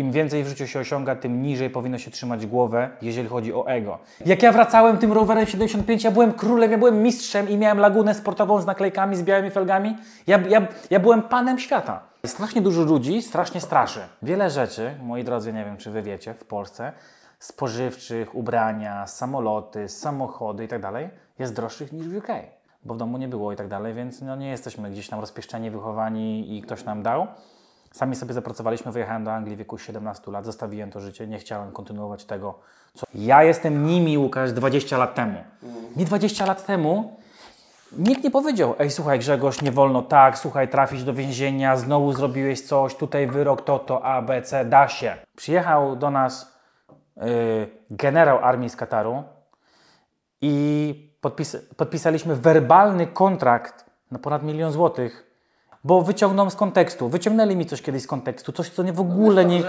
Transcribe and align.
Im 0.00 0.12
więcej 0.12 0.44
w 0.44 0.48
życiu 0.48 0.66
się 0.66 0.80
osiąga, 0.80 1.16
tym 1.16 1.42
niżej 1.42 1.70
powinno 1.70 1.98
się 1.98 2.10
trzymać 2.10 2.46
głowę, 2.46 2.90
jeżeli 3.02 3.28
chodzi 3.28 3.54
o 3.54 3.66
ego. 3.66 3.98
Jak 4.26 4.42
ja 4.42 4.52
wracałem 4.52 4.98
tym 4.98 5.12
rowerem 5.12 5.46
75, 5.46 6.04
ja 6.04 6.10
byłem 6.10 6.32
królem, 6.32 6.70
ja 6.70 6.78
byłem 6.78 7.02
mistrzem 7.02 7.48
i 7.48 7.56
miałem 7.56 7.78
lagunę 7.78 8.14
sportową 8.14 8.60
z 8.60 8.66
naklejkami, 8.66 9.16
z 9.16 9.22
białymi 9.22 9.50
felgami. 9.50 9.96
Ja, 10.26 10.38
ja, 10.48 10.66
ja 10.90 11.00
byłem 11.00 11.22
panem 11.22 11.58
świata. 11.58 12.02
Strasznie 12.26 12.62
dużo 12.62 12.82
ludzi 12.82 13.22
strasznie 13.22 13.60
straszy. 13.60 14.00
Wiele 14.22 14.50
rzeczy, 14.50 14.94
moi 15.02 15.24
drodzy, 15.24 15.52
nie 15.52 15.64
wiem 15.64 15.76
czy 15.76 15.90
wy 15.90 16.02
wiecie, 16.02 16.34
w 16.34 16.44
Polsce, 16.44 16.92
spożywczych, 17.38 18.34
ubrania, 18.34 19.06
samoloty, 19.06 19.88
samochody 19.88 20.64
i 20.64 20.68
tak 20.68 20.82
jest 21.38 21.54
droższych 21.54 21.92
niż 21.92 22.08
w 22.08 22.16
UK. 22.16 22.28
Bo 22.84 22.94
w 22.94 22.98
domu 22.98 23.18
nie 23.18 23.28
było 23.28 23.52
i 23.52 23.56
tak 23.56 23.68
dalej, 23.68 23.94
więc 23.94 24.22
no 24.22 24.36
nie 24.36 24.48
jesteśmy 24.48 24.90
gdzieś 24.90 25.08
tam 25.08 25.20
rozpieszczeni, 25.20 25.70
wychowani 25.70 26.56
i 26.56 26.62
ktoś 26.62 26.84
nam 26.84 27.02
dał. 27.02 27.26
Sami 27.92 28.16
sobie 28.16 28.34
zapracowaliśmy, 28.34 28.92
wyjechałem 28.92 29.24
do 29.24 29.32
Anglii 29.32 29.56
w 29.56 29.58
wieku 29.58 29.78
17 29.78 30.30
lat, 30.30 30.44
zostawiłem 30.44 30.90
to 30.90 31.00
życie, 31.00 31.26
nie 31.26 31.38
chciałem 31.38 31.72
kontynuować 31.72 32.24
tego, 32.24 32.58
co... 32.94 33.06
Ja 33.14 33.42
jestem 33.42 33.86
nimi, 33.86 34.18
Łukasz, 34.18 34.52
20 34.52 34.98
lat 34.98 35.14
temu. 35.14 35.44
Nie 35.96 36.04
20 36.04 36.46
lat 36.46 36.66
temu 36.66 37.20
nikt 37.98 38.24
nie 38.24 38.30
powiedział, 38.30 38.74
ej 38.78 38.90
słuchaj 38.90 39.18
Grzegorz, 39.18 39.62
nie 39.62 39.72
wolno 39.72 40.02
tak, 40.02 40.38
słuchaj, 40.38 40.68
trafisz 40.68 41.04
do 41.04 41.14
więzienia, 41.14 41.76
znowu 41.76 42.12
zrobiłeś 42.12 42.60
coś, 42.60 42.94
tutaj 42.94 43.26
wyrok, 43.26 43.62
to, 43.62 43.78
to, 43.78 44.04
A, 44.04 44.22
B, 44.22 44.42
C, 44.42 44.64
da 44.64 44.88
się. 44.88 45.16
Przyjechał 45.36 45.96
do 45.96 46.10
nas 46.10 46.58
yy, 47.16 47.24
generał 47.90 48.38
armii 48.44 48.70
z 48.70 48.76
Kataru 48.76 49.24
i 50.40 50.94
podpis 51.20 51.56
podpisaliśmy 51.76 52.36
werbalny 52.36 53.06
kontrakt 53.06 53.84
na 54.10 54.18
ponad 54.18 54.42
milion 54.42 54.72
złotych 54.72 55.29
bo 55.84 56.02
wyciągną 56.02 56.50
z 56.50 56.56
kontekstu. 56.56 57.08
Wyciągnęli 57.08 57.56
mi 57.56 57.66
coś 57.66 57.82
kiedyś 57.82 58.02
z 58.02 58.06
kontekstu, 58.06 58.52
coś, 58.52 58.68
co 58.68 58.82
nie 58.82 58.92
w 58.92 59.00
ogóle 59.00 59.44
nie. 59.44 59.62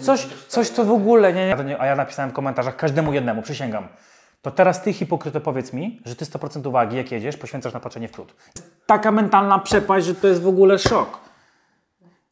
Coś, 0.00 0.26
coś 0.48 0.68
co 0.68 0.84
w 0.84 0.92
ogóle 0.92 1.32
nie, 1.32 1.56
nie. 1.64 1.80
A 1.80 1.86
ja 1.86 1.96
napisałem 1.96 2.30
w 2.30 2.34
komentarzach 2.34 2.76
każdemu 2.76 3.12
jednemu, 3.12 3.42
przysięgam. 3.42 3.88
To 4.42 4.50
teraz 4.50 4.82
ty, 4.82 4.92
hipokryto, 4.92 5.40
powiedz 5.40 5.72
mi, 5.72 6.00
że 6.04 6.16
ty 6.16 6.24
100% 6.24 6.68
uwagi, 6.68 6.96
jak 6.96 7.12
jedziesz, 7.12 7.36
poświęcasz 7.36 7.72
na 7.72 7.80
patrzenie 7.80 8.08
w 8.08 8.12
przód. 8.12 8.34
Taka 8.86 9.12
mentalna 9.12 9.58
przepaść, 9.58 10.06
że 10.06 10.14
to 10.14 10.28
jest 10.28 10.42
w 10.42 10.48
ogóle 10.48 10.78
szok. 10.78 11.27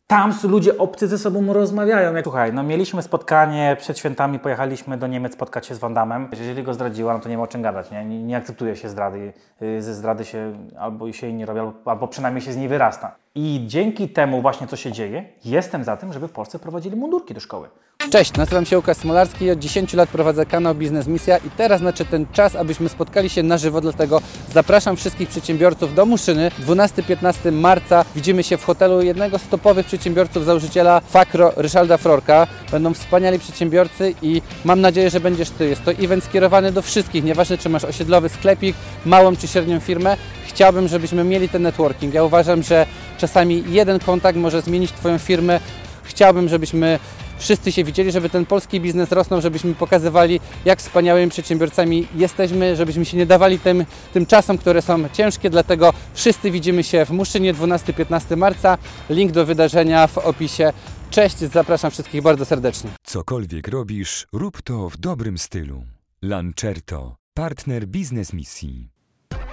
Tam 0.09 0.33
ludzie 0.45 0.79
obcy 0.79 1.09
ze 1.09 1.19
sobą 1.19 1.53
rozmawiają. 1.53 2.15
Jak, 2.15 2.25
słuchaj, 2.25 2.53
no 2.53 2.63
mieliśmy 2.63 3.03
spotkanie 3.03 3.77
przed 3.81 3.99
świętami, 3.99 4.39
pojechaliśmy 4.39 4.97
do 4.97 5.07
Niemiec 5.07 5.33
spotkać 5.33 5.67
się 5.67 5.75
z 5.75 5.79
Wandamem. 5.79 6.29
Jeżeli 6.39 6.63
go 6.63 6.75
zdradziła, 6.75 7.15
no 7.15 7.21
to 7.21 7.29
nie 7.29 7.37
ma 7.37 7.43
o 7.43 7.47
czym 7.47 7.63
gadać, 7.63 7.91
nie? 7.91 8.05
Nie, 8.05 8.23
nie 8.23 8.37
akceptuje 8.37 8.77
się 8.77 8.89
zdrady. 8.89 9.33
Y, 9.63 9.83
ze 9.83 9.95
zdrady 9.95 10.25
się 10.25 10.53
albo 10.79 11.13
się 11.13 11.27
jej 11.27 11.37
nie 11.37 11.47
robi, 11.47 11.61
albo, 11.61 11.73
albo 11.85 12.09
przynajmniej 12.09 12.43
się 12.43 12.53
z 12.53 12.57
niej 12.57 12.69
wyrasta. 12.69 13.17
I 13.35 13.65
dzięki 13.67 14.09
temu 14.09 14.43
właśnie, 14.43 14.67
co 14.67 14.77
się 14.77 14.93
dzieje, 14.93 15.25
jestem 15.45 15.85
za 15.85 15.97
tym, 15.97 16.13
żeby 16.13 16.29
w 16.29 16.33
Polsce 16.33 16.59
prowadzili 16.59 16.97
mundurki 16.97 17.35
do 17.35 17.41
szkoły. 17.41 17.69
Cześć, 18.11 18.33
nazywam 18.33 18.67
się 18.67 18.77
Łukasz 18.77 18.97
Smolarski, 18.97 19.51
od 19.51 19.59
10 19.59 19.95
lat 19.95 20.09
prowadzę 20.09 20.47
kanał 20.47 20.75
Biznes 20.75 21.07
Misja 21.07 21.37
i 21.37 21.51
teraz 21.57 21.81
znaczy 21.81 22.05
ten 22.05 22.27
czas, 22.33 22.57
abyśmy 22.57 22.89
spotkali 22.89 23.31
się 23.31 23.43
na 23.43 23.59
żywo, 23.59 23.81
dlatego 23.81 24.21
zapraszam 24.53 24.97
wszystkich 24.97 25.29
przedsiębiorców 25.29 25.95
do 25.95 26.07
Muszyny. 26.07 26.51
12-15 26.67 27.53
marca 27.53 28.05
widzimy 28.17 28.43
się 28.43 28.57
w 28.57 28.65
hotelu 28.65 29.03
jednego 29.03 29.39
z 29.39 29.49
topowych 29.49 29.87
przedsiębiorców, 29.87 30.45
założyciela 30.45 31.01
Fakro, 31.01 31.53
Ryszalda 31.57 31.97
Frorka. 31.97 32.47
Będą 32.71 32.95
wspaniali 32.95 33.39
przedsiębiorcy 33.39 34.15
i 34.23 34.43
mam 34.65 34.81
nadzieję, 34.81 35.11
że 35.11 35.21
będziesz 35.21 35.51
Ty. 35.51 35.69
Jest 35.69 35.85
to 35.85 35.91
event 35.91 36.25
skierowany 36.25 36.73
do 36.73 36.83
wszystkich, 36.83 37.25
nieważne 37.25 37.59
czy 37.59 37.69
masz 37.69 37.85
osiedlowy 37.85 38.29
sklepik, 38.29 38.77
małą 39.05 39.37
czy 39.37 39.49
średnią 39.49 39.81
firmę. 39.81 40.17
Chciałbym, 40.47 40.89
żebyśmy 40.89 41.25
mieli 41.25 41.49
ten 41.49 41.63
networking. 41.63 42.15
Ja 42.15 42.25
uważam, 42.25 42.63
że 42.63 42.87
czasami 43.19 43.65
jeden 43.69 43.99
kontakt 43.99 44.39
może 44.39 44.63
zmienić 44.63 44.93
Twoją 44.93 45.19
firmę. 45.19 45.61
Chciałbym, 46.03 46.49
żebyśmy 46.49 46.99
wszyscy 47.39 47.73
się 47.73 47.85
widzieli, 47.85 48.13
żeby 48.13 48.31
ten 48.31 48.47
polski 48.47 48.81
biznes 48.81 49.13
rosnął, 49.13 49.41
żebyśmy 49.41 49.75
pokazywali, 49.75 50.41
jak 50.65 50.79
wspaniałymi 50.79 51.31
przedsiębiorcami 51.31 52.09
jesteśmy, 52.15 52.77
żebyśmy 52.77 53.05
się 53.05 53.17
nie 53.17 53.27
dawali 53.27 53.59
tym, 53.59 53.85
tym 54.13 54.27
czasom, 54.27 54.59
które 54.59 54.83
są 54.83 55.09
ciężkie. 55.09 55.51
Dlatego 55.51 55.93
wszyscy 56.15 56.51
widzimy 56.51 56.85
się 56.85 57.05
w 57.05 57.11
Muszynie 57.11 57.55
12-15 57.55 58.37
marca. 58.37 58.79
Link 59.11 59.33
do 59.33 59.47
wydarzenia 59.47 60.07
w 60.07 60.19
opisie. 60.19 60.73
Cześć, 61.11 61.39
zapraszam 61.39 61.91
wszystkich 61.91 62.23
bardzo 62.23 62.45
serdecznie. 62.45 62.91
Cokolwiek 63.05 63.69
robisz, 63.69 64.27
rób 64.33 64.63
to 64.63 64.89
w 64.89 64.97
dobrym 64.97 65.39
stylu. 65.39 65.85
Lancerto, 66.23 67.17
partner 67.35 67.87
biznes 67.87 68.33
misji. 68.33 68.91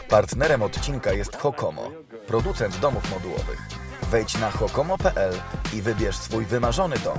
Partnerem 0.10 0.62
odcinka 0.62 1.14
jest 1.14 1.36
Hokomo, 1.36 1.92
producent 2.28 2.80
domów 2.80 3.12
modułowych. 3.12 3.62
Wejdź 4.12 4.40
na 4.40 4.52
hokomo.pl 4.52 5.34
i 5.74 5.82
wybierz 5.82 6.16
swój 6.16 6.46
wymarzony 6.46 6.96
dom. 7.04 7.18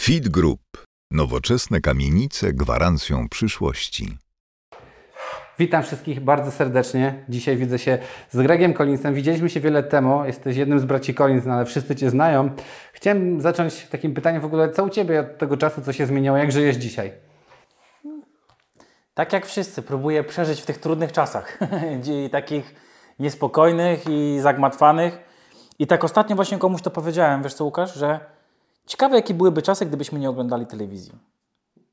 Feed 0.00 0.28
Group. 0.28 0.60
Nowoczesne 1.10 1.80
kamienice 1.80 2.52
gwarancją 2.52 3.28
przyszłości. 3.28 4.18
Witam 5.58 5.82
wszystkich 5.82 6.20
bardzo 6.20 6.50
serdecznie. 6.50 7.24
Dzisiaj 7.28 7.56
widzę 7.56 7.78
się 7.78 7.98
z 8.30 8.42
Gregiem 8.42 8.74
Collinsem. 8.74 9.14
Widzieliśmy 9.14 9.50
się 9.50 9.60
wiele 9.60 9.82
temu. 9.82 10.24
Jesteś 10.24 10.56
jednym 10.56 10.80
z 10.80 10.84
braci 10.84 11.14
Collins, 11.14 11.44
no 11.46 11.54
ale 11.54 11.64
wszyscy 11.64 11.96
Cię 11.96 12.10
znają. 12.10 12.50
Chciałem 12.92 13.40
zacząć 13.40 13.86
takim 13.86 14.14
pytaniem 14.14 14.42
w 14.42 14.44
ogóle, 14.44 14.70
co 14.70 14.84
u 14.84 14.88
Ciebie 14.88 15.20
od 15.20 15.38
tego 15.38 15.56
czasu, 15.56 15.82
co 15.82 15.92
się 15.92 16.06
zmieniło? 16.06 16.36
Jak 16.36 16.52
żyjesz 16.52 16.76
dzisiaj? 16.76 17.12
Tak 19.14 19.32
jak 19.32 19.46
wszyscy, 19.46 19.82
próbuję 19.82 20.24
przeżyć 20.24 20.60
w 20.60 20.66
tych 20.66 20.78
trudnych 20.78 21.12
czasach. 21.12 21.58
takich 22.30 22.74
niespokojnych 23.18 24.04
i 24.08 24.38
zagmatwanych. 24.40 25.18
I 25.78 25.86
tak 25.86 26.04
ostatnio 26.04 26.36
właśnie 26.36 26.58
komuś 26.58 26.82
to 26.82 26.90
powiedziałem, 26.90 27.42
wiesz 27.42 27.54
co 27.54 27.64
Łukasz, 27.64 27.94
że 27.94 28.37
ciekawe 28.88 29.16
jakie 29.16 29.34
byłyby 29.34 29.62
czasy, 29.62 29.86
gdybyśmy 29.86 30.18
nie 30.18 30.30
oglądali 30.30 30.66
telewizji. 30.66 31.12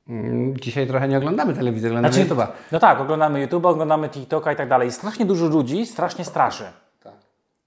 Mm, 0.08 0.56
dzisiaj 0.56 0.86
trochę 0.86 1.08
nie 1.08 1.18
oglądamy 1.18 1.54
telewizji, 1.54 1.88
oglądamy 1.88 2.14
znaczy, 2.14 2.30
YouTube'a. 2.30 2.46
No 2.72 2.78
tak, 2.78 3.00
oglądamy 3.00 3.46
YouTube'a, 3.46 3.66
oglądamy 3.66 4.08
TikToka 4.08 4.52
i 4.52 4.56
tak 4.56 4.68
dalej. 4.68 4.92
Strasznie 4.92 5.26
dużo 5.26 5.46
ludzi 5.46 5.86
strasznie 5.86 6.24
straszy. 6.24 6.64
Tak. 7.02 7.12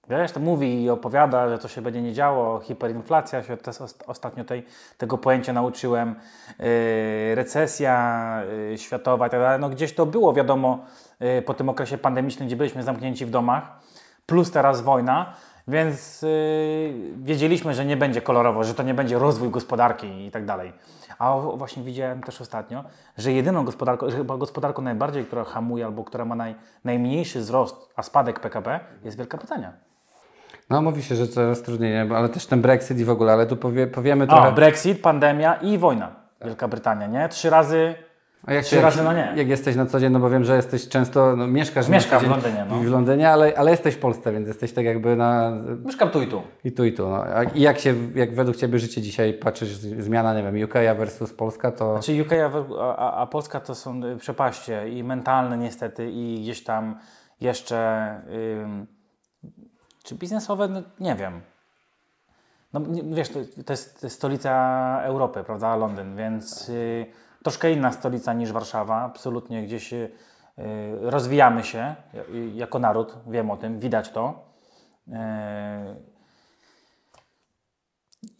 Wiesz, 0.08 0.32
to 0.32 0.40
mówi 0.40 0.82
i 0.82 0.90
opowiada, 0.90 1.48
że 1.48 1.58
to 1.58 1.68
się 1.68 1.82
będzie 1.82 2.02
nie 2.02 2.12
działo, 2.12 2.60
hiperinflacja, 2.60 3.42
się 3.42 3.56
też 3.56 3.76
ostatnio 4.06 4.44
tej, 4.44 4.66
tego 4.98 5.18
pojęcia 5.18 5.52
nauczyłem, 5.52 6.14
yy, 6.58 7.34
recesja 7.34 8.42
yy, 8.70 8.78
światowa 8.78 9.26
i 9.26 9.30
tak 9.30 9.40
dalej. 9.40 9.60
No 9.60 9.68
gdzieś 9.68 9.94
to 9.94 10.06
było 10.06 10.32
wiadomo 10.32 10.78
yy, 11.20 11.42
po 11.42 11.54
tym 11.54 11.68
okresie 11.68 11.98
pandemicznym, 11.98 12.48
gdzie 12.48 12.56
byliśmy 12.56 12.82
zamknięci 12.82 13.26
w 13.26 13.30
domach, 13.30 13.80
plus 14.26 14.50
teraz 14.50 14.80
wojna, 14.80 15.34
więc 15.68 16.22
yy, 16.22 16.28
wiedzieliśmy, 17.16 17.74
że 17.74 17.84
nie 17.84 17.96
będzie 17.96 18.22
kolorowo, 18.22 18.64
że 18.64 18.74
to 18.74 18.82
nie 18.82 18.94
będzie 18.94 19.18
rozwój 19.18 19.50
gospodarki 19.50 20.26
i 20.26 20.30
tak 20.30 20.44
dalej. 20.44 20.72
A 21.18 21.38
właśnie 21.38 21.82
widziałem 21.82 22.22
też 22.22 22.40
ostatnio, 22.40 22.84
że 23.18 23.32
jedyną 23.32 23.64
gospodarką, 23.64 24.10
chyba 24.10 24.36
gospodarką 24.36 24.82
najbardziej, 24.82 25.24
która 25.24 25.44
hamuje 25.44 25.86
albo 25.86 26.04
która 26.04 26.24
ma 26.24 26.34
naj, 26.34 26.54
najmniejszy 26.84 27.38
wzrost, 27.38 27.76
a 27.96 28.02
spadek 28.02 28.40
PKB 28.40 28.80
jest 29.04 29.18
Wielka 29.18 29.38
Brytania. 29.38 29.72
No 30.70 30.82
mówi 30.82 31.02
się, 31.02 31.14
że 31.14 31.28
coraz 31.28 31.62
trudniej, 31.62 32.00
ale 32.00 32.28
też 32.28 32.46
ten 32.46 32.62
Brexit 32.62 32.98
i 32.98 33.04
w 33.04 33.10
ogóle, 33.10 33.32
ale 33.32 33.46
tu 33.46 33.56
powie, 33.56 33.86
powiemy 33.86 34.26
trochę... 34.26 34.48
O, 34.48 34.52
Brexit, 34.52 35.02
pandemia 35.02 35.54
i 35.54 35.78
wojna. 35.78 36.10
Wielka 36.44 36.68
Brytania, 36.68 37.06
nie? 37.06 37.28
Trzy 37.28 37.50
razy 37.50 37.94
a 38.46 38.52
jak, 38.52 38.64
Trzy 38.64 38.80
razy 38.80 39.02
no 39.02 39.12
nie. 39.12 39.32
Jak 39.36 39.48
jesteś 39.48 39.76
na 39.76 39.86
co 39.86 40.00
dzień, 40.00 40.12
no 40.12 40.20
bo 40.20 40.30
wiem, 40.30 40.44
że 40.44 40.56
jesteś 40.56 40.88
często, 40.88 41.36
no, 41.36 41.46
mieszkasz 41.46 41.88
Mieszkam 41.88 42.24
w 42.24 42.28
Londynie. 42.28 42.66
No. 42.68 42.76
W 42.76 42.86
Londynie, 42.86 43.30
ale, 43.30 43.52
ale 43.56 43.70
jesteś 43.70 43.94
w 43.94 43.98
Polsce, 43.98 44.32
więc 44.32 44.48
jesteś 44.48 44.72
tak 44.72 44.84
jakby 44.84 45.16
na... 45.16 45.52
Mieszkam 45.84 46.10
tu 46.10 46.22
i 46.22 46.26
tu. 46.26 46.42
I 46.64 46.72
tu 46.72 46.84
i 46.84 46.92
tu. 46.92 47.08
No. 47.08 47.24
I 47.54 47.60
jak 47.60 47.78
się, 47.78 47.94
jak 48.14 48.34
według 48.34 48.56
Ciebie 48.56 48.78
życie 48.78 49.02
dzisiaj, 49.02 49.34
patrzysz, 49.34 49.68
zmiana, 49.78 50.34
nie 50.34 50.42
wiem, 50.42 50.64
UK 50.64 50.74
versus 50.74 51.32
Polska, 51.32 51.72
to... 51.72 51.92
Znaczy 51.92 52.22
UK 52.22 52.32
a, 52.80 53.12
a, 53.12 53.26
Polska 53.26 53.60
to 53.60 53.74
są 53.74 54.00
przepaście 54.18 54.88
i 54.88 55.04
mentalne 55.04 55.58
niestety 55.58 56.10
i 56.10 56.40
gdzieś 56.42 56.64
tam 56.64 56.98
jeszcze... 57.40 58.14
Czy 60.04 60.14
biznesowe? 60.14 60.68
No, 60.68 60.82
nie 61.00 61.14
wiem. 61.14 61.40
No 62.72 62.80
wiesz, 63.04 63.28
to, 63.28 63.38
to, 63.66 63.72
jest, 63.72 64.00
to 64.00 64.06
jest 64.06 64.16
stolica 64.16 65.00
Europy, 65.02 65.44
prawda, 65.44 65.76
Londyn, 65.76 66.16
więc... 66.16 66.68
Y, 66.68 67.06
troszkę 67.42 67.72
inna 67.72 67.92
stolica 67.92 68.32
niż 68.32 68.52
Warszawa, 68.52 68.96
absolutnie 69.02 69.62
gdzieś 69.62 69.92
y, 69.92 70.10
rozwijamy 71.00 71.64
się 71.64 71.94
jako 72.54 72.78
naród, 72.78 73.16
wiem 73.26 73.50
o 73.50 73.56
tym, 73.56 73.78
widać 73.78 74.10
to. 74.10 74.44
Y, 75.08 75.12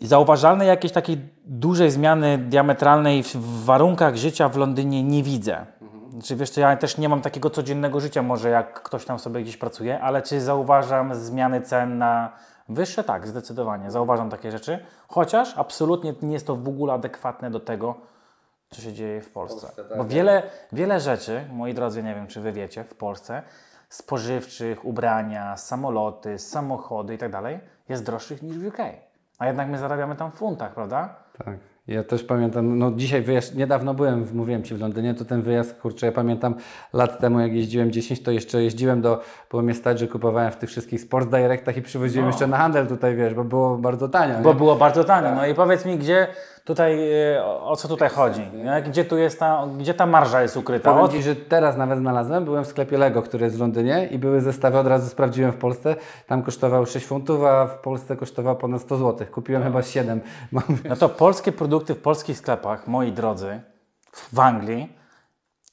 zauważalnej 0.01 0.69
jakiejś 0.69 0.93
takiej 0.93 1.19
dużej 1.45 1.91
zmiany 1.91 2.39
diametralnej 2.39 3.23
w 3.23 3.65
warunkach 3.65 4.17
życia 4.17 4.49
w 4.49 4.57
Londynie 4.57 5.05
nie 5.05 5.23
widzę. 5.23 5.67
Mhm. 5.83 6.23
Czy 6.23 6.37
wiesz, 6.37 6.51
co, 6.51 6.61
ja 6.61 6.77
też 6.77 6.99
nie 6.99 7.09
mam 7.09 7.21
takiego 7.21 7.51
codziennego 7.51 8.01
życia, 8.01 8.23
może 8.23 8.49
jak 8.49 8.83
ktoś 8.83 9.05
tam 9.05 9.19
sobie 9.19 9.43
gdzieś 9.43 9.57
pracuje, 9.57 10.01
ale 10.01 10.23
czy 10.23 10.41
zauważam 10.41 11.15
zmiany 11.15 11.61
cen 11.61 11.99
na 11.99 12.33
wyższe? 12.69 13.05
Tak, 13.05 13.29
zdecydowanie. 13.29 13.91
Zauważam 13.91 14.31
takie 14.31 14.51
rzeczy, 14.51 14.79
chociaż 15.09 15.59
absolutnie 15.59 16.15
nie 16.23 16.33
jest 16.33 16.47
to 16.47 16.57
w 16.57 16.69
ogóle 16.69 16.93
adekwatne 16.93 17.51
do 17.51 17.61
tego, 17.61 17.95
co 18.71 18.83
się 18.83 18.93
dzieje 18.93 19.21
w 19.21 19.31
Polsce. 19.31 19.61
Polsce 19.61 19.85
tak, 19.85 19.99
Bo 19.99 20.05
wiele, 20.05 20.43
wiele 20.73 21.01
rzeczy, 21.01 21.45
moi 21.53 21.75
drodzy, 21.75 22.03
nie 22.03 22.15
wiem 22.15 22.27
czy 22.27 22.41
wy 22.41 22.53
wiecie, 22.53 22.85
w 22.85 22.95
Polsce, 22.95 23.43
spożywczych, 23.89 24.85
ubrania, 24.85 25.57
samoloty, 25.57 26.39
samochody 26.39 27.15
i 27.15 27.19
tak 27.19 27.33
dalej, 27.33 27.59
jest 27.89 28.07
droższych 28.07 28.43
niż 28.43 28.59
w 28.59 28.67
UK. 28.67 28.79
A 29.39 29.47
jednak 29.47 29.69
my 29.69 29.79
zarabiamy 29.79 30.17
tam 30.17 30.33
w 30.33 30.35
funtach, 30.35 30.75
prawda? 30.75 31.15
Tak. 31.45 31.59
Ja 31.87 32.05
też 32.05 32.25
pamiętam, 32.25 32.79
no 32.79 32.93
dzisiaj 32.93 33.23
wyjazd, 33.23 33.57
niedawno 33.57 33.95
byłem, 33.95 34.27
mówiłem 34.33 34.63
Ci 34.63 34.75
w 34.75 34.81
Londynie, 34.81 35.15
to 35.15 35.25
ten 35.25 35.43
wyjazd, 35.43 35.81
kurczę, 35.81 36.07
ja 36.07 36.13
pamiętam 36.13 36.55
lat 36.93 37.19
temu, 37.19 37.41
jak 37.41 37.53
jeździłem 37.53 37.93
10, 37.93 38.23
to 38.23 38.31
jeszcze 38.31 38.63
jeździłem 38.63 39.03
do, 39.03 39.21
było 39.51 39.63
mnie 39.63 39.75
stać, 39.75 39.99
że 39.99 40.09
kupowałem 40.09 40.53
w 40.53 40.57
tych 40.57 40.71
wszystkich 40.71 41.01
Sports 41.01 41.31
Directach 41.31 41.77
i 41.77 41.83
przywoziłem 41.83 42.27
jeszcze 42.27 42.47
na 42.47 42.57
handel 42.57 42.87
tutaj, 42.87 43.17
wiesz, 43.17 43.35
bo 43.35 43.45
było 43.45 43.79
bardzo 43.79 44.09
tanio. 44.09 44.35
Bo 44.43 44.53
nie? 44.53 44.59
było 44.59 44.77
bardzo 44.77 45.05
tanio. 45.05 45.35
No 45.35 45.47
i 45.47 45.55
powiedz 45.55 45.85
mi, 45.85 45.99
gdzie 45.99 46.27
tutaj, 46.65 47.13
e, 47.33 47.45
o 47.45 47.77
co 47.77 47.89
tutaj 47.89 48.09
chodzi? 48.09 48.51
Nie? 48.55 48.83
Gdzie 48.83 49.05
tu 49.05 49.19
jest 49.19 49.39
ta, 49.39 49.67
gdzie 49.79 49.95
ta 49.95 50.07
marża 50.07 50.43
jest 50.43 50.57
ukryta? 50.57 50.95
Powiem. 50.95 51.11
Ci, 51.11 51.23
że 51.23 51.37
teraz 51.37 51.77
nawet 51.77 51.99
znalazłem, 51.99 52.45
byłem 52.45 52.65
w 52.65 52.67
sklepie 52.67 52.99
Lego, 52.99 53.23
który 53.23 53.45
jest 53.45 53.57
w 53.57 53.61
Londynie 53.61 54.09
i 54.11 54.19
były 54.19 54.41
zestawy, 54.41 54.79
od 54.79 54.87
razu 54.87 55.09
sprawdziłem 55.09 55.53
w 55.53 55.57
Polsce, 55.57 55.97
tam 56.27 56.43
kosztował 56.43 56.87
6 56.87 57.07
funtów, 57.07 57.45
a 57.45 57.67
w 57.67 57.79
Polsce 57.79 58.17
kosztował 58.17 58.57
ponad 58.57 58.83
100 58.83 58.97
zł. 58.97 59.27
Kupiłem 59.33 59.63
chyba 59.63 59.83
7. 59.83 60.21
Mam, 60.53 60.65
No 60.89 60.97
to 60.97 61.09
polskie 61.09 61.53
produkty 61.53 61.95
w 61.95 62.03
polskich 62.03 62.39
sklepach, 62.39 62.87
moi 62.87 63.13
drodzy, 63.13 63.61
w 64.13 64.41
Anglii, 64.41 65.01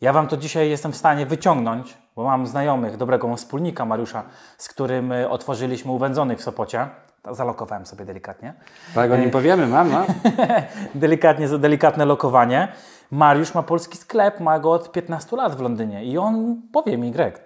ja 0.01 0.13
Wam 0.13 0.27
to 0.27 0.37
dzisiaj 0.37 0.69
jestem 0.69 0.91
w 0.91 0.97
stanie 0.97 1.25
wyciągnąć, 1.25 1.97
bo 2.15 2.23
mam 2.23 2.47
znajomych, 2.47 2.97
dobrego 2.97 3.35
wspólnika 3.35 3.85
Mariusza, 3.85 4.23
z 4.57 4.69
którym 4.69 5.11
e, 5.11 5.29
otworzyliśmy 5.29 5.91
u 5.91 5.97
Wędzonych 5.97 6.39
w 6.39 6.43
Sopocie. 6.43 6.87
To 7.27 7.35
Zalokowałem 7.35 7.85
sobie 7.85 8.05
delikatnie. 8.05 8.53
tak 8.95 9.11
o 9.11 9.17
nim 9.17 9.31
powiemy, 9.31 9.67
mam, 9.67 9.91
no. 9.91 10.05
Delikatnie, 10.95 11.47
delikatne 11.47 12.05
lokowanie. 12.05 12.67
Mariusz 13.11 13.53
ma 13.53 13.63
polski 13.63 13.97
sklep, 13.97 14.39
ma 14.39 14.59
go 14.59 14.71
od 14.71 14.91
15 14.91 15.35
lat 15.35 15.55
w 15.55 15.61
Londynie 15.61 16.05
i 16.05 16.17
on 16.17 16.61
powie 16.73 16.97
mi, 16.97 17.11
Greg, 17.11 17.39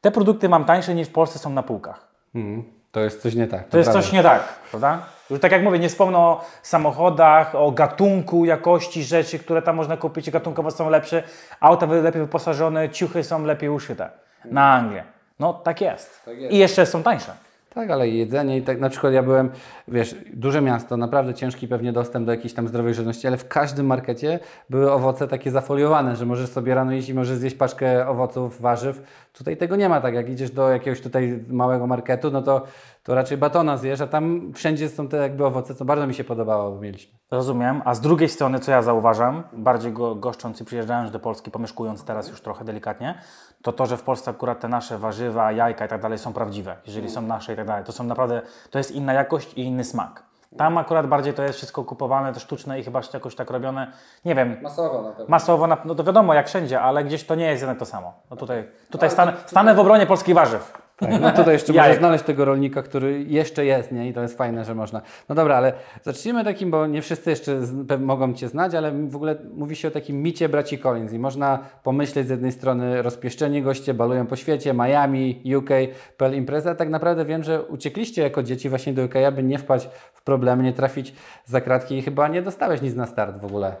te, 0.00 0.10
produkty 0.10 0.48
mam 0.48 0.64
tańsze 0.64 0.94
niż 0.94 1.08
w 1.08 1.12
Polsce 1.12 1.38
są 1.38 1.50
na 1.50 1.62
półkach. 1.62 2.08
Mhm. 2.34 2.64
To 2.92 3.00
jest 3.00 3.22
coś 3.22 3.34
nie 3.34 3.46
tak. 3.46 3.68
To 3.68 3.78
jest 3.78 3.90
prawda. 3.90 4.02
coś 4.02 4.12
nie 4.12 4.22
tak, 4.22 4.42
prawda? 4.70 4.98
Już 5.30 5.40
tak 5.40 5.52
jak 5.52 5.62
mówię, 5.62 5.78
nie 5.78 5.88
wspomnę 5.88 6.18
o 6.18 6.44
samochodach, 6.62 7.54
o 7.54 7.70
gatunku 7.70 8.44
jakości 8.44 9.04
rzeczy, 9.04 9.38
które 9.38 9.62
tam 9.62 9.76
można 9.76 9.96
kupić 9.96 10.30
gatunkowo 10.30 10.70
są 10.70 10.90
lepsze, 10.90 11.22
auta 11.60 11.86
lepiej 11.86 12.22
wyposażone, 12.22 12.88
ciuchy 12.88 13.24
są 13.24 13.44
lepiej 13.44 13.68
uszyte 13.68 14.10
na 14.44 14.72
Anglię. 14.72 15.04
No 15.38 15.54
tak 15.54 15.80
jest. 15.80 16.22
jest. 16.26 16.52
I 16.52 16.58
jeszcze 16.58 16.86
są 16.86 17.02
tańsze. 17.02 17.45
Tak, 17.76 17.90
ale 17.90 18.08
jedzenie 18.08 18.56
i 18.56 18.62
tak, 18.62 18.80
na 18.80 18.88
przykład 18.88 19.12
ja 19.12 19.22
byłem, 19.22 19.50
wiesz, 19.88 20.14
duże 20.34 20.60
miasto, 20.60 20.96
naprawdę 20.96 21.34
ciężki 21.34 21.68
pewnie 21.68 21.92
dostęp 21.92 22.26
do 22.26 22.32
jakiejś 22.32 22.54
tam 22.54 22.68
zdrowej 22.68 22.94
żywności, 22.94 23.26
ale 23.26 23.36
w 23.36 23.48
każdym 23.48 23.86
markecie 23.86 24.38
były 24.70 24.92
owoce 24.92 25.28
takie 25.28 25.50
zafoliowane, 25.50 26.16
że 26.16 26.26
możesz 26.26 26.50
sobie 26.50 26.74
rano 26.74 26.92
iść 26.92 27.08
i 27.08 27.14
możesz 27.14 27.38
zjeść 27.38 27.56
paczkę 27.56 28.08
owoców, 28.08 28.60
warzyw. 28.60 29.02
Tutaj 29.32 29.56
tego 29.56 29.76
nie 29.76 29.88
ma 29.88 30.00
tak, 30.00 30.14
jak 30.14 30.28
idziesz 30.28 30.50
do 30.50 30.70
jakiegoś 30.70 31.00
tutaj 31.00 31.44
małego 31.48 31.86
marketu, 31.86 32.30
no 32.30 32.42
to, 32.42 32.62
to 33.02 33.14
raczej 33.14 33.38
batona 33.38 33.76
zjesz, 33.76 34.00
a 34.00 34.06
tam 34.06 34.52
wszędzie 34.54 34.88
są 34.88 35.08
te 35.08 35.16
jakby 35.16 35.46
owoce, 35.46 35.74
co 35.74 35.84
bardzo 35.84 36.06
mi 36.06 36.14
się 36.14 36.24
podobało, 36.24 36.70
bo 36.70 36.80
mieliśmy. 36.80 37.18
Rozumiem. 37.30 37.82
A 37.84 37.94
z 37.94 38.00
drugiej 38.00 38.28
strony, 38.28 38.60
co 38.60 38.70
ja 38.70 38.82
zauważam, 38.82 39.42
bardziej 39.52 39.92
go, 39.92 40.14
goszcząc 40.14 40.60
i 40.60 40.64
przyjeżdżając 40.64 41.10
do 41.10 41.20
Polski, 41.20 41.50
pomieszkując 41.50 42.04
teraz 42.04 42.28
już 42.28 42.40
trochę 42.40 42.64
delikatnie, 42.64 43.18
to 43.66 43.72
to, 43.72 43.86
że 43.86 43.96
w 43.96 44.02
Polsce 44.02 44.30
akurat 44.30 44.60
te 44.60 44.68
nasze 44.68 44.98
warzywa, 44.98 45.52
jajka 45.52 45.86
i 45.86 45.88
tak 45.88 46.00
dalej 46.02 46.18
są 46.18 46.32
prawdziwe, 46.32 46.76
jeżeli 46.86 47.10
są 47.10 47.22
nasze 47.22 47.52
i 47.52 47.56
tak 47.56 47.66
dalej. 47.66 47.84
To 47.84 47.92
są 47.92 48.04
naprawdę, 48.04 48.42
to 48.70 48.78
jest 48.78 48.90
inna 48.90 49.12
jakość 49.12 49.54
i 49.54 49.62
inny 49.64 49.84
smak. 49.84 50.22
Tam 50.58 50.78
akurat 50.78 51.06
bardziej 51.06 51.34
to 51.34 51.42
jest 51.42 51.56
wszystko 51.58 51.84
kupowane, 51.84 52.32
to 52.32 52.40
sztuczne 52.40 52.80
i 52.80 52.84
chyba 52.84 53.00
jakoś 53.14 53.34
tak 53.36 53.50
robione, 53.50 53.92
nie 54.24 54.34
wiem, 54.34 54.56
Masowo 54.62 55.02
na 55.02 55.08
pewno. 55.10 55.24
masowo, 55.28 55.66
na- 55.66 55.76
no 55.84 55.94
to 55.94 56.04
wiadomo 56.04 56.34
jak 56.34 56.46
wszędzie, 56.48 56.80
ale 56.80 57.04
gdzieś 57.04 57.24
to 57.26 57.34
nie 57.34 57.46
jest 57.46 57.62
jednak 57.62 57.78
to 57.78 57.84
samo. 57.86 58.12
No 58.30 58.36
tutaj, 58.36 58.68
tutaj 58.90 59.10
stanę, 59.10 59.32
stanę 59.46 59.74
w 59.74 59.78
obronie 59.80 60.06
polskich 60.06 60.34
warzyw. 60.34 60.85
Tak, 60.96 61.20
no 61.20 61.32
tutaj 61.32 61.52
jeszcze 61.54 61.72
można 61.72 61.94
znaleźć 61.94 62.24
tego 62.24 62.44
rolnika, 62.44 62.82
który 62.82 63.22
jeszcze 63.22 63.64
jest, 63.66 63.92
nie? 63.92 64.08
I 64.08 64.12
to 64.12 64.22
jest 64.22 64.38
fajne, 64.38 64.64
że 64.64 64.74
można. 64.74 65.02
No 65.28 65.34
dobra, 65.34 65.56
ale 65.56 65.72
zacznijmy 66.02 66.44
takim, 66.44 66.70
bo 66.70 66.86
nie 66.86 67.02
wszyscy 67.02 67.30
jeszcze 67.30 67.60
mogą 67.98 68.34
Cię 68.34 68.48
znać, 68.48 68.74
ale 68.74 68.92
w 68.92 69.16
ogóle 69.16 69.36
mówi 69.54 69.76
się 69.76 69.88
o 69.88 69.90
takim 69.90 70.22
micie 70.22 70.48
braci 70.48 70.78
Collins 70.78 71.12
i 71.12 71.18
można 71.18 71.58
pomyśleć 71.82 72.26
z 72.26 72.30
jednej 72.30 72.52
strony 72.52 73.02
rozpieszczeni 73.02 73.62
goście, 73.62 73.94
balują 73.94 74.26
po 74.26 74.36
świecie, 74.36 74.74
Miami, 74.74 75.42
UK, 75.56 75.70
PL 76.16 76.34
Impreza. 76.34 76.74
Tak 76.74 76.88
naprawdę 76.88 77.24
wiem, 77.24 77.42
że 77.42 77.62
uciekliście 77.62 78.22
jako 78.22 78.42
dzieci 78.42 78.68
właśnie 78.68 78.92
do 78.92 79.04
UK, 79.04 79.16
aby 79.16 79.42
nie 79.42 79.58
wpaść 79.58 79.88
w 80.12 80.22
problemy, 80.22 80.62
nie 80.62 80.72
trafić 80.72 81.14
za 81.44 81.60
kratki 81.60 81.98
i 81.98 82.02
chyba 82.02 82.28
nie 82.28 82.42
dostałeś 82.42 82.82
nic 82.82 82.94
na 82.94 83.06
start 83.06 83.38
w 83.38 83.44
ogóle. 83.44 83.76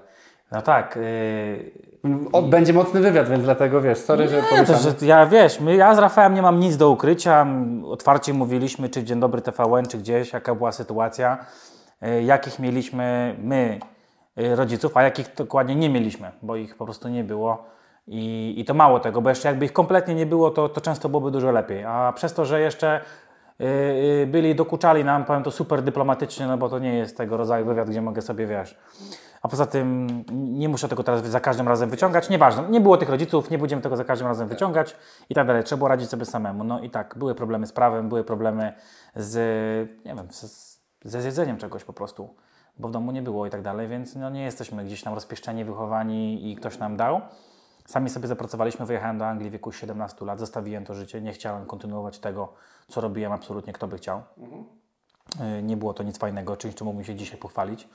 No 0.52 0.62
tak, 0.62 0.96
yy, 0.96 1.70
O, 2.32 2.42
będzie 2.42 2.72
mocny 2.72 3.00
wywiad, 3.00 3.28
więc 3.28 3.44
dlatego 3.44 3.80
wiesz, 3.80 3.98
sorry, 3.98 4.28
że 4.28 4.36
Nie, 4.36 4.42
to, 4.42 4.48
poruszam. 4.48 4.76
że 5.00 5.06
ja 5.06 5.26
wiesz, 5.26 5.60
my, 5.60 5.76
ja 5.76 5.94
z 5.94 5.98
Rafałem 5.98 6.34
nie 6.34 6.42
mam 6.42 6.60
nic 6.60 6.76
do 6.76 6.90
ukrycia. 6.90 7.46
Otwarcie 7.84 8.34
mówiliśmy, 8.34 8.88
czy 8.88 9.00
w 9.00 9.04
Dzień 9.04 9.20
Dobry 9.20 9.42
TVN, 9.42 9.86
czy 9.86 9.98
gdzieś, 9.98 10.32
jaka 10.32 10.54
była 10.54 10.72
sytuacja, 10.72 11.38
y, 12.02 12.22
jakich 12.22 12.58
mieliśmy 12.58 13.36
my 13.42 13.78
y, 14.40 14.56
rodziców, 14.56 14.96
a 14.96 15.02
jakich 15.02 15.34
dokładnie 15.36 15.74
nie 15.76 15.90
mieliśmy, 15.90 16.30
bo 16.42 16.56
ich 16.56 16.76
po 16.76 16.84
prostu 16.84 17.08
nie 17.08 17.24
było. 17.24 17.64
I, 18.06 18.54
I 18.56 18.64
to 18.64 18.74
mało 18.74 19.00
tego, 19.00 19.20
bo 19.22 19.28
jeszcze 19.28 19.48
jakby 19.48 19.64
ich 19.64 19.72
kompletnie 19.72 20.14
nie 20.14 20.26
było, 20.26 20.50
to, 20.50 20.68
to 20.68 20.80
często 20.80 21.08
byłoby 21.08 21.30
dużo 21.30 21.50
lepiej. 21.50 21.84
A 21.84 22.12
przez 22.16 22.34
to, 22.34 22.44
że 22.44 22.60
jeszcze 22.60 23.00
y, 23.60 23.64
y, 24.22 24.26
byli, 24.26 24.54
dokuczali 24.54 25.04
nam, 25.04 25.24
powiem 25.24 25.42
to 25.42 25.50
super 25.50 25.82
dyplomatycznie, 25.82 26.46
no 26.46 26.58
bo 26.58 26.68
to 26.68 26.78
nie 26.78 26.94
jest 26.94 27.16
tego 27.16 27.36
rodzaju 27.36 27.66
wywiad, 27.66 27.90
gdzie 27.90 28.02
mogę 28.02 28.22
sobie, 28.22 28.46
wiesz, 28.46 28.78
a 29.46 29.48
poza 29.48 29.66
tym 29.66 30.24
nie 30.30 30.68
muszę 30.68 30.88
tego 30.88 31.02
teraz 31.02 31.24
za 31.24 31.40
każdym 31.40 31.68
razem 31.68 31.90
wyciągać. 31.90 32.30
Nieważne, 32.30 32.68
nie 32.68 32.80
było 32.80 32.96
tych 32.96 33.08
rodziców, 33.08 33.50
nie 33.50 33.58
będziemy 33.58 33.82
tego 33.82 33.96
za 33.96 34.04
każdym 34.04 34.28
razem 34.28 34.48
wyciągać 34.48 34.96
i 35.30 35.34
tak 35.34 35.46
dalej. 35.46 35.64
Trzeba 35.64 35.78
było 35.78 35.88
radzić 35.88 36.10
sobie 36.10 36.24
samemu. 36.24 36.64
No 36.64 36.80
i 36.80 36.90
tak, 36.90 37.14
były 37.18 37.34
problemy 37.34 37.66
z 37.66 37.72
prawem, 37.72 38.08
były 38.08 38.24
problemy 38.24 38.72
z, 39.16 39.34
nie 40.04 40.14
wiem, 40.14 40.28
z, 40.30 40.80
ze 41.04 41.22
zjedzeniem 41.22 41.56
czegoś 41.56 41.84
po 41.84 41.92
prostu, 41.92 42.34
bo 42.78 42.88
w 42.88 42.90
domu 42.90 43.12
nie 43.12 43.22
było 43.22 43.46
i 43.46 43.50
tak 43.50 43.62
dalej, 43.62 43.88
więc 43.88 44.16
no 44.16 44.30
nie 44.30 44.42
jesteśmy 44.42 44.84
gdzieś 44.84 45.02
tam 45.02 45.14
rozpieszczeni, 45.14 45.64
wychowani 45.64 46.50
i 46.50 46.56
ktoś 46.56 46.78
nam 46.78 46.96
dał. 46.96 47.20
Sami 47.86 48.10
sobie 48.10 48.28
zapracowaliśmy, 48.28 48.86
wyjechałem 48.86 49.18
do 49.18 49.26
Anglii 49.26 49.50
w 49.50 49.52
wieku 49.52 49.72
17 49.72 50.24
lat, 50.24 50.38
zostawiłem 50.38 50.84
to 50.84 50.94
życie, 50.94 51.20
nie 51.20 51.32
chciałem 51.32 51.66
kontynuować 51.66 52.18
tego, 52.18 52.52
co 52.88 53.00
robiłem 53.00 53.32
absolutnie, 53.32 53.72
kto 53.72 53.88
by 53.88 53.96
chciał. 53.96 54.22
Y, 55.58 55.62
Nie 55.62 55.76
było 55.76 55.94
to 55.94 56.02
nic 56.02 56.18
fajnego, 56.18 56.56
czymś, 56.56 56.74
czym 56.74 56.84
mógłbym 56.84 57.04
się 57.04 57.14
dzisiaj 57.14 57.38
pochwalić. 57.38 57.88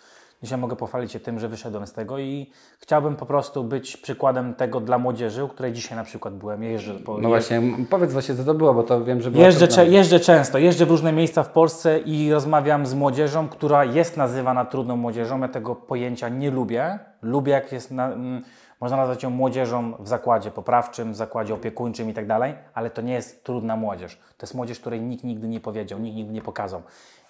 Dzisiaj 0.44 0.60
mogę 0.60 0.76
pochwalić 0.76 1.12
się 1.12 1.20
tym, 1.20 1.40
że 1.40 1.48
wyszedłem 1.48 1.88
z 1.88 1.94
tego 1.94 2.20
i 2.20 2.50
chciałbym 2.80 3.16
po 3.16 3.26
prostu 3.26 3.64
być 3.64 3.98
przykładem 3.98 4.54
tego 4.54 4.80
dla 4.80 4.98
młodzieży, 4.98 5.44
u 5.44 5.48
której 5.48 5.74
dzisiaj 5.74 5.98
na 5.98 6.04
przykład 6.04 6.34
byłem. 6.34 6.64
Jeżdżę 6.64 6.94
po, 6.94 7.18
No 7.18 7.30
właśnie, 7.30 7.62
powiedz 7.90 8.14
właśnie 8.14 8.36
co 8.36 8.44
to 8.44 8.54
było, 8.54 8.74
bo 8.74 8.84
to 8.84 9.04
wiem, 9.04 9.22
że 9.22 9.32
było 9.32 9.44
Jeżdżę, 9.44 9.68
cze- 9.68 9.88
jeżdżę 9.88 10.20
często, 10.20 10.58
jeżdżę 10.58 10.86
w 10.86 10.90
różne 10.90 11.14
miejsca 11.14 11.44
w 11.44 11.50
Polsce 11.50 12.00
i 12.00 12.32
rozmawiam 12.34 12.86
z 12.86 12.94
młodzieżą, 12.94 13.48
która 13.50 13.86
jest 13.86 14.18
nazywana 14.18 14.66
trudną 14.66 14.96
młodzieżą. 14.98 15.40
Ja 15.42 15.48
tego 15.48 15.76
pojęcia 15.76 16.30
nie 16.30 16.52
lubię. 16.52 17.00
Lubię, 17.22 17.52
jak 17.52 17.72
jest, 17.72 17.92
na, 17.92 18.06
mm, 18.14 18.42
można 18.82 18.98
nazwać 18.98 19.24
ją 19.24 19.30
młodzieżą 19.30 19.94
w 20.00 20.08
zakładzie 20.08 20.52
poprawczym, 20.52 21.14
w 21.14 21.16
zakładzie 21.16 21.54
opiekuńczym 21.54 22.10
i 22.10 22.14
tak 22.14 22.28
dalej, 22.28 22.54
ale 22.74 22.90
to 22.90 23.02
nie 23.02 23.14
jest 23.14 23.44
trudna 23.44 23.76
młodzież. 23.76 24.16
To 24.38 24.46
jest 24.46 24.54
młodzież, 24.56 24.80
której 24.80 25.02
nikt 25.02 25.24
nigdy 25.24 25.48
nie 25.48 25.60
powiedział, 25.60 26.00
nikt 26.00 26.16
nigdy 26.16 26.34
nie 26.34 26.42
pokazał. 26.42 26.82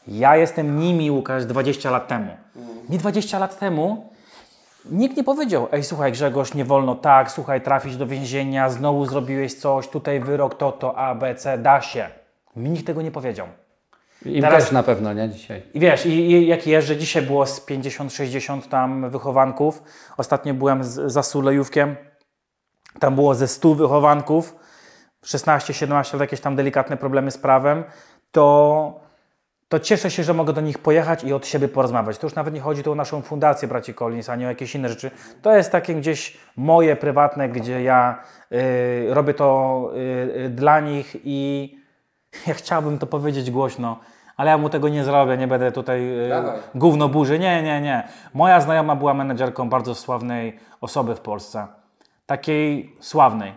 Ja 0.07 0.37
jestem 0.37 0.79
nimi, 0.79 1.11
Łukasz, 1.11 1.45
20 1.45 1.91
lat 1.91 2.07
temu. 2.07 2.37
Mi 2.89 2.97
20 2.97 3.39
lat 3.39 3.59
temu 3.59 4.11
Nikt 4.85 5.17
nie 5.17 5.23
powiedział, 5.23 5.67
ej 5.71 5.83
słuchaj 5.83 6.11
Grzegorz, 6.11 6.53
nie 6.53 6.65
wolno 6.65 6.95
tak, 6.95 7.31
słuchaj, 7.31 7.61
trafić 7.61 7.97
do 7.97 8.07
więzienia, 8.07 8.69
znowu 8.69 9.05
zrobiłeś 9.05 9.53
coś, 9.53 9.87
tutaj 9.87 10.19
wyrok, 10.19 10.55
to, 10.55 10.71
to, 10.71 10.97
A, 10.97 11.15
B, 11.15 11.35
C, 11.35 11.57
da 11.57 11.81
się. 11.81 12.09
Mi 12.55 12.69
nikt 12.69 12.87
tego 12.87 13.01
nie 13.01 13.11
powiedział. 13.11 13.47
Im 14.25 14.41
Teraz- 14.41 14.63
też 14.63 14.71
na 14.71 14.83
pewno, 14.83 15.13
nie? 15.13 15.29
Dzisiaj. 15.29 15.63
I 15.73 15.79
wiesz, 15.79 16.05
i, 16.05 16.09
i 16.09 16.47
jak 16.47 16.67
jeżdżę, 16.67 16.97
dzisiaj 16.97 17.21
było 17.21 17.45
z 17.45 17.65
50-60 17.65 18.61
tam 18.61 19.09
wychowanków, 19.09 19.83
ostatnio 20.17 20.53
byłem 20.53 20.83
z, 20.83 21.11
za 21.11 21.23
Sulejówkiem, 21.23 21.95
tam 22.99 23.15
było 23.15 23.35
ze 23.35 23.47
100 23.47 23.75
wychowanków, 23.75 24.55
16-17 25.25 25.87
lat, 26.13 26.21
jakieś 26.21 26.39
tam 26.41 26.55
delikatne 26.55 26.97
problemy 26.97 27.31
z 27.31 27.37
prawem, 27.37 27.83
to, 28.31 29.00
to 29.71 29.79
cieszę 29.79 30.11
się, 30.11 30.23
że 30.23 30.33
mogę 30.33 30.53
do 30.53 30.61
nich 30.61 30.77
pojechać 30.79 31.23
i 31.23 31.33
od 31.33 31.47
siebie 31.47 31.67
porozmawiać. 31.67 32.17
To 32.17 32.27
już 32.27 32.35
nawet 32.35 32.53
nie 32.53 32.59
chodzi 32.59 32.83
tu 32.83 32.91
o 32.91 32.95
naszą 32.95 33.21
fundację 33.21 33.67
braci 33.67 33.93
Collins, 33.93 34.29
ani 34.29 34.45
o 34.45 34.49
jakieś 34.49 34.75
inne 34.75 34.89
rzeczy. 34.89 35.11
To 35.41 35.55
jest 35.55 35.71
takie 35.71 35.95
gdzieś 35.95 36.37
moje 36.57 36.95
prywatne, 36.95 37.49
gdzie 37.49 37.83
ja 37.83 38.23
y, 38.51 39.13
robię 39.13 39.33
to 39.33 39.91
y, 39.95 39.99
y, 40.45 40.49
dla 40.49 40.79
nich 40.79 41.15
i 41.23 41.69
ja 42.47 42.53
chciałbym 42.53 42.99
to 42.99 43.07
powiedzieć 43.07 43.51
głośno, 43.51 43.99
ale 44.37 44.51
ja 44.51 44.57
mu 44.57 44.69
tego 44.69 44.89
nie 44.89 45.03
zrobię, 45.03 45.37
nie 45.37 45.47
będę 45.47 45.71
tutaj 45.71 46.25
y, 46.25 46.29
Dawaj. 46.29 46.59
gówno 46.75 47.09
burzy. 47.09 47.39
Nie, 47.39 47.63
nie, 47.63 47.81
nie. 47.81 48.07
Moja 48.33 48.61
znajoma 48.61 48.95
była 48.95 49.13
menedżerką 49.13 49.69
bardzo 49.69 49.95
sławnej 49.95 50.59
osoby 50.81 51.15
w 51.15 51.19
Polsce. 51.19 51.67
Takiej 52.25 52.95
sławnej. 52.99 53.53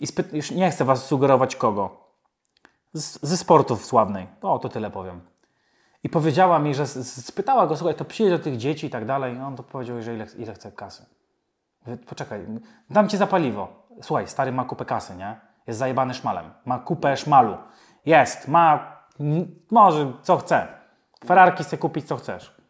I 0.00 0.06
spy- 0.06 0.36
już 0.36 0.50
nie 0.50 0.70
chcę 0.70 0.84
Was 0.84 1.06
sugerować 1.06 1.56
kogo. 1.56 2.01
Z, 2.92 3.18
ze 3.22 3.36
sportów 3.36 3.84
sławnej. 3.84 4.26
O, 4.42 4.58
to 4.58 4.68
tyle 4.68 4.90
powiem. 4.90 5.20
I 6.04 6.08
powiedziała 6.08 6.58
mi, 6.58 6.74
że 6.74 6.86
spytała 6.86 7.66
go, 7.66 7.76
słuchaj, 7.76 7.94
to 7.94 8.04
przyjedź 8.04 8.32
do 8.32 8.38
tych 8.38 8.56
dzieci 8.56 8.86
i 8.86 8.90
tak 8.90 9.06
dalej. 9.06 9.36
I 9.36 9.40
on 9.40 9.56
to 9.56 9.62
powiedział, 9.62 10.02
że 10.02 10.14
ile, 10.14 10.26
ile 10.38 10.54
chce 10.54 10.72
kasy. 10.72 11.06
Mówię, 11.86 11.98
Poczekaj, 12.06 12.46
dam 12.90 13.08
ci 13.08 13.16
za 13.16 13.26
paliwo. 13.26 13.86
Słuchaj, 14.02 14.28
stary 14.28 14.52
ma 14.52 14.64
kupę 14.64 14.84
kasy, 14.84 15.16
nie? 15.16 15.40
Jest 15.66 15.78
zajebany 15.78 16.14
szmalem. 16.14 16.50
Ma 16.64 16.78
kupę 16.78 17.16
szmalu. 17.16 17.56
Jest, 18.06 18.48
ma, 18.48 18.96
może 19.70 20.12
co 20.22 20.36
chce. 20.36 20.68
Ferrarki 21.26 21.64
sobie 21.64 21.78
kupić 21.78 22.08
co 22.08 22.16
chcesz. 22.16 22.61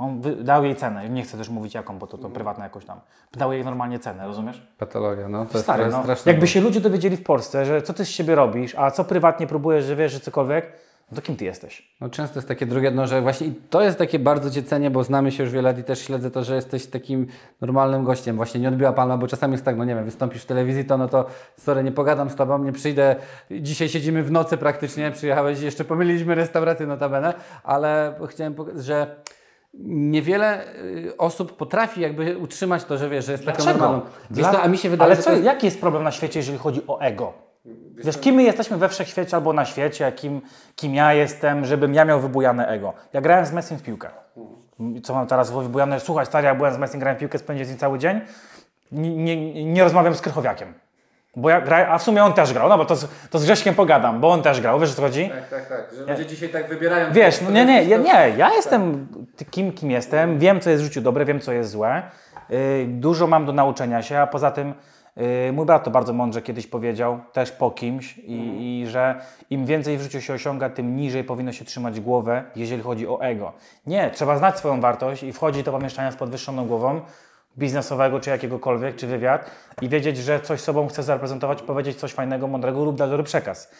On 0.00 0.20
dał 0.44 0.64
jej 0.64 0.76
cenę, 0.76 1.08
nie 1.08 1.22
chcę 1.22 1.38
też 1.38 1.48
mówić 1.48 1.74
jaką, 1.74 1.98
bo 1.98 2.06
to, 2.06 2.18
to 2.18 2.28
prywatna 2.28 2.64
jakoś 2.64 2.84
tam. 2.84 3.00
Dał 3.32 3.52
jej 3.52 3.64
normalnie 3.64 3.98
cenę, 3.98 4.26
rozumiesz? 4.26 4.66
Patologia, 4.78 5.28
no 5.28 5.46
to 5.46 5.52
jest 5.52 5.64
Stary, 5.64 5.90
trochę 5.90 6.08
no, 6.08 6.14
jakby 6.26 6.46
się 6.46 6.60
ludzie 6.60 6.80
dowiedzieli 6.80 7.16
w 7.16 7.22
Polsce, 7.22 7.66
że 7.66 7.82
co 7.82 7.94
ty 7.94 8.04
z 8.04 8.08
siebie 8.08 8.34
robisz, 8.34 8.74
a 8.74 8.90
co 8.90 9.04
prywatnie 9.04 9.46
próbujesz, 9.46 9.84
że 9.84 9.96
wiesz, 9.96 10.12
że 10.12 10.20
cokolwiek, 10.20 10.72
no 11.10 11.16
to 11.16 11.22
kim 11.22 11.36
ty 11.36 11.44
jesteś? 11.44 11.92
No 12.00 12.08
często 12.08 12.38
jest 12.38 12.48
takie 12.48 12.66
drugie 12.66 12.90
dno, 12.90 13.06
że 13.06 13.22
właśnie 13.22 13.46
i 13.46 13.54
to 13.70 13.82
jest 13.82 13.98
takie 13.98 14.18
bardzo 14.18 14.50
Cię 14.50 14.62
cenię, 14.62 14.90
bo 14.90 15.04
znamy 15.04 15.32
się 15.32 15.42
już 15.42 15.52
wiele 15.52 15.68
lat 15.68 15.78
i 15.78 15.84
też 15.84 16.00
śledzę 16.00 16.30
to, 16.30 16.44
że 16.44 16.54
jesteś 16.54 16.86
takim 16.86 17.26
normalnym 17.60 18.04
gościem. 18.04 18.36
Właśnie 18.36 18.60
nie 18.60 18.68
odbiła 18.68 18.92
Palma, 18.92 19.16
bo 19.16 19.26
czasami 19.26 19.52
jest 19.52 19.64
tak, 19.64 19.76
no 19.76 19.84
nie 19.84 19.94
wiem, 19.94 20.04
wystąpisz 20.04 20.42
w 20.42 20.46
telewizji, 20.46 20.84
to 20.84 20.98
no 20.98 21.08
to 21.08 21.26
sorry, 21.56 21.84
nie 21.84 21.92
pogadam 21.92 22.30
z 22.30 22.34
Tobą, 22.34 22.58
nie 22.58 22.72
przyjdę, 22.72 23.16
dzisiaj 23.50 23.88
siedzimy 23.88 24.22
w 24.22 24.30
nocy 24.30 24.56
praktycznie, 24.56 25.10
przyjechałeś, 25.10 25.60
jeszcze 25.60 25.84
pomyliliśmy 25.84 26.34
restaurację 26.34 26.86
notabene, 26.86 27.34
ale 27.64 28.14
chciałem 28.28 28.54
pokazać, 28.54 28.84
że 28.84 29.16
niewiele 29.74 30.74
y, 30.76 31.16
osób 31.18 31.56
potrafi 31.56 32.00
jakby 32.00 32.38
utrzymać 32.38 32.84
to, 32.84 32.98
że 32.98 33.08
wiesz, 33.08 33.24
że 33.24 33.32
jest 33.32 33.44
taką 33.44 33.64
normalną. 33.64 34.00
Wiesz 34.30 34.46
co, 34.46 34.62
a 34.62 34.68
mi 34.68 34.78
się 34.78 34.90
wydaje, 34.90 35.12
Ale 35.12 35.16
co, 35.16 35.24
to 35.24 35.32
jest... 35.32 35.44
jaki 35.44 35.66
jest 35.66 35.80
problem 35.80 36.02
na 36.02 36.10
świecie, 36.10 36.38
jeżeli 36.38 36.58
chodzi 36.58 36.82
o 36.86 37.00
ego? 37.00 37.32
Wiesz, 38.04 38.18
kim 38.18 38.34
my 38.34 38.42
jesteśmy 38.42 38.76
we 38.76 38.88
wszechświecie 38.88 39.36
albo 39.36 39.52
na 39.52 39.64
świecie, 39.64 40.12
kim, 40.12 40.40
kim 40.76 40.94
ja 40.94 41.14
jestem, 41.14 41.64
żebym 41.64 41.94
ja 41.94 42.04
miał 42.04 42.20
wybujane 42.20 42.68
ego. 42.68 42.92
Ja 43.12 43.20
grałem 43.20 43.46
z 43.46 43.52
Messim 43.52 43.78
w 43.78 43.82
piłkę. 43.82 44.08
Co 45.02 45.14
mam 45.14 45.26
teraz 45.26 45.50
wybujane? 45.50 46.00
Słuchaj, 46.00 46.26
stary, 46.26 46.46
ja 46.46 46.54
byłem 46.54 46.74
z 46.74 46.78
Messim, 46.78 47.00
grałem 47.00 47.16
w 47.16 47.20
piłkę, 47.20 47.38
spędziłem 47.38 47.66
z 47.66 47.70
nim 47.70 47.78
cały 47.78 47.98
dzień. 47.98 48.20
Nie, 48.92 49.36
nie, 49.36 49.64
nie 49.64 49.84
rozmawiam 49.84 50.14
z 50.14 50.20
Krychowiakiem. 50.20 50.74
Bo 51.36 51.50
ja 51.50 51.60
gra, 51.60 51.88
a 51.88 51.98
w 51.98 52.02
sumie 52.02 52.24
on 52.24 52.32
też 52.32 52.52
grał, 52.52 52.68
no 52.68 52.78
bo 52.78 52.84
to, 52.84 52.96
z- 52.96 53.08
to 53.30 53.38
z 53.38 53.44
Grześkiem 53.44 53.74
pogadam, 53.74 54.20
bo 54.20 54.30
on 54.30 54.42
też 54.42 54.60
grał, 54.60 54.80
wiesz 54.80 54.90
o 54.90 54.94
co 54.94 55.02
chodzi? 55.02 55.28
Tak, 55.28 55.48
tak, 55.48 55.68
tak, 55.68 55.94
że 55.94 56.12
ludzie 56.12 56.26
dzisiaj 56.26 56.48
tak 56.48 56.68
wybierają. 56.68 57.12
Wiesz, 57.12 57.40
no 57.40 57.50
nie, 57.50 57.64
nie, 57.64 57.84
ja, 57.84 57.98
nie, 57.98 58.36
ja 58.36 58.50
jestem 58.54 59.08
kim, 59.50 59.72
kim 59.72 59.90
jestem, 59.90 60.38
wiem, 60.38 60.60
co 60.60 60.70
jest 60.70 60.82
w 60.82 60.86
życiu 60.86 61.00
dobre, 61.00 61.24
wiem, 61.24 61.40
co 61.40 61.52
jest 61.52 61.70
złe. 61.70 62.02
Yy, 62.50 62.58
dużo 62.88 63.26
mam 63.26 63.46
do 63.46 63.52
nauczenia 63.52 64.02
się, 64.02 64.18
a 64.18 64.26
poza 64.26 64.50
tym 64.50 64.74
yy, 65.16 65.52
mój 65.52 65.66
brat 65.66 65.84
to 65.84 65.90
bardzo 65.90 66.12
mądrze 66.12 66.42
kiedyś 66.42 66.66
powiedział, 66.66 67.20
też 67.32 67.52
po 67.52 67.70
kimś, 67.70 68.18
i, 68.18 68.80
i 68.82 68.86
że 68.86 69.20
im 69.50 69.66
więcej 69.66 69.98
w 69.98 70.02
życiu 70.02 70.20
się 70.20 70.32
osiąga, 70.34 70.70
tym 70.70 70.96
niżej 70.96 71.24
powinno 71.24 71.52
się 71.52 71.64
trzymać 71.64 72.00
głowę, 72.00 72.44
jeżeli 72.56 72.82
chodzi 72.82 73.08
o 73.08 73.20
ego. 73.20 73.52
Nie, 73.86 74.10
trzeba 74.10 74.38
znać 74.38 74.58
swoją 74.58 74.80
wartość 74.80 75.22
i 75.22 75.32
wchodzić 75.32 75.62
do 75.62 75.72
pomieszczania 75.72 76.12
z 76.12 76.16
podwyższoną 76.16 76.66
głową, 76.66 77.00
biznesowego 77.60 78.20
czy 78.20 78.30
jakiegokolwiek, 78.30 78.96
czy 78.96 79.06
wywiad 79.06 79.50
i 79.82 79.88
wiedzieć, 79.88 80.16
że 80.16 80.40
coś 80.40 80.60
sobą 80.60 80.88
chce 80.88 81.02
zareprezentować, 81.02 81.62
powiedzieć 81.62 81.98
coś 81.98 82.12
fajnego, 82.12 82.46
mądrego 82.46 82.84
lub 82.84 82.96
dać 82.96 83.10
dobry 83.10 83.24
przekaz. 83.24 83.70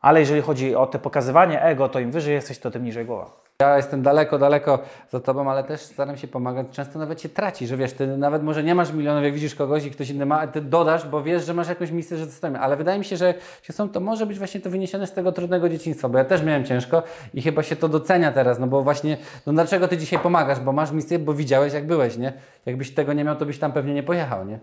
Ale 0.00 0.20
jeżeli 0.20 0.42
chodzi 0.42 0.74
o 0.74 0.86
te 0.86 0.98
pokazywanie 0.98 1.62
ego, 1.62 1.88
to 1.88 2.00
im 2.00 2.10
wyżej 2.10 2.34
jesteś, 2.34 2.58
to 2.58 2.70
tym 2.70 2.84
niżej 2.84 3.04
głowa. 3.04 3.45
Ja 3.60 3.76
jestem 3.76 4.02
daleko, 4.02 4.38
daleko 4.38 4.78
za 5.10 5.20
tobą, 5.20 5.50
ale 5.50 5.64
też 5.64 5.80
staram 5.80 6.16
się 6.16 6.28
pomagać. 6.28 6.66
Często 6.70 6.98
nawet 6.98 7.20
się 7.20 7.28
traci, 7.28 7.66
że 7.66 7.76
wiesz, 7.76 7.92
ty 7.92 8.16
nawet 8.16 8.42
może 8.42 8.62
nie 8.62 8.74
masz 8.74 8.92
milionów, 8.92 9.24
jak 9.24 9.34
widzisz 9.34 9.54
kogoś 9.54 9.84
i 9.84 9.90
ktoś 9.90 10.10
inny 10.10 10.26
ma, 10.26 10.46
ty 10.46 10.60
dodasz, 10.60 11.08
bo 11.08 11.22
wiesz, 11.22 11.46
że 11.46 11.54
masz 11.54 11.68
jakąś 11.68 11.90
misję, 11.90 12.16
że 12.16 12.26
dostajemy. 12.26 12.60
Ale 12.60 12.76
wydaje 12.76 12.98
mi 12.98 13.04
się, 13.04 13.16
że 13.16 13.34
się 13.62 13.72
są, 13.72 13.88
to 13.88 14.00
może 14.00 14.26
być 14.26 14.38
właśnie 14.38 14.60
to 14.60 14.70
wyniesione 14.70 15.06
z 15.06 15.12
tego 15.12 15.32
trudnego 15.32 15.68
dzieciństwa, 15.68 16.08
bo 16.08 16.18
ja 16.18 16.24
też 16.24 16.42
miałem 16.42 16.64
ciężko 16.64 17.02
i 17.34 17.42
chyba 17.42 17.62
się 17.62 17.76
to 17.76 17.88
docenia 17.88 18.32
teraz, 18.32 18.58
no 18.58 18.66
bo 18.66 18.82
właśnie, 18.82 19.16
no 19.46 19.52
dlaczego 19.52 19.88
ty 19.88 19.96
dzisiaj 19.98 20.18
pomagasz? 20.18 20.60
Bo 20.60 20.72
masz 20.72 20.92
misję, 20.92 21.18
bo 21.18 21.34
widziałeś 21.34 21.72
jak 21.72 21.86
byłeś, 21.86 22.16
nie? 22.16 22.32
Jakbyś 22.66 22.94
tego 22.94 23.12
nie 23.12 23.24
miał, 23.24 23.36
to 23.36 23.46
byś 23.46 23.58
tam 23.58 23.72
pewnie 23.72 23.94
nie 23.94 24.02
pojechał, 24.02 24.44
nie? 24.44 24.60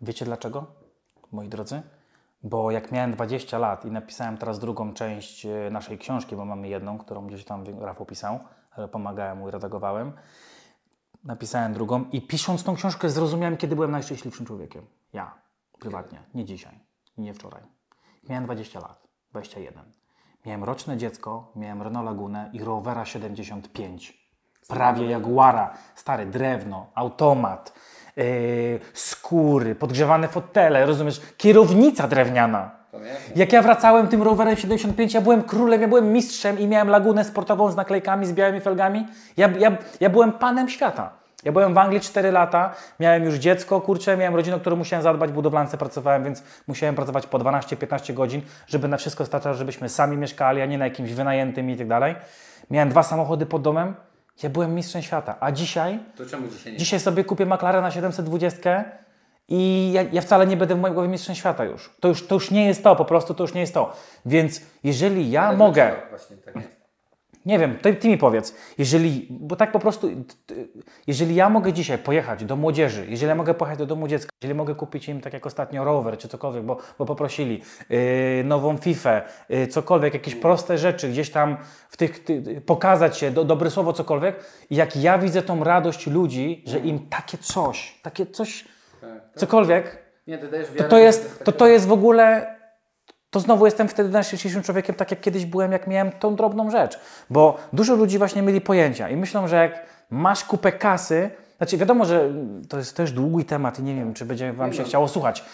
Wiecie 0.00 0.24
dlaczego, 0.24 0.66
moi 1.32 1.48
drodzy? 1.48 1.82
Bo 2.44 2.70
jak 2.70 2.92
miałem 2.92 3.12
20 3.12 3.58
lat 3.58 3.84
i 3.84 3.90
napisałem 3.90 4.38
teraz 4.38 4.58
drugą 4.58 4.94
część 4.94 5.46
e, 5.46 5.70
naszej 5.70 5.98
książki, 5.98 6.36
bo 6.36 6.44
mamy 6.44 6.68
jedną, 6.68 6.98
którą 6.98 7.26
gdzieś 7.26 7.44
tam 7.44 7.64
Rafał 7.80 8.06
pisał, 8.06 8.40
ale 8.70 8.88
pomagałem 8.88 9.38
mu 9.38 9.48
i 9.48 9.50
redagowałem. 9.50 10.12
Napisałem 11.24 11.72
drugą 11.72 12.04
i 12.12 12.22
pisząc 12.22 12.64
tą 12.64 12.74
książkę 12.74 13.10
zrozumiałem, 13.10 13.56
kiedy 13.56 13.74
byłem 13.76 13.90
najszczęśliwszym 13.90 14.46
człowiekiem. 14.46 14.86
Ja, 15.12 15.34
prywatnie, 15.78 16.22
nie 16.34 16.44
dzisiaj, 16.44 16.78
nie 17.18 17.34
wczoraj. 17.34 17.62
Miałem 18.28 18.44
20 18.44 18.80
lat, 18.80 19.08
21. 19.30 19.84
Miałem 20.46 20.64
roczne 20.64 20.96
dziecko, 20.96 21.52
miałem 21.56 21.82
Renault 21.82 22.06
Lagunę 22.06 22.50
i 22.52 22.64
Rovera 22.64 23.04
75. 23.04 24.22
Prawie 24.68 25.06
Jaguara, 25.06 25.74
stare 25.94 26.26
drewno, 26.26 26.86
automat, 26.94 27.72
yy, 28.16 28.24
skóry, 28.94 29.74
podgrzewane 29.74 30.28
fotele, 30.28 30.86
rozumiesz? 30.86 31.20
Kierownica 31.36 32.08
drewniana. 32.08 32.82
Jak 33.36 33.52
ja 33.52 33.62
wracałem 33.62 34.08
tym 34.08 34.22
rowerem 34.22 34.56
75, 34.56 35.14
ja 35.14 35.20
byłem 35.20 35.42
królem, 35.42 35.80
ja 35.80 35.88
byłem 35.88 36.12
mistrzem 36.12 36.58
i 36.58 36.66
miałem 36.66 36.88
lagunę 36.88 37.24
sportową 37.24 37.70
z 37.70 37.76
naklejkami, 37.76 38.26
z 38.26 38.32
białymi 38.32 38.60
felgami. 38.60 39.06
Ja, 39.36 39.48
ja, 39.58 39.76
ja 40.00 40.10
byłem 40.10 40.32
panem 40.32 40.68
świata. 40.68 41.22
Ja 41.44 41.52
byłem 41.52 41.74
w 41.74 41.78
Anglii 41.78 42.00
4 42.00 42.30
lata, 42.30 42.74
miałem 43.00 43.24
już 43.24 43.34
dziecko, 43.34 43.80
kurczę, 43.80 44.16
miałem 44.16 44.36
rodzinę, 44.36 44.60
którą 44.60 44.76
musiałem 44.76 45.02
zadbać, 45.02 45.30
w 45.30 45.34
budowlance 45.34 45.78
pracowałem, 45.78 46.24
więc 46.24 46.42
musiałem 46.66 46.94
pracować 46.94 47.26
po 47.26 47.38
12-15 47.38 48.14
godzin, 48.14 48.42
żeby 48.66 48.88
na 48.88 48.96
wszystko 48.96 49.24
starczało, 49.24 49.54
żebyśmy 49.54 49.88
sami 49.88 50.16
mieszkali, 50.16 50.60
a 50.60 50.66
nie 50.66 50.78
na 50.78 50.84
jakimś 50.84 51.12
wynajętym 51.12 51.70
i 51.70 51.76
tak 51.76 51.88
dalej. 51.88 52.14
Miałem 52.70 52.88
dwa 52.88 53.02
samochody 53.02 53.46
pod 53.46 53.62
domem, 53.62 53.94
ja 54.42 54.50
byłem 54.50 54.74
mistrzem 54.74 55.02
świata, 55.02 55.36
a 55.40 55.52
dzisiaj 55.52 55.98
To 56.16 56.26
czemu 56.26 56.48
dzisiaj 56.48 56.72
nie? 56.72 56.78
Dzisiaj 56.78 57.00
sobie 57.00 57.24
kupię 57.24 57.46
McLarena 57.46 57.90
720 57.90 58.84
i 59.48 59.90
ja, 59.92 60.02
ja 60.02 60.20
wcale 60.20 60.46
nie 60.46 60.56
będę 60.56 60.74
w 60.74 60.80
mojej 60.80 60.94
głowie 60.94 61.08
mistrzem 61.08 61.34
świata 61.34 61.64
już. 61.64 61.94
To, 62.00 62.08
już. 62.08 62.26
to 62.26 62.34
już 62.34 62.50
nie 62.50 62.66
jest 62.66 62.84
to, 62.84 62.96
po 62.96 63.04
prostu 63.04 63.34
to 63.34 63.44
już 63.44 63.54
nie 63.54 63.60
jest 63.60 63.74
to. 63.74 63.96
Więc 64.26 64.60
jeżeli 64.84 65.30
ja 65.30 65.52
mogę, 65.52 65.92
Właśnie 66.10 66.36
tak. 66.36 66.54
Nie 67.46 67.58
wiem, 67.58 67.78
ty, 67.82 67.94
ty 67.94 68.08
mi 68.08 68.18
powiedz, 68.18 68.54
jeżeli, 68.78 69.26
bo 69.30 69.56
tak 69.56 69.72
po 69.72 69.78
prostu, 69.78 70.08
jeżeli 71.06 71.34
ja 71.34 71.48
mogę 71.48 71.72
dzisiaj 71.72 71.98
pojechać 71.98 72.44
do 72.44 72.56
młodzieży, 72.56 73.06
jeżeli 73.08 73.28
ja 73.28 73.34
mogę 73.34 73.54
pojechać 73.54 73.78
do 73.78 73.86
domu 73.86 74.08
dziecka, 74.08 74.30
jeżeli 74.42 74.58
mogę 74.58 74.74
kupić 74.74 75.08
im 75.08 75.20
tak 75.20 75.32
jak 75.32 75.46
ostatnio 75.46 75.84
rower 75.84 76.18
czy 76.18 76.28
cokolwiek, 76.28 76.62
bo, 76.62 76.76
bo 76.98 77.06
poprosili, 77.06 77.62
yy, 77.90 77.98
nową 78.44 78.76
FIFA, 78.76 79.22
yy, 79.48 79.66
cokolwiek, 79.66 80.14
jakieś 80.14 80.34
proste 80.34 80.78
rzeczy, 80.78 81.08
gdzieś 81.08 81.30
tam 81.30 81.56
w 81.88 81.96
tych, 81.96 82.24
ty, 82.24 82.60
pokazać 82.66 83.18
się, 83.18 83.30
do, 83.30 83.44
dobre 83.44 83.70
słowo, 83.70 83.92
cokolwiek, 83.92 84.44
i 84.70 84.76
jak 84.76 84.96
ja 84.96 85.18
widzę 85.18 85.42
tą 85.42 85.64
radość 85.64 86.06
ludzi, 86.06 86.62
że 86.66 86.78
im 86.78 87.08
takie 87.08 87.38
coś, 87.38 88.00
takie 88.02 88.26
coś, 88.26 88.64
cokolwiek, 89.34 90.02
Nie, 90.26 90.38
ty 90.38 90.48
dajesz 90.48 90.68
to 90.76 90.84
to 90.84 90.98
jest, 90.98 91.44
to 91.44 91.52
to 91.52 91.66
jest 91.66 91.86
w 91.86 91.92
ogóle, 91.92 92.56
to 93.32 93.40
znowu 93.40 93.64
jestem 93.64 93.88
wtedy 93.88 94.08
najszczęśliwszym 94.08 94.62
człowiekiem, 94.62 94.94
tak 94.94 95.10
jak 95.10 95.20
kiedyś 95.20 95.46
byłem, 95.46 95.72
jak 95.72 95.86
miałem 95.86 96.12
tą 96.12 96.36
drobną 96.36 96.70
rzecz. 96.70 97.00
Bo 97.30 97.56
dużo 97.72 97.94
ludzi 97.94 98.18
właśnie 98.18 98.42
mieli 98.42 98.60
pojęcia 98.60 99.08
i 99.08 99.16
myślą, 99.16 99.48
że 99.48 99.56
jak 99.56 99.86
masz 100.10 100.44
kupę 100.44 100.72
kasy, 100.72 101.30
znaczy 101.56 101.76
wiadomo, 101.76 102.04
że 102.04 102.30
to 102.68 102.78
jest 102.78 102.96
też 102.96 103.12
długi 103.12 103.44
temat 103.44 103.78
i 103.78 103.82
nie 103.82 103.94
wiem, 103.94 104.14
czy 104.14 104.24
będzie 104.24 104.52
Wam 104.52 104.72
się 104.72 104.84
chciało 104.84 105.08
słuchać. 105.08 105.44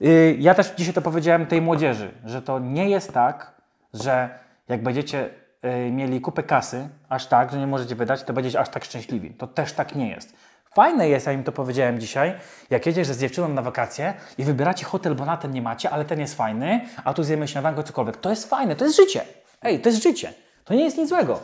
Yy, 0.00 0.36
Ja 0.38 0.54
też 0.54 0.72
dzisiaj 0.76 0.94
to 0.94 1.02
powiedziałem 1.02 1.46
tej 1.46 1.60
młodzieży, 1.62 2.10
że 2.24 2.42
to 2.42 2.58
nie 2.58 2.90
jest 2.90 3.12
tak, 3.12 3.52
że 3.94 4.28
jak 4.68 4.82
będziecie 4.82 5.30
yy, 5.62 5.90
mieli 5.90 6.20
kupę 6.20 6.42
kasy, 6.42 6.88
aż 7.08 7.26
tak, 7.26 7.52
że 7.52 7.58
nie 7.58 7.66
możecie 7.66 7.94
wydać, 7.94 8.22
to 8.22 8.32
będziecie 8.32 8.60
aż 8.60 8.68
tak 8.68 8.84
szczęśliwi. 8.84 9.30
To 9.30 9.46
też 9.46 9.72
tak 9.72 9.94
nie 9.94 10.10
jest. 10.10 10.32
Fajne 10.74 11.08
jest, 11.08 11.26
ja 11.26 11.32
im 11.32 11.44
to 11.44 11.52
powiedziałem 11.52 12.00
dzisiaj, 12.00 12.34
jak 12.70 12.86
jedziesz 12.86 13.06
z 13.06 13.20
dziewczyną 13.20 13.48
na 13.48 13.62
wakacje 13.62 14.14
i 14.38 14.44
wybieracie 14.44 14.84
hotel, 14.84 15.14
bo 15.14 15.24
na 15.24 15.36
ten 15.36 15.50
nie 15.52 15.62
macie, 15.62 15.90
ale 15.90 16.04
ten 16.04 16.20
jest 16.20 16.34
fajny, 16.34 16.80
a 17.04 17.14
tu 17.14 17.22
zjemy 17.22 17.48
śniadanko, 17.48 17.82
cokolwiek. 17.82 18.16
To 18.16 18.30
jest 18.30 18.50
fajne, 18.50 18.76
to 18.76 18.84
jest 18.84 18.96
życie. 18.96 19.24
Ej, 19.62 19.80
to 19.80 19.88
jest 19.88 20.02
życie. 20.02 20.32
To 20.64 20.74
nie 20.74 20.84
jest 20.84 20.98
nic 20.98 21.08
złego. 21.08 21.40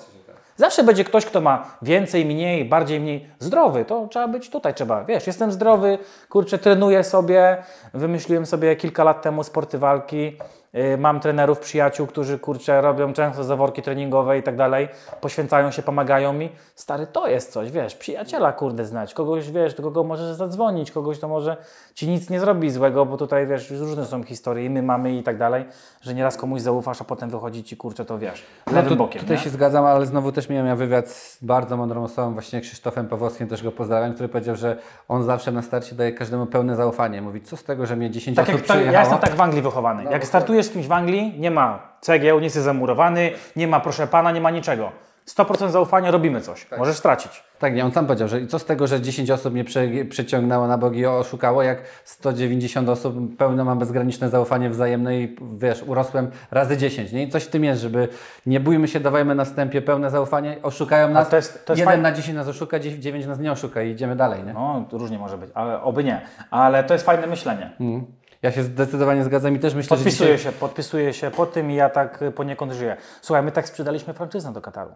Zawsze 0.56 0.85
będzie 0.85 1.04
ktoś, 1.04 1.26
kto 1.26 1.40
ma 1.40 1.76
więcej, 1.83 2.25
mniej, 2.25 2.64
bardziej, 2.64 3.00
mniej. 3.00 3.30
Zdrowy, 3.38 3.85
to 3.85 4.09
trzeba 4.09 4.28
być 4.28 4.50
tutaj, 4.50 4.75
trzeba. 4.75 5.04
Wiesz, 5.04 5.26
jestem 5.26 5.52
zdrowy, 5.52 5.99
kurczę, 6.28 6.59
trenuję 6.59 7.04
sobie, 7.04 7.56
wymyśliłem 7.95 8.47
sobie 8.47 8.76
kilka 8.76 9.04
lat 9.04 9.23
temu 9.23 9.45
sporty 9.45 9.78
walki. 9.78 10.37
Yy, 10.76 10.97
Mam 10.99 11.21
trenerów, 11.21 11.59
przyjaciół, 11.59 12.06
którzy 12.06 12.38
kurczę 12.38 12.80
robią 12.80 13.12
często 13.12 13.45
zaworki 13.45 13.83
treningowe 13.83 14.38
i 14.38 14.42
tak 14.42 14.56
dalej, 14.56 14.88
poświęcają 15.21 15.71
się, 15.71 15.83
pomagają 15.83 16.33
mi. 16.33 16.52
Stary, 16.75 17.06
to 17.06 17.28
jest 17.28 17.52
coś, 17.52 17.71
wiesz, 17.71 17.95
przyjaciela 17.97 18.52
kurde 18.52 18.85
znać, 18.85 19.14
kogoś, 19.14 19.50
wiesz, 19.50 19.75
do 19.75 19.83
kogo 19.83 20.04
możesz 20.04 20.33
zadzwonić, 20.37 20.90
kogoś, 20.90 21.18
to 21.18 21.28
może 21.28 21.56
ci 21.95 22.09
nic 22.09 22.30
nie 22.30 22.40
zrobi 22.40 22.71
złego, 22.71 23.06
bo 23.06 23.16
tutaj, 23.16 23.47
wiesz, 23.47 23.71
różne 23.71 24.04
są 24.04 24.23
historie 24.23 24.71
my 24.71 24.83
mamy 24.83 25.16
i 25.16 25.23
tak 25.23 25.38
dalej, 25.38 25.64
że 26.02 26.14
nieraz 26.14 26.37
komuś 26.37 26.61
zaufasz, 26.61 27.00
a 27.00 27.04
potem 27.04 27.30
wychodzi 27.30 27.64
ci, 27.64 27.76
kurczę, 27.76 28.04
to 28.04 28.18
wiesz, 28.18 28.42
lewym 28.73 28.88
tu, 28.88 28.97
bokiem, 28.97 29.21
Tutaj 29.23 29.37
nie? 29.37 29.42
się 29.42 29.50
zgadzam, 29.50 29.85
ale 29.85 30.06
znowu 30.06 30.33
też 30.33 30.49
miałem 30.49 30.66
ja 30.66 30.76
wywiad 30.76 31.09
z 31.09 31.38
bardzo 31.42 31.76
mądrą 31.76 32.04
osobą, 32.04 32.33
właśnie 32.33 32.61
Krzysztofem 32.61 33.09
Pawłowskim, 33.09 33.49
też 33.49 33.62
go 33.62 33.73
pozdrawiam, 33.73 34.14
który 34.14 34.28
powiedział, 34.28 34.56
że 34.56 34.76
on 35.09 35.25
zawsze 35.25 35.52
na 35.52 35.62
starcie 35.62 35.95
daje 35.97 36.12
każdemu 36.12 36.47
pełne 36.47 36.76
zaufanie. 36.76 37.23
Mówi, 37.23 37.40
co 37.40 37.56
z 37.56 37.64
tego, 37.64 37.87
że 37.87 37.97
mnie 37.97 38.11
10 38.11 38.37
Tak 38.37 38.45
osób 38.49 38.54
jak 38.56 38.64
przyjechało? 38.64 38.92
ja 38.92 39.00
jestem 39.00 39.18
tak 39.18 39.35
w 39.35 39.40
Anglii 39.40 39.62
wychowany. 39.62 39.97
jak 39.99 40.04
dokładnie. 40.04 40.26
startujesz 40.26 40.65
z 40.66 40.70
kimś 40.70 40.87
w 40.87 40.92
Anglii, 40.92 41.35
nie 41.38 41.50
ma 41.50 41.78
cegieł, 42.00 42.38
nie 42.38 42.44
jest 42.44 42.56
zamurowany, 42.56 43.30
nie 43.56 43.68
ma 43.68 43.80
proszę 43.80 44.06
pana, 44.06 44.32
nie 44.32 44.40
ma 44.40 44.50
niczego. 44.50 44.92
100% 45.26 45.70
zaufania, 45.70 46.11
robimy 46.11 46.40
coś. 46.40 46.66
Możesz 46.78 46.96
stracić. 46.96 47.44
Tak, 47.58 47.75
nie, 47.75 47.85
on 47.85 47.92
sam 47.92 48.06
powiedział, 48.06 48.28
że 48.28 48.40
i 48.40 48.46
co 48.46 48.58
z 48.58 48.64
tego, 48.64 48.87
że 48.87 49.00
10 49.00 49.30
osób 49.30 49.52
mnie 49.54 49.64
prze, 49.64 49.88
przeciągnęło 50.11 50.66
na 50.66 50.78
bogi 50.78 51.00
i 51.00 51.06
oszukało, 51.06 51.62
jak 51.62 51.78
190 52.04 52.88
osób 52.88 53.37
pełne 53.37 53.64
mam 53.64 53.78
bezgraniczne 53.78 54.28
zaufanie 54.30 54.70
wzajemne 54.70 55.16
i 55.20 55.37
wiesz, 55.58 55.82
urosłem 55.82 56.30
razy 56.50 56.76
10, 56.76 57.12
nie? 57.12 57.23
I 57.23 57.28
coś 57.28 57.44
w 57.44 57.49
tym 57.49 57.64
jest, 57.64 57.80
żeby 57.82 58.08
nie 58.46 58.61
bójmy 58.61 58.88
się, 58.88 59.00
dawajmy 59.00 59.35
na 59.35 59.44
wstępie 59.44 59.82
pełne 59.82 60.11
zaufanie, 60.11 60.56
oszukają 60.62 61.08
nas, 61.11 61.28
to 61.28 61.37
jest- 61.37 61.66
to 61.66 61.73
jest 61.73 61.78
jeden 61.80 61.92
fajne. 61.94 62.02
na 62.11 62.16
10 62.16 62.35
nas 62.37 62.49
oszuka, 62.49 62.78
9 62.78 63.26
nas 63.26 63.38
nie 63.38 63.52
oszuka 63.52 63.82
i 63.82 63.90
idziemy 63.90 64.16
dalej, 64.16 64.44
nie? 64.44 64.52
No, 64.52 64.85
różnie 64.92 65.18
może 65.18 65.38
być, 65.38 65.50
ale 65.54 65.82
oby 65.82 66.04
nie. 66.04 66.20
Ale 66.50 66.85
to 66.85 66.94
jest 66.94 67.06
fajne 67.06 67.26
myślenie. 67.26 67.70
Mm. 67.80 68.04
Ja 68.46 68.52
się 68.52 68.62
zdecydowanie 68.62 69.24
zgadzam 69.24 69.56
i 69.56 69.58
też 69.58 69.74
myślę, 69.74 69.96
Podpisuję 69.96 70.30
że 70.30 70.36
dzisiaj... 70.36 70.52
się, 70.52 70.58
podpisuję 70.58 71.12
się 71.12 71.30
po 71.30 71.46
tym 71.46 71.70
i 71.70 71.74
ja 71.74 71.90
tak 71.90 72.22
y, 72.22 72.32
poniekąd 72.32 72.72
żyję. 72.72 72.96
Słuchaj, 73.22 73.42
my 73.42 73.52
tak 73.52 73.68
sprzedaliśmy 73.68 74.14
franczyzę 74.14 74.52
do 74.52 74.60
Kataru. 74.60 74.90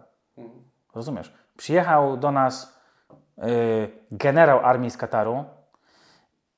Rozumiesz? 0.95 1.33
Przyjechał 1.57 2.17
do 2.17 2.31
nas 2.31 2.79
y, 3.37 3.41
generał 4.11 4.59
armii 4.65 4.91
z 4.91 4.97
Kataru 4.97 5.45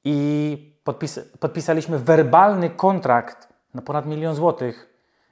i 0.03 0.79
podpis, 0.83 1.19
podpisaliśmy 1.39 2.00
werbalny 2.00 2.69
kontrakt 2.69 3.47
na 3.73 3.81
ponad 3.81 4.05
milion 4.05 4.35
złotych 4.35 4.89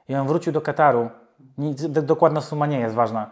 i 0.07 0.15
on 0.15 0.27
wrócił 0.27 0.53
do 0.53 0.61
Kataru. 0.61 1.09
Nic, 1.57 1.87
dokładna 1.87 2.41
suma 2.41 2.65
nie 2.65 2.79
jest 2.79 2.95
ważna. 2.95 3.29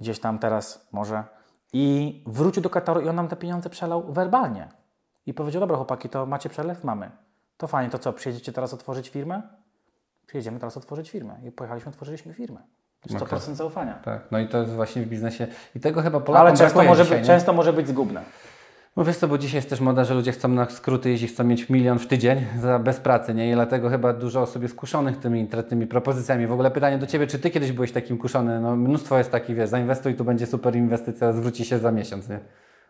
Gdzieś 0.00 0.20
tam 0.20 0.38
teraz 0.38 0.88
może. 0.92 1.24
I 1.72 2.24
wrócił 2.26 2.62
do 2.62 2.70
Kataru 2.70 3.00
i 3.00 3.08
on 3.08 3.16
nam 3.16 3.28
te 3.28 3.36
pieniądze 3.36 3.70
przelał 3.70 4.12
werbalnie. 4.12 4.68
I 5.28 5.34
powiedział, 5.34 5.60
dobra 5.60 5.76
chłopaki, 5.76 6.08
to 6.08 6.26
macie 6.26 6.48
przelew? 6.48 6.84
Mamy. 6.84 7.10
To 7.56 7.66
fajnie, 7.66 7.90
to 7.90 7.98
co, 7.98 8.12
przyjedziecie 8.12 8.52
teraz 8.52 8.74
otworzyć 8.74 9.08
firmę? 9.08 9.42
Przyjedziemy 10.26 10.58
teraz 10.58 10.76
otworzyć 10.76 11.10
firmę. 11.10 11.36
I 11.44 11.52
pojechaliśmy, 11.52 11.90
otworzyliśmy 11.90 12.34
firmę. 12.34 12.60
100% 13.08 13.54
zaufania. 13.54 13.94
Tak, 13.94 14.22
no 14.30 14.38
i 14.38 14.48
to 14.48 14.58
jest 14.58 14.72
właśnie 14.72 15.02
w 15.02 15.08
biznesie 15.08 15.46
i 15.76 15.80
tego 15.80 16.02
chyba 16.02 16.20
Polakom 16.20 16.46
Ale 16.46 16.56
często 16.56 16.82
może, 16.82 17.02
dzisiaj, 17.02 17.18
być, 17.18 17.26
często 17.26 17.52
może 17.52 17.72
być 17.72 17.88
zgubne. 17.88 18.22
No 18.96 19.04
wiesz 19.04 19.16
co, 19.16 19.28
bo 19.28 19.38
dzisiaj 19.38 19.58
jest 19.58 19.70
też 19.70 19.80
moda, 19.80 20.04
że 20.04 20.14
ludzie 20.14 20.32
chcą 20.32 20.48
na 20.48 20.70
skróty 20.70 21.10
jeździć, 21.10 21.32
chcą 21.32 21.44
mieć 21.44 21.68
milion 21.68 21.98
w 21.98 22.06
tydzień 22.06 22.46
za 22.62 22.78
bez 22.78 23.00
pracy, 23.00 23.34
nie? 23.34 23.50
I 23.50 23.54
dlatego 23.54 23.88
chyba 23.90 24.12
dużo 24.12 24.42
osób 24.42 24.62
jest 24.62 24.74
kuszonych 24.74 25.16
tymi, 25.16 25.48
tymi 25.68 25.86
propozycjami. 25.86 26.46
W 26.46 26.52
ogóle 26.52 26.70
pytanie 26.70 26.98
do 26.98 27.06
Ciebie, 27.06 27.26
czy 27.26 27.38
Ty 27.38 27.50
kiedyś 27.50 27.72
byłeś 27.72 27.92
takim 27.92 28.18
kuszony? 28.18 28.60
No 28.60 28.76
mnóstwo 28.76 29.18
jest 29.18 29.30
takich, 29.30 29.56
wiesz, 29.56 29.68
zainwestuj, 29.68 30.14
tu 30.14 30.24
będzie 30.24 30.46
super 30.46 30.76
inwestycja, 30.76 31.32
zwróci 31.32 31.64
się 31.64 31.78
za 31.78 31.92
miesiąc, 31.92 32.28
nie? 32.28 32.40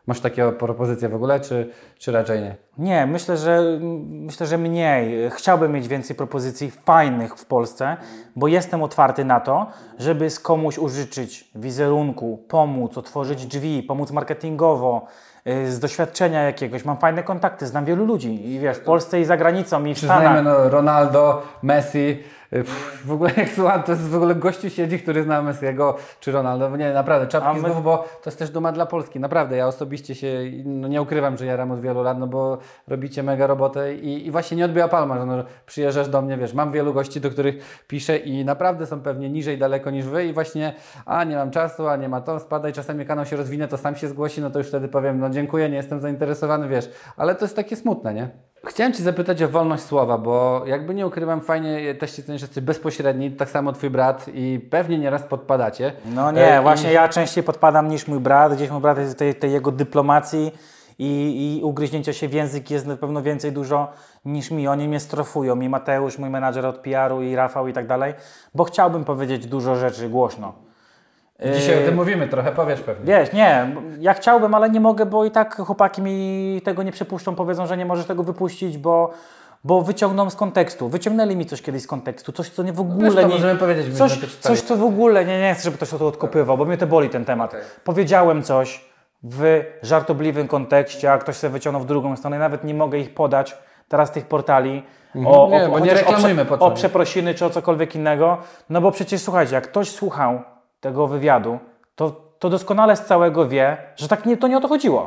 Masz 0.08 0.20
takie 0.20 0.52
propozycje 0.52 1.08
w 1.08 1.14
ogóle, 1.14 1.40
czy, 1.40 1.70
czy 1.98 2.12
raczej 2.12 2.40
nie? 2.40 2.56
Nie, 2.78 3.06
myślę, 3.06 3.36
że 3.36 3.78
myślę, 4.08 4.46
że 4.46 4.58
mniej. 4.58 5.30
Chciałbym 5.30 5.72
mieć 5.72 5.88
więcej 5.88 6.16
propozycji 6.16 6.70
fajnych 6.70 7.36
w 7.36 7.44
Polsce, 7.44 7.96
bo 8.36 8.48
jestem 8.48 8.82
otwarty 8.82 9.24
na 9.24 9.40
to, 9.40 9.66
żeby 9.98 10.30
z 10.30 10.40
komuś 10.40 10.78
użyczyć 10.78 11.50
wizerunku, 11.54 12.44
pomóc, 12.48 12.98
otworzyć 12.98 13.46
drzwi, 13.46 13.82
pomóc 13.82 14.10
marketingowo, 14.10 15.06
y, 15.46 15.72
z 15.72 15.78
doświadczenia 15.78 16.42
jakiegoś. 16.42 16.84
Mam 16.84 16.96
fajne 16.96 17.22
kontakty, 17.22 17.66
znam 17.66 17.84
wielu 17.84 18.04
ludzi 18.04 18.50
i 18.50 18.58
wiesz, 18.58 18.76
w 18.76 18.84
Polsce 18.84 19.20
i 19.20 19.24
za 19.24 19.36
granicą 19.36 19.84
i 19.84 19.94
w 19.94 19.98
Stanach. 19.98 20.44
no 20.44 20.68
Ronaldo, 20.68 21.42
Messi, 21.62 22.22
pff, 22.50 23.06
w 23.06 23.12
ogóle 23.12 23.30
jak 23.36 23.48
słucham, 23.48 23.82
to 23.82 23.92
jest 23.92 24.08
w 24.08 24.16
ogóle 24.16 24.34
gościu 24.34 24.70
siedzi, 24.70 24.98
który 24.98 25.22
zna 25.22 25.42
Messiego 25.42 25.96
czy 26.20 26.32
Ronaldo. 26.32 26.76
Nie, 26.76 26.92
naprawdę, 26.92 27.26
czapki 27.26 27.60
znów, 27.60 27.82
bo 27.82 27.96
to 27.96 28.30
jest 28.30 28.38
też 28.38 28.50
duma 28.50 28.72
dla 28.72 28.86
Polski. 28.86 29.20
Naprawdę, 29.20 29.56
ja 29.56 29.66
osobiście 29.66 30.14
się, 30.14 30.40
no 30.64 30.88
nie 30.88 31.02
ukrywam, 31.02 31.36
że 31.36 31.46
jaram 31.46 31.70
od 31.70 31.80
wielu 31.80 32.02
lat, 32.02 32.18
no 32.18 32.26
bo 32.26 32.58
robicie 32.88 33.22
mega 33.22 33.46
robotę 33.46 33.94
i, 33.94 34.26
i 34.26 34.30
właśnie 34.30 34.56
nie 34.56 34.64
odbiła 34.64 34.88
palma, 34.88 35.18
że 35.18 35.26
no, 35.26 35.44
przyjeżdżasz 35.66 36.08
do 36.08 36.22
mnie, 36.22 36.36
wiesz, 36.36 36.54
mam 36.54 36.72
wielu 36.72 36.94
gości, 36.94 37.20
do 37.20 37.30
których 37.30 37.84
piszę 37.88 38.16
i 38.16 38.44
naprawdę 38.44 38.86
są 38.86 39.00
pewnie 39.00 39.30
niżej 39.30 39.58
daleko 39.58 39.90
niż 39.90 40.06
wy 40.06 40.26
i 40.26 40.32
właśnie, 40.32 40.74
a 41.06 41.24
nie 41.24 41.36
mam 41.36 41.50
czasu, 41.50 41.88
a 41.88 41.96
nie 41.96 42.08
ma 42.08 42.20
to, 42.20 42.40
spadaj, 42.40 42.72
czasami 42.72 43.06
kanał 43.06 43.26
się 43.26 43.36
rozwinie, 43.36 43.68
to 43.68 43.76
sam 43.76 43.96
się 43.96 44.08
zgłosi, 44.08 44.40
no 44.40 44.50
to 44.50 44.58
już 44.58 44.68
wtedy 44.68 44.88
powiem, 44.88 45.20
no 45.20 45.30
dziękuję, 45.30 45.68
nie 45.68 45.76
jestem 45.76 46.00
zainteresowany, 46.00 46.68
wiesz, 46.68 46.90
ale 47.16 47.34
to 47.34 47.44
jest 47.44 47.56
takie 47.56 47.76
smutne, 47.76 48.14
nie? 48.14 48.28
Chciałem 48.68 48.92
Ci 48.92 49.02
zapytać 49.02 49.42
o 49.42 49.48
wolność 49.48 49.82
słowa, 49.82 50.18
bo 50.18 50.62
jakby 50.66 50.94
nie 50.94 51.06
ukrywam, 51.06 51.40
fajnie 51.40 51.94
też 51.94 52.12
cenię, 52.12 52.38
że 52.38 52.46
jesteś 52.46 52.64
bezpośredni, 52.64 53.30
tak 53.30 53.50
samo 53.50 53.72
Twój 53.72 53.90
brat 53.90 54.26
i 54.34 54.60
pewnie 54.70 54.98
nieraz 54.98 55.22
podpadacie. 55.22 55.92
No 56.14 56.32
nie, 56.32 56.58
E, 56.58 56.62
właśnie 56.62 56.90
i- 56.90 56.94
ja 56.94 57.08
częściej 57.08 57.44
podpadam 57.44 57.88
niż 57.88 58.08
mój 58.08 58.20
brat. 58.20 58.54
Gdzieś 58.54 58.70
mój 58.70 58.80
brat 58.80 58.98
jest 58.98 59.18
tej, 59.18 59.34
tej 59.34 59.52
jego 59.52 59.72
dyplomacji 59.72 60.52
i, 60.98 61.58
i 61.60 61.64
ugryźnięcia 61.64 62.12
się 62.12 62.28
w 62.28 62.32
język 62.32 62.70
jest 62.70 62.86
na 62.86 62.96
pewno 62.96 63.22
więcej 63.22 63.52
dużo 63.52 63.88
niż 64.24 64.50
mi. 64.50 64.68
Oni 64.68 64.88
mnie 64.88 65.00
strofują, 65.00 65.60
i 65.60 65.68
Mateusz, 65.68 66.18
mój 66.18 66.30
menadżer 66.30 66.66
od 66.66 66.76
PR-u 66.78 67.22
i 67.22 67.36
Rafał 67.36 67.68
i 67.68 67.72
tak 67.72 67.86
dalej, 67.86 68.14
bo 68.54 68.64
chciałbym 68.64 69.04
powiedzieć 69.04 69.46
dużo 69.46 69.76
rzeczy 69.76 70.08
głośno. 70.08 70.52
Dzisiaj 71.44 71.82
o 71.82 71.86
tym 71.86 71.94
mówimy, 71.94 72.28
trochę 72.28 72.52
powiesz 72.52 72.80
pewnie. 72.80 73.04
Wiesz, 73.06 73.32
nie, 73.32 73.76
ja 74.00 74.14
chciałbym, 74.14 74.54
ale 74.54 74.70
nie 74.70 74.80
mogę, 74.80 75.06
bo 75.06 75.24
i 75.24 75.30
tak 75.30 75.56
chłopaki 75.56 76.02
mi 76.02 76.60
tego 76.64 76.82
nie 76.82 76.92
przypuszczą, 76.92 77.34
powiedzą, 77.34 77.66
że 77.66 77.76
nie 77.76 77.86
możesz 77.86 78.06
tego 78.06 78.22
wypuścić, 78.22 78.78
bo, 78.78 79.10
bo 79.64 79.82
wyciągną 79.82 80.30
z 80.30 80.36
kontekstu. 80.36 80.88
Wyciągnęli 80.88 81.36
mi 81.36 81.46
coś 81.46 81.62
kiedyś 81.62 81.82
z 81.82 81.86
kontekstu, 81.86 82.32
coś, 82.32 82.50
co 82.50 82.62
nie 82.62 82.72
w 82.72 82.80
ogóle 82.80 83.04
wiesz, 83.04 83.14
to 83.14 83.22
nie... 83.22 83.34
możemy 83.34 83.58
powiedzieć, 83.60 83.96
coś, 83.96 84.18
coś, 84.40 84.60
co 84.60 84.76
w 84.76 84.84
ogóle, 84.84 85.24
nie, 85.24 85.40
nie 85.40 85.54
chcę, 85.54 85.62
żeby 85.64 85.76
ktoś 85.76 85.90
to 85.90 86.06
odkopywał, 86.06 86.58
bo 86.58 86.64
mnie 86.64 86.76
to 86.76 86.86
boli 86.86 87.08
ten 87.08 87.24
temat. 87.24 87.54
Powiedziałem 87.84 88.42
coś 88.42 88.84
w 89.22 89.64
żartobliwym 89.82 90.48
kontekście, 90.48 91.12
a 91.12 91.18
ktoś 91.18 91.36
sobie 91.36 91.52
wyciągnął 91.52 91.82
w 91.82 91.86
drugą 91.86 92.16
stronę, 92.16 92.38
nawet 92.38 92.64
nie 92.64 92.74
mogę 92.74 92.98
ich 92.98 93.14
podać 93.14 93.58
teraz 93.88 94.12
tych 94.12 94.26
portali. 94.26 94.82
O, 95.26 95.44
Mhm. 95.44 95.62
Nie, 95.62 95.68
bo 95.68 95.78
nie 95.78 95.94
reklamujmy 95.94 96.42
o, 96.42 96.44
po 96.44 96.56
prze, 96.56 96.66
o 96.66 96.70
przeprosiny 96.70 97.34
czy 97.34 97.44
o 97.44 97.50
cokolwiek 97.50 97.94
innego, 97.94 98.38
no 98.70 98.80
bo 98.80 98.90
przecież 98.90 99.20
słuchajcie, 99.20 99.54
jak 99.54 99.64
ktoś 99.68 99.90
słuchał 99.90 100.40
tego 100.80 101.06
wywiadu, 101.06 101.58
to, 101.96 102.10
to 102.38 102.50
doskonale 102.50 102.96
z 102.96 103.04
całego 103.04 103.48
wie, 103.48 103.76
że 103.96 104.08
tak 104.08 104.26
nie, 104.26 104.36
to 104.36 104.48
nie 104.48 104.56
o 104.56 104.60
to 104.60 104.68
chodziło. 104.68 105.06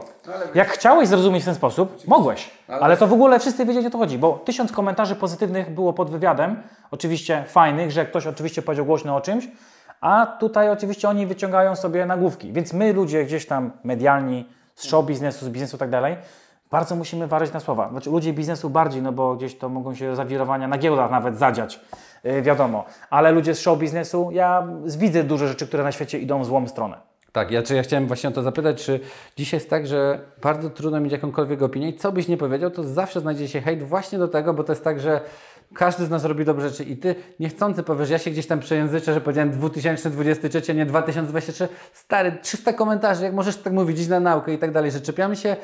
Jak 0.56 0.70
chciałeś 0.70 1.08
zrozumieć 1.08 1.44
w 1.44 1.46
ten 1.46 1.56
sposób, 1.56 2.08
mogłeś, 2.08 2.52
ale 2.68 2.98
to 2.98 3.08
w 3.08 3.14
ogóle 3.14 3.40
wszyscy 3.40 3.66
wiedzieli 3.66 3.88
o 3.88 3.90
to 3.90 3.98
chodzi, 3.98 4.18
bo 4.18 4.42
tysiąc 4.46 4.72
komentarzy 4.72 5.16
pozytywnych 5.16 5.70
było 5.70 5.94
pod 5.94 6.10
wywiadem, 6.10 6.64
oczywiście 6.92 7.44
fajnych, 7.48 7.92
że 7.92 8.06
ktoś 8.06 8.28
oczywiście 8.28 8.62
powiedział 8.62 8.86
głośno 8.86 9.16
o 9.16 9.22
czymś, 9.22 9.48
a 10.02 10.26
tutaj 10.40 10.70
oczywiście 10.70 11.10
oni 11.10 11.26
wyciągają 11.26 11.76
sobie 11.76 12.06
nagłówki, 12.06 12.54
więc 12.54 12.74
my 12.74 12.94
ludzie 12.94 13.26
gdzieś 13.26 13.46
tam 13.46 13.72
medialni, 13.84 14.46
z 14.76 14.86
show 14.86 15.06
biznesu, 15.06 15.46
z 15.46 15.50
biznesu 15.50 15.76
i 15.76 15.80
tak 15.80 15.90
dalej, 15.90 16.18
bardzo 16.72 16.96
musimy 16.96 17.28
ważyć 17.28 17.54
na 17.54 17.60
słowa. 17.60 17.90
Znaczy 17.90 18.10
ludzie 18.10 18.34
biznesu 18.34 18.70
bardziej, 18.70 19.02
no 19.02 19.12
bo 19.12 19.36
gdzieś 19.36 19.58
to 19.58 19.70
mogą 19.70 19.96
się 19.96 20.16
zawirowania 20.16 20.68
na 20.68 20.78
giełdach 20.78 21.12
nawet 21.12 21.38
zadziać, 21.38 21.80
yy, 22.24 22.42
wiadomo. 22.42 22.86
Ale 23.10 23.32
ludzie 23.32 23.56
z 23.56 23.60
show 23.60 23.80
biznesu, 23.80 24.30
ja 24.32 24.68
widzę 24.98 25.24
dużo 25.24 25.48
rzeczy, 25.48 25.68
które 25.68 25.84
na 25.84 25.92
świecie 25.92 26.20
idą 26.20 26.42
w 26.42 26.46
złą 26.46 26.68
stronę. 26.68 27.12
Tak, 27.32 27.52
ja, 27.52 27.64
czy 27.64 27.76
ja 27.76 27.84
chciałem 27.84 28.08
właśnie 28.08 28.30
o 28.30 28.34
to 28.34 28.42
zapytać, 28.42 28.86
czy 28.86 29.00
dzisiaj 29.38 29.58
jest 29.58 29.70
tak, 29.70 29.88
że 29.88 30.20
bardzo 30.42 30.70
trudno 30.70 31.00
mieć 31.00 31.12
jakąkolwiek 31.12 31.62
opinię 31.62 31.90
i 31.90 31.98
co 31.98 32.12
byś 32.12 32.28
nie 32.28 32.38
powiedział, 32.38 32.72
to 32.72 32.84
zawsze 32.84 33.20
znajdzie 33.20 33.48
się 33.48 33.62
hejt 33.62 33.84
właśnie 33.84 34.20
do 34.20 34.28
tego, 34.28 34.54
bo 34.54 34.64
to 34.64 34.72
jest 34.72 34.84
tak, 34.84 35.00
że 35.00 35.22
każdy 35.74 36.06
z 36.06 36.10
nas 36.10 36.26
robi 36.26 36.46
dobre 36.46 36.70
rzeczy 36.70 36.84
i 36.84 36.98
ty 36.98 37.16
niechcący 37.40 37.84
powiesz, 37.84 38.10
ja 38.10 38.18
się 38.18 38.32
gdzieś 38.32 38.48
tam 38.48 38.60
przejęzyczę, 38.60 39.14
że 39.14 39.22
powiedziałem 39.22 39.52
2023, 39.52 40.76
nie 40.76 40.86
2023, 40.86 41.68
stary, 41.94 42.38
300 42.42 42.74
komentarzy, 42.74 43.24
jak 43.24 43.34
możesz 43.34 43.58
tak 43.58 43.74
mówić, 43.74 44.00
idź 44.00 44.08
na 44.08 44.20
naukę 44.20 44.54
i 44.54 44.58
tak 44.58 44.72
dalej, 44.72 44.92
że 44.92 45.02
czepiamy 45.02 45.36
się 45.36 45.56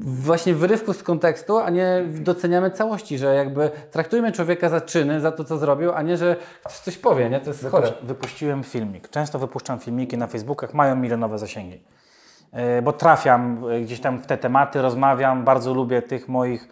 właśnie 0.00 0.54
wyrywku 0.54 0.92
z 0.92 1.02
kontekstu, 1.02 1.58
a 1.58 1.70
nie 1.70 2.04
doceniamy 2.08 2.70
całości, 2.70 3.18
że 3.18 3.34
jakby 3.34 3.70
traktujmy 3.90 4.32
człowieka 4.32 4.68
za 4.68 4.80
czyny, 4.80 5.20
za 5.20 5.32
to, 5.32 5.44
co 5.44 5.58
zrobił, 5.58 5.92
a 5.92 6.02
nie, 6.02 6.16
że 6.16 6.36
ktoś 6.64 6.78
coś 6.78 6.98
powie, 6.98 7.30
nie? 7.30 7.40
To 7.40 7.50
jest 7.50 7.66
chore. 7.68 7.86
Wypuś- 7.88 8.06
Wypuściłem 8.06 8.62
filmik. 8.62 9.08
Często 9.08 9.38
wypuszczam 9.38 9.78
filmiki 9.78 10.18
na 10.18 10.26
Facebookach, 10.26 10.74
mają 10.74 10.96
milionowe 10.96 11.38
zasięgi. 11.38 11.82
E, 12.52 12.82
Bo 12.82 12.92
trafiam 12.92 13.64
e, 13.70 13.80
gdzieś 13.80 14.00
tam 14.00 14.18
w 14.18 14.26
te 14.26 14.36
tematy, 14.38 14.82
rozmawiam, 14.82 15.44
bardzo 15.44 15.74
lubię 15.74 16.02
tych 16.02 16.28
moich, 16.28 16.68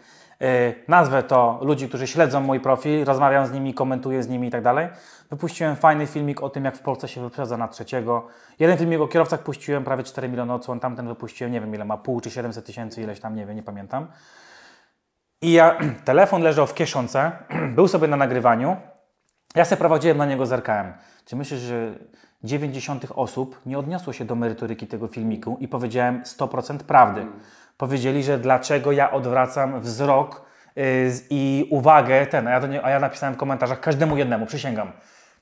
nazwę 0.89 1.23
to 1.23 1.59
ludzi, 1.63 1.89
którzy 1.89 2.07
śledzą 2.07 2.41
mój 2.41 2.61
profil, 2.61 3.05
rozmawiam 3.05 3.47
z 3.47 3.53
nimi, 3.53 3.75
komentuję 3.75 4.23
z 4.23 4.29
nimi 4.29 4.49
i 4.49 4.51
tak 4.51 4.63
dalej. 4.63 4.89
Wypuściłem 5.31 5.77
fajny 5.77 6.07
filmik 6.07 6.43
o 6.43 6.51
tym, 6.51 6.65
jak 6.65 6.77
w 6.77 6.81
Polsce 6.81 7.09
się 7.09 7.21
wyprzedza 7.21 7.57
na 7.57 7.69
trzeciego. 7.69 8.27
Jeden 8.59 8.79
filmik 8.79 9.01
o 9.01 9.09
kierowcach 9.09 9.43
puściłem, 9.43 9.85
prawie 9.85 10.03
4 10.03 10.29
miliony 10.29 10.53
odsłon, 10.53 10.81
tamten 10.81 11.09
wypuściłem, 11.09 11.53
nie 11.53 11.61
wiem 11.61 11.75
ile 11.75 11.85
ma, 11.85 11.97
pół 11.97 12.21
czy 12.21 12.31
700 12.31 12.67
tysięcy, 12.67 13.03
ileś 13.03 13.21
tam, 13.21 13.37
nie 13.37 13.47
wiem, 13.47 13.57
nie 13.57 13.63
pamiętam. 13.63 14.07
I 15.43 15.53
ja, 15.53 15.79
telefon 16.05 16.43
leżał 16.43 16.67
w 16.67 16.75
kieszonce, 16.75 17.33
był 17.77 17.89
sobie 17.89 18.09
na 18.09 18.17
nagrywaniu, 18.17 18.77
ja 19.55 19.65
sobie 19.65 19.79
prowadziłem 19.79 20.17
na 20.17 20.27
niego, 20.27 20.47
zerkałem. 20.47 20.93
Czy 21.25 21.37
myślisz, 21.37 21.61
że 21.61 21.95
90 22.45 23.07
osób 23.15 23.61
nie 23.67 23.79
odniosło 23.79 24.13
się 24.13 24.25
do 24.25 24.35
merytoryki 24.35 24.87
tego 24.87 25.07
filmiku 25.07 25.57
i 25.61 25.69
powiedziałem 25.69 26.23
100% 26.23 26.79
prawdy. 26.79 27.27
Powiedzieli, 27.81 28.25
że 28.25 28.39
dlaczego 28.39 28.93
ja 28.93 29.11
odwracam 29.11 29.81
wzrok 29.81 30.43
y, 30.79 31.13
i 31.31 31.67
uwagę 31.71 32.27
ten, 32.27 32.49
a 32.49 32.51
ja, 32.51 32.67
nie, 32.67 32.85
a 32.85 32.91
ja 32.91 33.01
napisałem 33.01 33.35
w 33.35 33.39
komentarzach 33.39 33.81
każdemu 33.81 34.17
jednemu, 34.17 34.47
przysięgam. 34.47 34.93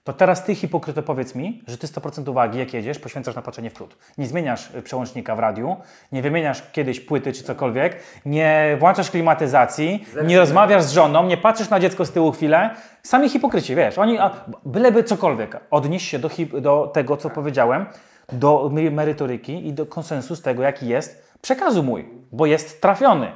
To 0.04 0.12
teraz 0.12 0.44
ty, 0.44 0.54
hipokryto, 0.54 1.02
powiedz 1.02 1.34
mi, 1.34 1.62
że 1.66 1.78
ty 1.78 1.86
100% 1.86 2.30
uwagi, 2.30 2.58
jak 2.58 2.74
jedziesz, 2.74 2.98
poświęcasz 2.98 3.34
na 3.34 3.42
patrzenie 3.42 3.70
w 3.70 3.74
przód. 3.74 3.96
Nie 4.18 4.26
zmieniasz 4.26 4.74
y, 4.74 4.82
przełącznika 4.82 5.36
w 5.36 5.38
radiu, 5.38 5.76
nie 6.12 6.22
wymieniasz 6.22 6.62
kiedyś 6.72 7.00
płyty 7.00 7.32
czy 7.32 7.42
cokolwiek, 7.42 7.96
nie 8.26 8.76
włączasz 8.80 9.10
klimatyzacji, 9.10 10.06
nie 10.24 10.38
rozmawiasz 10.38 10.82
z 10.82 10.92
żoną, 10.92 11.26
nie 11.26 11.36
patrzysz 11.36 11.70
na 11.70 11.80
dziecko 11.80 12.04
z 12.04 12.12
tyłu 12.12 12.32
chwilę. 12.32 12.70
Sami 13.02 13.28
hipokryci, 13.28 13.74
wiesz, 13.74 13.98
oni, 13.98 14.18
a, 14.18 14.30
byleby 14.64 15.04
cokolwiek, 15.04 15.60
odnieś 15.70 16.10
się 16.10 16.18
do, 16.18 16.30
do 16.60 16.90
tego, 16.94 17.16
co 17.16 17.30
powiedziałem, 17.30 17.86
do 18.32 18.70
merytoryki 18.90 19.68
i 19.68 19.72
do 19.72 19.86
konsensus 19.86 20.42
tego, 20.42 20.62
jaki 20.62 20.88
jest 20.88 21.27
przekazu 21.42 21.82
mój, 21.82 22.08
bo 22.32 22.46
jest 22.46 22.80
trafiony. 22.82 23.32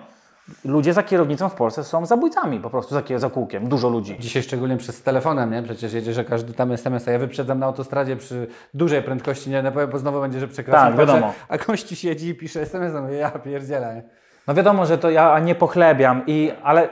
Ludzie 0.65 0.93
za 0.93 1.03
kierownicą 1.03 1.49
w 1.49 1.55
Polsce 1.55 1.85
są 1.85 2.07
zabójcami, 2.07 2.61
po 2.61 2.71
prostu 2.71 2.95
za, 2.95 3.03
za 3.19 3.31
kółkiem, 3.31 3.69
dużo 3.69 3.89
ludzi. 3.89 4.17
Dzisiaj 4.21 4.43
szczególnie 4.43 4.77
przez 4.77 5.03
telefonem, 5.03 5.51
nie? 5.51 5.63
Przecież 5.63 5.93
jedzie, 5.93 6.13
że 6.13 6.25
każdy 6.25 6.53
tam 6.53 6.73
SMS, 6.73 7.09
a 7.09 7.11
ja 7.11 7.19
wyprzedzam 7.19 7.59
na 7.59 7.67
autostradzie 7.67 8.17
przy 8.17 8.47
dużej 8.75 9.03
prędkości, 9.03 9.51
nie? 9.51 9.63
No, 9.63 9.73
bo 9.93 9.99
znowu 9.99 10.21
będzie, 10.21 10.41
że 10.41 10.49
przekraczam. 10.49 10.89
Tak, 10.89 10.99
wiadomo. 10.99 11.27
patrzę, 11.27 11.45
A 11.49 11.59
gościu 11.59 11.97
siedzi 11.97 12.29
i 12.29 12.35
pisze 12.35 12.61
SMS, 12.61 12.95
mówię, 13.03 13.15
ja 13.15 13.31
pierdzielę. 13.31 13.95
nie? 13.95 14.03
No 14.47 14.55
wiadomo, 14.55 14.87
że 14.87 14.99
to 14.99 15.11
ja 15.11 15.39
nie 15.39 15.55
pochlebiam, 15.55 16.23
i, 16.27 16.53
ale 16.63 16.89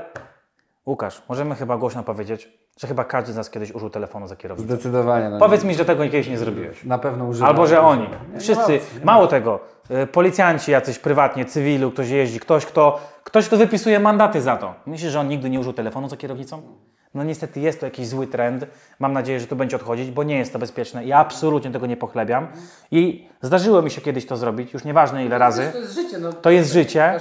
Łukasz, 0.87 1.23
możemy 1.29 1.55
chyba 1.55 1.77
głośno 1.77 2.03
powiedzieć, 2.03 2.60
że 2.81 2.87
chyba 2.87 3.05
każdy 3.05 3.33
z 3.33 3.37
nas 3.37 3.51
kiedyś 3.51 3.73
użył 3.73 3.91
telefonu 3.91 4.27
za 4.27 4.37
kierownicą. 4.37 4.75
Zdecydowanie. 4.75 5.29
No, 5.31 5.39
Powiedz 5.39 5.65
mi, 5.65 5.75
że 5.75 5.85
tego 5.85 6.05
kiedyś 6.05 6.29
nie 6.29 6.39
zrobiłeś. 6.39 6.85
Na 6.85 6.99
pewno 6.99 7.25
używam. 7.25 7.49
Albo 7.49 7.67
że 7.67 7.81
oni. 7.81 8.03
Nie, 8.03 8.35
nie 8.35 8.41
Wszyscy. 8.41 8.73
nie 8.73 9.05
ma 9.05 9.13
Mało 9.13 9.27
tego, 9.27 9.61
y, 9.91 10.07
policjanci 10.07 10.71
jacyś 10.73 10.99
prywatnie, 10.99 11.45
cywilu, 11.45 11.91
ktoś 11.91 12.09
jeździ, 12.09 12.41
ktoś 12.41 12.67
kto, 12.67 13.01
ktoś, 13.25 13.47
kto 13.47 13.57
wypisuje 13.57 14.01
mandaty 14.01 14.41
za 14.41 14.57
to. 14.57 14.75
Myślisz, 14.87 15.13
że 15.13 15.21
on 15.21 15.29
nigdy 15.29 15.51
nie 15.51 15.61
użył 15.61 15.73
telefonu 15.73 16.09
za 16.09 16.17
kierownicą? 16.17 16.63
No 17.15 17.25
niestety 17.25 17.61
jest 17.61 17.81
to 17.81 17.87
jakiś 17.87 18.09
zły 18.09 18.27
trend. 18.27 18.67
Mam 18.99 19.13
nadzieję, 19.13 19.41
że 19.41 19.47
to 19.47 19.57
będzie 19.57 19.77
odchodzić, 19.77 20.11
bo 20.11 20.23
nie 20.23 20.39
jest 20.39 20.53
to 20.53 20.59
bezpieczne. 20.59 21.05
Ja 21.07 21.19
absolutnie 21.19 21.71
tego 21.71 21.87
nie 21.87 21.97
pochlebiam. 21.97 22.49
I 22.91 23.29
zdarzyło 23.43 23.83
mi 23.83 23.91
się 23.91 24.01
kiedyś 24.01 24.27
to 24.27 24.37
zrobić, 24.37 24.73
już 24.73 24.85
nieważne 24.85 25.25
ile 25.25 25.39
razy. 25.39 25.69
To 25.73 25.79
jest 25.79 25.95
życie. 25.95 26.19
No. 26.19 26.33
To 26.33 26.51
jest 26.51 26.73
życie. 26.73 27.21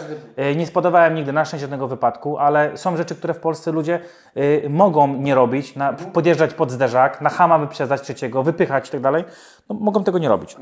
Y, 0.52 0.56
Nie 0.56 0.68
spodobałem 0.68 1.16
nigdy 1.16 1.34
na 1.34 1.46
szczęście 1.46 1.62
żadnego 1.62 1.88
wypadku, 1.88 2.38
ale 2.38 2.78
są 2.78 2.98
rzeczy, 2.98 3.16
które 3.16 3.34
w 3.34 3.40
Polsce 3.40 3.72
ludzie 3.72 4.00
y, 4.38 4.68
mogą 4.70 5.08
nie 5.08 5.36
robić, 5.36 5.74
podjeżdżać 6.14 6.54
pod 6.54 6.72
zderzak, 6.72 7.22
na 7.22 7.30
hama 7.30 7.60
wyprzedzać 7.60 8.02
trzeciego, 8.02 8.44
wypychać 8.44 8.88
i 8.88 8.92
tak 8.92 9.02
dalej. 9.02 9.24
No, 9.70 9.76
mogą 9.76 10.04
tego 10.04 10.20
nie 10.20 10.30
robić. 10.30 10.56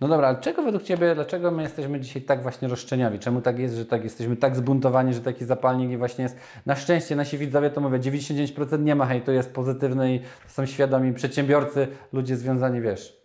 No 0.00 0.08
dobra, 0.08 0.28
ale 0.28 0.40
czego 0.40 0.62
według 0.62 0.82
Ciebie, 0.82 1.14
dlaczego 1.14 1.50
my 1.50 1.62
jesteśmy 1.62 2.00
dzisiaj 2.00 2.22
tak 2.22 2.42
właśnie 2.42 2.68
roszczeniowi? 2.68 3.18
Czemu 3.18 3.40
tak 3.40 3.58
jest, 3.58 3.74
że 3.74 3.86
tak 3.86 4.04
jesteśmy 4.04 4.36
tak 4.36 4.56
zbuntowani, 4.56 5.14
że 5.14 5.20
taki 5.20 5.44
zapalnik 5.44 5.90
i 5.90 5.96
właśnie 5.96 6.22
jest? 6.22 6.36
Na 6.66 6.76
szczęście 6.76 7.16
nasi 7.16 7.38
widzowie 7.38 7.70
to 7.70 7.80
mówię, 7.80 7.98
99% 7.98 8.82
nie 8.82 8.94
ma 8.94 9.06
hejtu, 9.06 9.32
jest 9.32 9.54
pozytywny 9.54 10.14
i 10.14 10.20
są 10.46 10.66
świadomi 10.66 11.12
przedsiębiorcy, 11.12 11.88
ludzie 12.12 12.36
związani, 12.36 12.80
wiesz. 12.80 13.21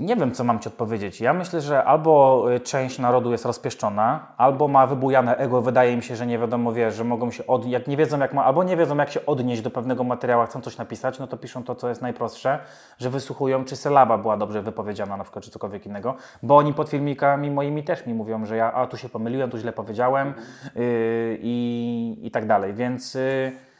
Nie 0.00 0.16
wiem, 0.16 0.32
co 0.32 0.44
mam 0.44 0.60
Ci 0.60 0.68
odpowiedzieć. 0.68 1.20
Ja 1.20 1.32
myślę, 1.32 1.60
że 1.60 1.84
albo 1.84 2.44
y, 2.54 2.60
część 2.60 2.98
narodu 2.98 3.32
jest 3.32 3.44
rozpieszczona, 3.44 4.26
albo 4.36 4.68
ma 4.68 4.86
wybujane 4.86 5.36
ego. 5.36 5.62
Wydaje 5.62 5.96
mi 5.96 6.02
się, 6.02 6.16
że 6.16 6.26
nie 6.26 6.38
wiadomo, 6.38 6.72
wiesz, 6.72 6.94
że 6.94 7.04
mogą 7.04 7.30
się 7.30 7.46
od... 7.46 7.66
jak 7.66 7.86
nie 7.86 7.96
wiedzą, 7.96 8.18
jak 8.18 8.34
ma, 8.34 8.44
albo 8.44 8.64
nie 8.64 8.76
wiedzą, 8.76 8.96
jak 8.96 9.10
się 9.10 9.26
odnieść 9.26 9.62
do 9.62 9.70
pewnego 9.70 10.04
materiału, 10.04 10.46
chcą 10.46 10.60
coś 10.60 10.78
napisać, 10.78 11.18
no 11.18 11.26
to 11.26 11.36
piszą 11.36 11.64
to, 11.64 11.74
co 11.74 11.88
jest 11.88 12.02
najprostsze, 12.02 12.58
że 12.98 13.10
wysłuchują, 13.10 13.64
czy 13.64 13.76
sylaba 13.76 14.18
była 14.18 14.36
dobrze 14.36 14.62
wypowiedziana 14.62 15.16
na 15.16 15.24
przykład, 15.24 15.44
czy 15.44 15.50
cokolwiek 15.50 15.86
innego, 15.86 16.14
bo 16.42 16.56
oni 16.56 16.74
pod 16.74 16.88
filmikami 16.88 17.50
moimi 17.50 17.84
też 17.84 18.06
mi 18.06 18.14
mówią, 18.14 18.46
że 18.46 18.56
ja, 18.56 18.72
a 18.72 18.86
tu 18.86 18.96
się 18.96 19.08
pomyliłem, 19.08 19.50
tu 19.50 19.58
źle 19.58 19.72
powiedziałem 19.72 20.34
y, 20.76 21.38
i, 21.42 22.18
i 22.22 22.30
tak 22.30 22.46
dalej, 22.46 22.74
więc... 22.74 23.16
y, 23.16 23.73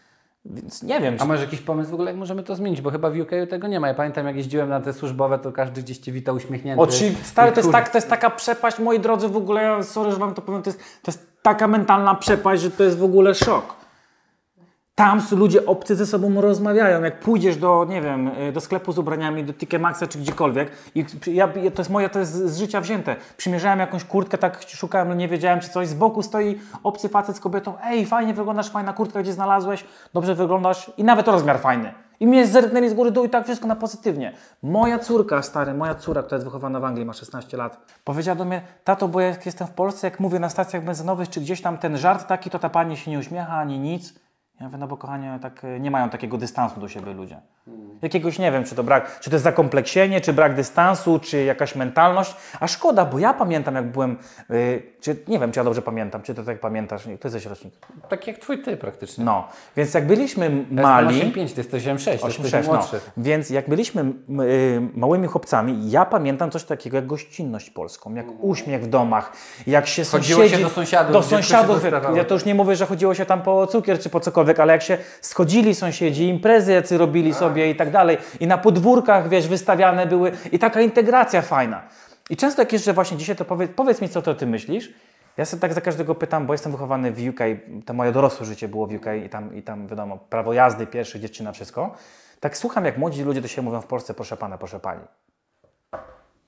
więc 0.44 0.83
nie 0.83 1.00
wiem, 1.00 1.14
A 1.14 1.18
czy 1.18 1.24
masz 1.24 1.40
jakiś 1.40 1.61
pomysł 1.61 1.90
w 1.90 1.94
ogóle, 1.94 2.11
jak 2.11 2.18
możemy 2.18 2.42
to 2.42 2.54
zmienić? 2.54 2.80
Bo 2.80 2.90
chyba 2.90 3.11
w 3.11 3.16
UK 3.16 3.30
tego 3.50 3.68
nie 3.68 3.80
ma. 3.80 3.88
Ja 3.88 3.94
pamiętam, 3.94 4.26
jak 4.26 4.37
jeździłem 4.37 4.68
na 4.68 4.80
te 4.80 4.92
służbowe, 4.92 5.38
to 5.38 5.52
każdy 5.52 5.83
gdzieś 5.83 5.98
Cię 5.98 6.12
witał 6.12 6.35
uśmiechnięty. 6.35 6.83
O, 6.83 6.87
czyli 6.87 7.16
stary, 7.22 7.52
to 7.52 7.61
jest, 7.61 7.72
tak, 7.72 7.88
to 7.88 7.98
jest 7.98 8.11
taka 8.11 8.30
przepaść, 8.30 8.78
moi 8.78 9.00
drodzy, 9.00 9.28
w 9.28 9.37
ogóle, 9.37 9.62
ja 9.62 9.83
sorry, 9.83 10.12
że 10.12 10.18
wam 10.18 10.35
to 10.35 10.42
powiem, 10.42 10.62
to 10.62 10.70
jest, 10.70 10.78
to 11.02 11.11
jest 11.11 11.26
taka 11.42 11.68
mentalna 11.68 12.14
przepaść, 12.14 12.62
że 12.62 12.70
to 12.70 12.85
jest 12.85 12.98
w 12.98 13.04
ogóle 13.04 13.35
szok. 13.35 13.84
Tam 14.94 15.22
ludzie 15.30 15.66
obcy 15.66 15.96
ze 15.96 16.07
sobą 16.07 16.40
rozmawiają. 16.40 17.02
Jak 17.02 17.20
pójdziesz 17.20 17.57
do, 17.57 17.87
nie 17.88 18.02
wiem, 18.02 18.28
y, 18.28 18.52
do 18.52 18.61
sklepu 18.61 18.92
z 18.92 18.98
ubraniami, 18.98 19.44
do 19.44 19.52
TK 19.52 19.78
Maxa 19.78 20.07
czy 20.07 20.18
gdziekolwiek 20.18 20.70
i 20.94 21.04
ja, 21.26 21.48
to 21.48 21.80
jest 21.80 21.90
moje, 21.90 22.09
to 22.09 22.18
jest 22.18 22.33
z 22.33 22.59
życia 22.59 22.80
wzięte. 22.80 23.16
Przymierzałem 23.37 23.78
jakąś 23.78 24.04
kurtkę, 24.04 24.38
tak 24.38 24.62
szukałem, 24.68 25.09
ale 25.09 25.16
nie 25.16 25.28
wiedziałem 25.28 25.61
czy 25.61 25.68
coś. 25.68 25.88
Z 25.88 25.94
boku 25.94 26.22
stoi 26.22 26.61
obcy 26.83 27.09
facet 27.09 27.37
z 27.37 27.40
kobietą. 27.40 27.74
Ej, 27.85 28.07
fajnie 28.07 28.35
wyglądasz, 28.35 28.70
fajna 28.70 28.92
kurtka, 28.92 29.22
gdzie 29.22 29.33
znalazłeś, 29.33 29.85
dobrze 30.12 30.35
wyglądasz 30.35 30.92
i 30.96 31.04
nawet 31.04 31.28
rozmiar 31.28 31.61
fajny. 31.61 31.94
I 32.20 32.26
mnie 32.26 32.46
zerknęli 32.46 32.88
z 32.88 32.94
góry 32.94 33.11
dół 33.11 33.24
i 33.24 33.30
tak 33.30 33.44
wszystko 33.44 33.68
na 33.68 33.76
pozytywnie. 33.76 34.33
Moja 34.62 34.98
córka, 34.98 35.42
stary, 35.42 35.74
moja 35.74 35.94
córka, 35.94 36.22
która 36.22 36.37
jest 36.37 36.46
wychowana 36.46 36.80
w 36.80 36.85
Anglii, 36.85 37.07
ma 37.07 37.12
16 37.12 37.57
lat, 37.57 37.78
powiedziała 38.04 38.37
do 38.37 38.44
mnie, 38.44 38.62
tato, 38.85 39.09
bo 39.09 39.20
jak 39.20 39.46
jestem 39.46 39.66
w 39.66 39.70
Polsce, 39.70 40.07
jak 40.07 40.20
mówię 40.20 40.38
na 40.38 40.48
stacjach 40.48 40.85
benzynowych, 40.85 41.28
czy 41.28 41.40
gdzieś 41.40 41.62
tam 41.62 41.78
ten 41.78 41.96
żart 41.96 42.26
taki, 42.26 42.50
to 42.50 42.59
ta 42.59 42.68
pani 42.68 42.96
się 42.96 43.11
nie 43.11 43.18
uśmiecha 43.18 43.57
ani 43.57 43.78
nic. 43.78 44.23
Ja 44.60 44.66
mówię, 44.66 44.78
no 44.78 44.86
bo 44.86 44.96
kochanie, 44.96 45.38
tak 45.42 45.64
e, 45.64 45.80
nie 45.80 45.90
mają 45.90 46.10
takiego 46.10 46.38
dystansu 46.38 46.80
do 46.80 46.88
siebie 46.88 47.12
ludzie. 47.12 47.40
Jakiegoś 48.02 48.38
nie 48.38 48.52
wiem, 48.52 48.64
czy 48.64 48.74
to 48.74 48.82
brak, 48.84 49.20
czy 49.20 49.30
to 49.30 49.36
jest 49.36 49.44
zakompleksienie, 49.44 50.20
czy 50.20 50.32
brak 50.32 50.54
dystansu, 50.54 51.18
czy 51.18 51.44
jakaś 51.44 51.74
mentalność. 51.74 52.36
A 52.60 52.66
szkoda, 52.66 53.04
bo 53.04 53.18
ja 53.18 53.34
pamiętam, 53.34 53.74
jak 53.74 53.92
byłem, 53.92 54.16
y, 54.50 54.82
czy 55.00 55.16
nie 55.28 55.38
wiem, 55.38 55.52
czy 55.52 55.60
ja 55.60 55.64
dobrze 55.64 55.82
pamiętam, 55.82 56.22
czy 56.22 56.34
ty 56.34 56.44
tak 56.44 56.60
pamiętasz, 56.60 57.06
nie, 57.06 57.18
to 57.18 57.28
jesteś 57.28 57.46
rocznik. 57.46 57.74
Tak 58.08 58.26
jak 58.26 58.38
Twój 58.38 58.62
Ty 58.62 58.76
praktycznie. 58.76 59.24
No, 59.24 59.48
więc 59.76 59.94
jak 59.94 60.06
byliśmy 60.06 60.64
Ja 60.70 60.82
mali... 60.82 61.16
jestem 61.18 61.30
8,5, 61.30 61.54
Ty 61.54 61.60
jesteś 61.60 61.84
8,6, 61.84 62.04
ty 62.04 62.24
8, 62.24 62.42
jesteś 62.44 62.50
6, 62.50 62.68
no. 62.68 62.98
Więc 63.16 63.50
jak 63.50 63.68
byliśmy 63.68 64.00
m, 64.00 64.40
y, 64.40 64.88
małymi 64.94 65.26
chłopcami, 65.26 65.90
ja 65.90 66.04
pamiętam 66.04 66.50
coś 66.50 66.64
takiego 66.64 66.96
jak 66.96 67.06
gościnność 67.06 67.70
polską, 67.70 68.14
jak 68.14 68.26
uśmiech 68.40 68.82
w 68.82 68.86
domach, 68.86 69.32
jak 69.66 69.86
się 69.86 70.04
Chodziło 70.04 70.40
sąsiedzi... 70.40 70.56
się 70.56 70.62
do 70.68 70.70
sąsiadów, 70.70 71.12
Do 71.12 71.22
sąsiadów, 71.22 71.84
ja 72.14 72.24
to 72.24 72.34
już 72.34 72.44
nie 72.44 72.54
mówię, 72.54 72.76
że 72.76 72.86
chodziło 72.86 73.14
się 73.14 73.26
tam 73.26 73.42
po 73.42 73.66
cukier 73.66 73.98
czy 73.98 74.10
po 74.10 74.20
cokolwiek, 74.44 74.61
ale 74.61 74.72
jak 74.72 74.83
się 74.83 74.98
schodzili 75.20 75.74
sąsiedzi, 75.74 76.28
imprezy 76.28 76.72
jacy 76.72 76.98
robili 76.98 77.35
sobie 77.35 77.70
i 77.70 77.76
tak 77.76 77.90
dalej 77.90 78.18
i 78.40 78.46
na 78.46 78.59
podwórkach, 78.59 79.28
wiesz, 79.28 79.48
wystawiane 79.48 80.07
były 80.07 80.33
i 80.52 80.59
taka 80.59 80.80
integracja 80.80 81.42
fajna. 81.42 81.83
I 82.30 82.37
często 82.37 82.62
jak 82.62 82.72
jeszcze 82.72 82.92
właśnie 82.92 83.16
dzisiaj 83.16 83.37
to 83.37 83.44
powiedz, 83.44 83.70
powiedz 83.76 84.00
mi, 84.00 84.09
co 84.09 84.22
to 84.22 84.35
ty 84.35 84.46
myślisz, 84.46 84.92
ja 85.37 85.44
sobie 85.44 85.61
tak 85.61 85.72
za 85.72 85.80
każdego 85.80 86.14
pytam, 86.14 86.46
bo 86.46 86.54
jestem 86.54 86.72
wychowany 86.72 87.12
w 87.12 87.28
UK, 87.28 87.40
to 87.87 87.94
moje 87.94 88.12
dorosłe 88.12 88.46
życie 88.46 88.68
było 88.68 88.87
w 88.87 88.94
UK 88.94 89.07
i 89.26 89.28
tam, 89.28 89.54
i 89.57 89.62
tam 89.62 89.87
wiadomo, 89.87 90.18
prawo 90.18 90.52
jazdy, 90.52 90.87
pierwsze, 90.87 91.20
dziewczyna, 91.20 91.52
wszystko. 91.52 91.94
Tak 92.40 92.57
słucham, 92.57 92.85
jak 92.85 92.98
młodzi 92.98 93.24
ludzie 93.24 93.40
do 93.40 93.48
siebie 93.48 93.62
mówią 93.62 93.80
w 93.80 93.87
Polsce, 93.87 94.14
proszę 94.14 94.37
pana, 94.37 94.59
proszę 94.59 94.80
pani. 94.80 95.00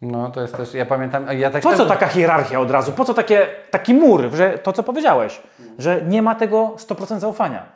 No 0.03 0.31
to 0.31 0.41
jest 0.41 0.57
też, 0.57 0.75
ja 0.75 0.87
pamiętam, 0.87 1.39
ja 1.39 1.51
tak 1.51 1.63
Po 1.63 1.75
co 1.75 1.87
taka 1.87 2.07
hierarchia 2.07 2.61
od 2.61 2.71
razu? 2.71 2.93
Po 2.93 3.05
co 3.05 3.15
takie, 3.15 3.47
taki 3.71 3.95
mur, 3.95 4.31
że 4.35 4.59
to, 4.59 4.73
co 4.73 4.83
powiedziałeś, 4.83 5.43
że 5.79 6.03
nie 6.03 6.23
ma 6.23 6.35
tego 6.35 6.75
100% 6.77 7.19
zaufania? 7.19 7.67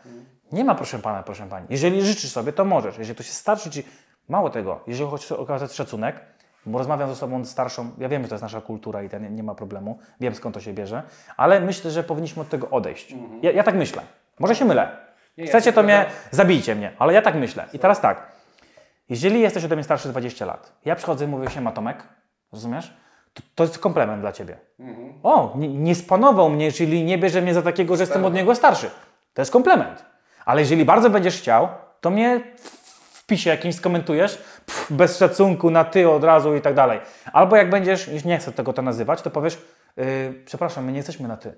Nie 0.53 0.65
ma, 0.65 0.75
proszę 0.75 0.99
pana, 0.99 1.23
proszę 1.23 1.47
pani. 1.51 1.67
Jeżeli 1.71 2.03
życzysz 2.03 2.31
sobie, 2.31 2.53
to 2.53 2.65
możesz. 2.65 2.99
Jeżeli 2.99 3.15
ktoś 3.15 3.27
jest 3.27 3.39
starszy, 3.39 3.71
czy 3.71 3.83
mało 4.29 4.51
tego, 4.51 4.81
jeżeli 4.87 5.11
chodzi 5.11 5.35
o 5.35 5.39
okazać 5.39 5.73
szacunek, 5.73 6.21
bo 6.67 6.79
rozmawiam 6.79 7.09
ze 7.09 7.17
sobą 7.17 7.45
starszą, 7.45 7.91
ja 7.99 8.09
wiem, 8.09 8.23
że 8.23 8.29
to 8.29 8.35
jest 8.35 8.43
nasza 8.43 8.61
kultura 8.61 9.03
i 9.03 9.09
ten, 9.09 9.35
nie 9.35 9.43
ma 9.43 9.55
problemu, 9.55 9.99
wiem 10.21 10.35
skąd 10.35 10.55
to 10.55 10.61
się 10.61 10.73
bierze, 10.73 11.03
ale 11.37 11.61
myślę, 11.61 11.91
że 11.91 12.03
powinniśmy 12.03 12.43
od 12.43 12.49
tego 12.49 12.71
odejść. 12.71 13.15
Ja, 13.43 13.51
ja 13.51 13.63
tak 13.63 13.75
myślę. 13.75 14.03
Może 14.39 14.55
się 14.55 14.65
mylę. 14.65 14.97
Chcecie, 15.47 15.73
to 15.73 15.83
mnie, 15.83 16.07
zabijcie 16.31 16.75
mnie, 16.75 16.93
ale 16.99 17.13
ja 17.13 17.23
tak 17.23 17.35
myślę. 17.35 17.67
I 17.73 17.79
teraz 17.79 18.01
tak, 18.01 18.33
jeżeli 19.11 19.41
jesteś 19.41 19.65
ode 19.65 19.77
mnie 19.77 19.85
starszy 19.85 20.09
20 20.09 20.47
lat, 20.47 20.73
ja 20.85 20.97
przychodzę 20.97 21.25
i 21.25 21.29
mówię 21.29 21.51
się, 21.51 21.73
Tomek, 21.75 22.05
rozumiesz? 22.53 22.95
To, 23.35 23.43
to 23.55 23.65
jest 23.65 23.79
komplement 23.79 24.21
dla 24.21 24.33
ciebie. 24.33 24.59
O, 25.23 25.53
nie, 25.57 25.69
nie 25.69 25.95
spanował 25.95 26.51
mnie, 26.51 26.73
czyli 26.73 27.05
nie 27.05 27.19
bierze 27.19 27.43
mnie 27.43 27.55
za 27.55 27.63
takiego, 27.63 27.97
że 27.97 28.03
jestem 28.03 28.25
od 28.25 28.35
niego 28.35 28.55
starszy. 28.55 28.91
To 29.35 29.43
jest 29.43 29.53
komplement. 29.53 30.05
Ale 30.45 30.61
jeżeli 30.61 30.85
bardzo 30.85 31.11
będziesz 31.11 31.39
chciał, 31.39 31.69
to 32.01 32.11
mnie 32.11 32.41
w 32.57 32.71
wpisie 33.19 33.51
jakimś 33.51 33.75
skomentujesz, 33.75 34.37
pff, 34.67 34.93
bez 34.93 35.19
szacunku, 35.19 35.71
na 35.71 35.85
ty 35.85 36.11
od 36.11 36.25
razu 36.25 36.57
i 36.57 36.61
tak 36.61 36.75
dalej. 36.75 37.01
Albo 37.33 37.57
jak 37.57 37.71
będziesz, 37.71 38.09
już 38.09 38.25
nie 38.25 38.39
chcę 38.39 38.53
tego 38.53 38.73
to 38.73 38.83
nazywać, 38.83 39.23
to 39.23 39.31
powiesz, 39.31 39.59
yy, 39.97 40.05
przepraszam, 40.45 40.85
my 40.85 40.93
nie 40.93 40.97
jesteśmy 40.99 41.29
na 41.29 41.37
ty. 41.37 41.55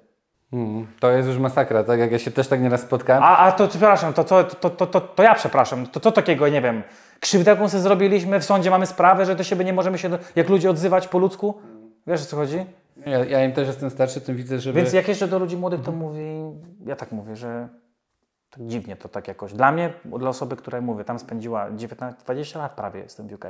Mm, 0.52 0.86
To 1.00 1.10
jest 1.10 1.28
już 1.28 1.38
masakra, 1.38 1.84
tak 1.84 2.00
jak 2.00 2.12
ja 2.12 2.18
się 2.18 2.30
też 2.30 2.48
tak 2.48 2.60
nieraz 2.60 2.80
spotkałem. 2.80 3.22
A, 3.22 3.38
a 3.38 3.52
to 3.52 3.68
przepraszam, 3.68 4.12
to, 4.12 4.24
to, 4.24 4.44
to, 4.44 4.70
to, 4.70 4.86
to, 4.86 5.00
to 5.00 5.22
ja 5.22 5.34
przepraszam. 5.34 5.86
To 5.86 6.00
co 6.00 6.12
takiego, 6.12 6.48
nie 6.48 6.60
wiem, 6.62 6.82
krzywdę 7.22 7.50
jaką 7.50 7.68
sobie 7.68 7.82
zrobiliśmy, 7.82 8.40
w 8.40 8.44
sądzie 8.44 8.70
mamy 8.70 8.86
sprawę, 8.86 9.26
że 9.26 9.36
do 9.36 9.44
siebie 9.44 9.64
nie 9.64 9.72
możemy 9.72 9.98
się, 9.98 10.08
do, 10.08 10.18
jak 10.36 10.48
ludzie 10.48 10.70
odzywać 10.70 11.08
po 11.08 11.18
ludzku? 11.18 11.54
Wiesz 12.06 12.22
o 12.22 12.24
co 12.26 12.36
chodzi? 12.36 12.66
Ja, 13.06 13.24
ja 13.24 13.44
im 13.44 13.52
też 13.52 13.66
jestem 13.66 13.90
starszy, 13.90 14.20
tym 14.20 14.36
widzę, 14.36 14.58
żeby... 14.60 14.80
Więc 14.80 14.92
jak 14.92 15.08
jeszcze 15.08 15.28
do 15.28 15.38
ludzi 15.38 15.56
młodych 15.56 15.80
to 15.82 15.92
mówi, 15.92 16.22
ja 16.86 16.96
tak 16.96 17.12
mówię, 17.12 17.36
że 17.36 17.68
tak 18.50 18.66
dziwnie 18.66 18.96
to 18.96 19.08
tak 19.08 19.28
jakoś. 19.28 19.52
Dla 19.52 19.72
mnie, 19.72 19.92
dla 20.04 20.30
osoby, 20.30 20.56
która 20.56 20.80
mówię, 20.80 21.04
tam 21.04 21.18
spędziła 21.18 21.70
19, 21.70 22.22
20 22.24 22.58
lat 22.58 22.72
prawie 22.72 23.00
jestem 23.00 23.28
w 23.28 23.32
UK. 23.32 23.44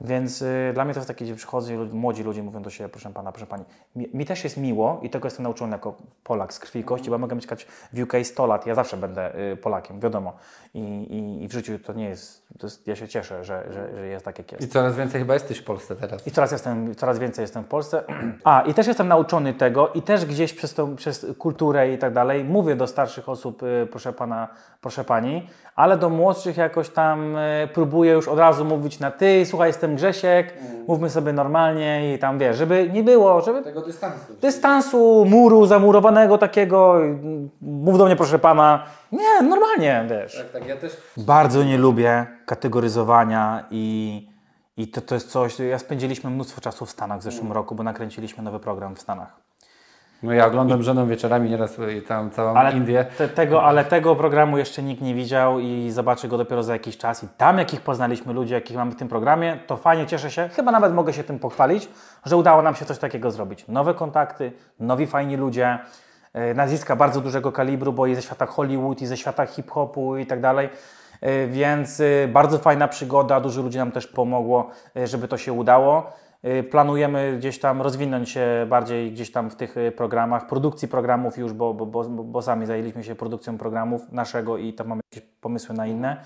Więc 0.00 0.42
y, 0.42 0.70
dla 0.74 0.84
mnie 0.84 0.94
to 0.94 1.00
jest 1.00 1.08
takie, 1.08 1.24
gdzie 1.24 1.34
przychodzą 1.34 1.74
lud- 1.76 1.92
młodzi 1.92 2.22
ludzie 2.22 2.42
mówią 2.42 2.62
do 2.62 2.70
siebie, 2.70 2.88
proszę 2.88 3.10
pana, 3.10 3.32
proszę 3.32 3.46
pani. 3.46 3.64
Mi, 3.96 4.08
mi 4.14 4.24
też 4.26 4.44
jest 4.44 4.56
miło 4.56 5.00
i 5.02 5.10
tego 5.10 5.26
jestem 5.26 5.42
nauczony 5.42 5.72
jako 5.72 5.96
Polak 6.24 6.54
z 6.54 6.58
krwi 6.58 6.80
i 6.80 6.84
kości, 6.84 7.10
bo 7.10 7.18
mogę 7.18 7.36
mieszkać 7.36 7.66
w 7.92 8.02
UK 8.02 8.12
100 8.22 8.46
lat, 8.46 8.66
ja 8.66 8.74
zawsze 8.74 8.96
będę 8.96 9.38
y, 9.52 9.56
Polakiem, 9.56 10.00
wiadomo. 10.00 10.32
I, 10.74 10.80
i, 10.80 11.44
I 11.44 11.48
w 11.48 11.52
życiu 11.52 11.78
to 11.78 11.92
nie 11.92 12.08
jest, 12.08 12.48
to 12.58 12.66
jest 12.66 12.86
ja 12.86 12.96
się 12.96 13.08
cieszę, 13.08 13.44
że, 13.44 13.64
że, 13.72 13.88
że 13.96 14.06
jest 14.06 14.24
tak 14.24 14.38
jak 14.38 14.52
jest. 14.52 14.64
I 14.64 14.68
coraz 14.68 14.96
więcej 14.96 15.20
chyba 15.20 15.34
jesteś 15.34 15.58
w 15.58 15.64
Polsce 15.64 15.96
teraz. 15.96 16.26
I 16.26 16.30
coraz, 16.30 16.52
jestem, 16.52 16.94
coraz 16.94 17.18
więcej 17.18 17.42
jestem 17.42 17.64
w 17.64 17.66
Polsce. 17.66 18.04
A, 18.44 18.62
i 18.62 18.74
też 18.74 18.86
jestem 18.86 19.08
nauczony 19.08 19.54
tego 19.54 19.88
i 19.88 20.02
też 20.02 20.26
gdzieś 20.26 20.54
przez, 20.54 20.74
tą, 20.74 20.96
przez 20.96 21.26
kulturę 21.38 21.92
i 21.92 21.98
tak 21.98 22.12
dalej 22.12 22.44
mówię 22.44 22.76
do 22.76 22.86
starszych 22.86 23.28
osób, 23.28 23.62
y, 23.62 23.86
proszę 23.90 24.12
pana, 24.12 24.48
proszę 24.80 25.04
pani, 25.04 25.46
ale 25.76 25.96
do 25.96 26.10
młodszych 26.10 26.56
jakoś 26.56 26.88
tam 26.88 27.36
y, 27.36 27.68
próbuję 27.74 28.12
już 28.12 28.28
od 28.28 28.38
razu 28.38 28.64
mówić 28.64 29.00
na 29.00 29.10
ty, 29.10 29.46
słuchaj, 29.46 29.68
jestem 29.68 29.96
Grzesiek, 29.96 30.54
mówmy 30.88 31.10
sobie 31.10 31.32
normalnie 31.32 32.14
i 32.14 32.18
tam 32.18 32.38
wiesz, 32.38 32.56
żeby 32.56 32.90
nie 32.92 33.02
było, 33.02 33.40
żeby 33.40 33.62
Tego 33.62 33.82
dystansu. 33.82 34.34
dystansu, 34.40 35.24
muru 35.28 35.66
zamurowanego 35.66 36.38
takiego, 36.38 36.94
mów 37.62 37.98
do 37.98 38.06
mnie 38.06 38.16
proszę 38.16 38.38
pana. 38.38 38.84
Nie, 39.14 39.42
normalnie, 39.42 40.06
wiesz. 40.10 40.36
Tak, 40.36 40.50
tak, 40.50 40.68
ja 40.68 40.76
też 40.76 40.96
Bardzo 41.16 41.64
nie 41.64 41.78
lubię 41.78 42.26
kategoryzowania 42.46 43.64
i, 43.70 44.28
i 44.76 44.88
to, 44.88 45.00
to 45.00 45.14
jest 45.14 45.30
coś, 45.30 45.58
ja 45.58 45.78
spędziliśmy 45.78 46.30
mnóstwo 46.30 46.60
czasu 46.60 46.86
w 46.86 46.90
Stanach 46.90 47.20
w 47.20 47.22
zeszłym 47.22 47.52
roku, 47.52 47.74
bo 47.74 47.82
nakręciliśmy 47.82 48.42
nowy 48.42 48.60
program 48.60 48.94
w 48.96 49.00
Stanach. 49.00 49.44
No 50.22 50.32
ja 50.32 50.46
oglądam 50.46 50.82
żoną 50.82 51.06
wieczorami 51.06 51.50
nieraz 51.50 51.76
i 51.98 52.02
tam 52.02 52.30
całą 52.30 52.54
Ale, 52.56 52.72
Indię. 52.72 53.06
te, 53.18 53.28
tego, 53.28 53.62
ale 53.62 53.84
tego 53.84 54.16
programu 54.16 54.58
jeszcze 54.58 54.82
nikt 54.82 55.02
nie 55.02 55.14
widział 55.14 55.58
i 55.60 55.90
zobaczy 55.90 56.28
go 56.28 56.38
dopiero 56.38 56.62
za 56.62 56.72
jakiś 56.72 56.96
czas. 56.98 57.24
I 57.24 57.28
tam, 57.36 57.58
jakich 57.58 57.80
poznaliśmy 57.80 58.32
ludzi, 58.32 58.52
jakich 58.52 58.76
mamy 58.76 58.90
w 58.90 58.96
tym 58.96 59.08
programie, 59.08 59.58
to 59.66 59.76
fajnie, 59.76 60.06
cieszę 60.06 60.30
się. 60.30 60.48
Chyba 60.48 60.72
nawet 60.72 60.94
mogę 60.94 61.12
się 61.12 61.24
tym 61.24 61.38
pochwalić, 61.38 61.88
że 62.24 62.36
udało 62.36 62.62
nam 62.62 62.74
się 62.74 62.84
coś 62.84 62.98
takiego 62.98 63.30
zrobić. 63.30 63.68
Nowe 63.68 63.94
kontakty, 63.94 64.52
nowi 64.80 65.06
fajni 65.06 65.36
ludzie, 65.36 65.78
nazwiska 66.54 66.96
bardzo 66.96 67.20
dużego 67.20 67.52
kalibru, 67.52 67.92
bo 67.92 68.06
i 68.06 68.14
ze 68.14 68.22
świata 68.22 68.46
Hollywood, 68.46 69.02
i 69.02 69.06
ze 69.06 69.16
świata 69.16 69.46
hip-hopu 69.46 70.16
i 70.16 70.26
tak 70.26 70.40
dalej. 70.40 70.68
E, 71.20 71.46
Więc 71.46 72.00
e, 72.00 72.28
bardzo 72.28 72.58
fajna 72.58 72.88
przygoda, 72.88 73.40
dużo 73.40 73.62
ludzi 73.62 73.78
nam 73.78 73.92
też 73.92 74.06
pomogło, 74.06 74.70
e, 74.96 75.06
żeby 75.06 75.28
to 75.28 75.38
się 75.38 75.52
udało. 75.52 76.12
E, 76.42 76.62
Planujemy 76.62 77.36
gdzieś 77.38 77.58
tam 77.58 77.82
rozwinąć 77.82 78.30
się 78.30 78.66
bardziej 78.68 79.12
gdzieś 79.12 79.32
tam 79.32 79.50
w 79.50 79.56
tych 79.56 79.76
e, 79.76 79.92
programach, 79.92 80.46
produkcji 80.46 80.88
programów 80.88 81.38
już, 81.38 81.52
bo, 81.52 81.74
bo, 81.74 81.86
bo, 81.86 82.04
bo 82.04 82.42
sami 82.42 82.66
zajęliśmy 82.66 83.04
się 83.04 83.14
produkcją 83.14 83.58
programów 83.58 84.12
naszego 84.12 84.58
i 84.58 84.72
tam 84.72 84.86
mamy 84.88 85.00
jakieś 85.12 85.28
pomysły 85.40 85.74
na 85.74 85.86
inne. 85.86 86.16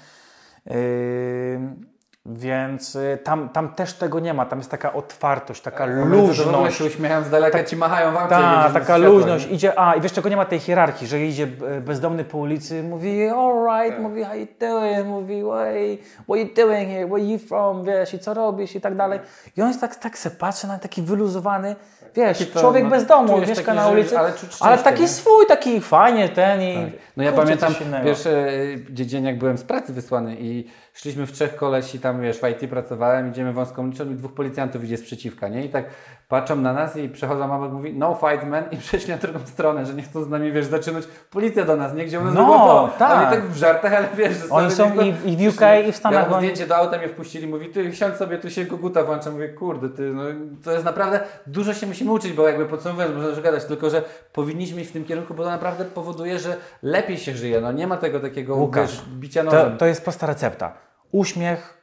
Więc 2.26 2.96
y, 2.96 3.18
tam, 3.24 3.48
tam 3.48 3.74
też 3.74 3.92
tego 3.92 4.20
nie 4.20 4.35
ma, 4.35 4.46
tam 4.46 4.59
jest 4.59 4.70
taka 4.70 4.92
otwartość, 4.92 5.62
taka 5.62 5.85
ogóle 5.85 6.04
luźność. 6.04 6.78
się 6.78 6.85
uśmiechają 6.85 7.24
z 7.24 7.31
daleka, 7.31 7.64
ci 7.64 7.76
machają 7.76 8.12
wam 8.12 8.28
Ta, 8.28 8.70
taka 8.72 8.96
luźność, 8.96 9.46
idzie, 9.50 9.78
a 9.78 9.94
i 9.94 10.00
wiesz 10.00 10.12
czego 10.12 10.28
nie 10.28 10.37
ma 10.37 10.44
tej 10.44 10.59
hierarchii, 10.59 11.07
że 11.07 11.20
idzie 11.20 11.48
e, 11.76 11.81
bezdomny 11.81 12.24
po 12.24 12.38
ulicy, 12.38 12.83
mówi 12.83 13.28
alright, 13.28 14.00
mówi 14.00 14.24
how 14.24 14.35
you 14.35 14.46
doing, 14.61 15.07
mówi 15.07 15.42
hey, 15.50 15.98
what 16.28 16.38
you 16.38 16.64
doing 16.66 16.90
here, 16.90 17.07
where 17.07 17.24
you 17.24 17.38
from, 17.38 17.85
wiesz, 17.85 18.14
i 18.14 18.18
co 18.18 18.35
robisz 18.35 18.74
i 18.74 18.81
tak 18.81 18.96
dalej. 18.96 19.20
I 19.57 19.62
on 19.62 19.68
jest 19.68 19.81
tak, 19.81 19.96
tak 19.96 20.18
se 20.18 20.31
patrzy 20.31 20.66
na 20.66 20.78
taki 20.78 21.02
wyluzowany, 21.02 21.76
wiesz, 22.18 22.38
Taki 22.38 22.50
to, 22.50 22.61
człowiek 22.61 22.85
no, 22.85 22.90
bez 22.90 23.07
domu, 23.07 23.38
mieszka 23.38 23.54
taki, 23.54 23.76
na 23.76 23.88
ulicy, 23.88 24.18
ale 24.18 24.33
ale 24.61 24.78
taki 24.78 25.02
nie? 25.02 25.09
swój, 25.09 25.46
taki 25.46 25.81
fajnie 25.81 26.28
ten 26.28 26.62
i 26.62 26.92
No 27.16 27.24
ja 27.24 27.33
pamiętam 27.33 27.74
pierwszy 28.04 28.31
y, 28.31 28.85
dzień, 28.90 29.24
jak 29.24 29.38
byłem 29.38 29.59
z 29.59 29.64
pracy 29.64 29.92
wysłany 29.92 30.37
i 30.40 30.64
szliśmy 30.94 31.26
w 31.26 31.33
trzech 31.33 31.57
kolesi, 31.57 32.00
tam 32.00 32.22
wiesz, 32.22 32.38
w 32.38 32.42
IT 32.48 32.70
pracowałem, 32.70 33.31
idziemy 33.31 33.52
wąską 33.52 33.83
ulicą 33.83 34.11
i 34.11 34.14
dwóch 34.14 34.35
policjantów 34.35 34.85
idzie 34.85 34.96
sprzeciwka, 34.96 35.48
nie? 35.48 35.64
I 35.64 35.68
tak 35.68 35.85
patrzą 36.28 36.56
na 36.56 36.72
nas 36.72 36.96
i 36.96 37.08
przechodzą 37.08 37.56
obok, 37.56 37.72
mówi 37.72 37.94
no 37.94 38.14
fight 38.14 38.46
man 38.46 38.64
i 38.70 38.76
przeszli 38.86 39.10
na 39.10 39.16
drugą 39.18 39.38
stronę, 39.46 39.86
że 39.86 39.94
nie 39.94 40.02
chcą 40.02 40.22
z 40.24 40.28
nami, 40.28 40.52
wiesz, 40.52 40.66
zaczynać. 40.66 41.04
Policja 41.30 41.64
do 41.64 41.76
nas, 41.76 41.94
nie? 41.94 42.04
Gdzie 42.04 42.20
u 42.20 42.24
nas 42.24 42.34
No, 42.34 42.90
tak. 42.98 43.18
Oni 43.32 43.36
tak 43.40 43.46
w 43.50 43.56
żartach, 43.56 43.92
ale 43.94 44.08
wiesz, 44.16 44.36
że 44.36 44.48
Oni 44.50 44.70
są 44.70 44.94
nie 44.94 45.08
i- 45.08 45.32
i 45.42 45.50
w 45.50 45.54
UK, 45.54 45.60
i 45.88 45.92
w 45.92 45.96
Stanach, 45.96 46.22
Ja 46.30 46.36
oni- 46.36 46.46
zdjęcie 46.46 46.66
do 46.66 46.76
auta 46.76 46.98
mnie 46.98 47.08
wpuścili, 47.08 47.46
mówi 47.46 47.68
ty 47.68 47.92
siądź 47.96 48.16
sobie, 48.16 48.38
tu 48.38 48.50
się 48.50 48.66
koguta 48.66 49.04
włącza, 49.04 49.30
mówię 49.30 49.48
kurde, 49.48 49.88
ty, 49.88 50.02
no 50.02 50.22
to 50.64 50.72
jest 50.72 50.84
naprawdę, 50.84 51.20
dużo 51.46 51.74
się 51.74 51.86
musimy 51.86 52.12
uczyć, 52.12 52.32
bo 52.32 52.48
jakby 52.48 52.66
podsumowując, 52.66 53.14
można 53.16 53.42
gadać, 53.42 53.64
tylko 53.64 53.90
że 53.90 54.02
powinniśmy 54.32 54.80
iść 54.80 54.90
w 54.90 54.92
tym 54.92 55.04
kierunku, 55.04 55.34
bo 55.34 55.44
to 55.44 55.50
naprawdę 55.50 55.84
powoduje, 55.84 56.38
że 56.38 56.56
lepiej 56.82 57.18
się 57.18 57.32
żyje, 57.34 57.60
no 57.60 57.72
nie 57.72 57.86
ma 57.86 57.96
tego 57.96 58.20
takiego 58.20 58.56
Łukasz, 58.56 59.02
bicia 59.18 59.44
To, 59.44 59.50
nożem. 59.52 59.76
to 59.76 59.86
jest 59.86 60.02
prosta 60.04 60.26
recepta. 60.26 60.72
Uśmiech, 61.12 61.77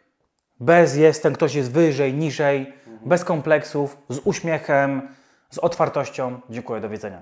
bez 0.60 0.96
jestem, 0.96 1.34
ktoś 1.34 1.56
jest 1.56 1.72
wyżej, 1.72 2.14
niżej, 2.14 2.74
bez 3.06 3.24
kompleksów, 3.24 3.98
z 4.10 4.20
uśmiechem, 4.24 5.02
z 5.50 5.58
otwartością. 5.58 6.40
Dziękuję, 6.50 6.82
do 6.82 6.90
widzenia. 6.90 7.22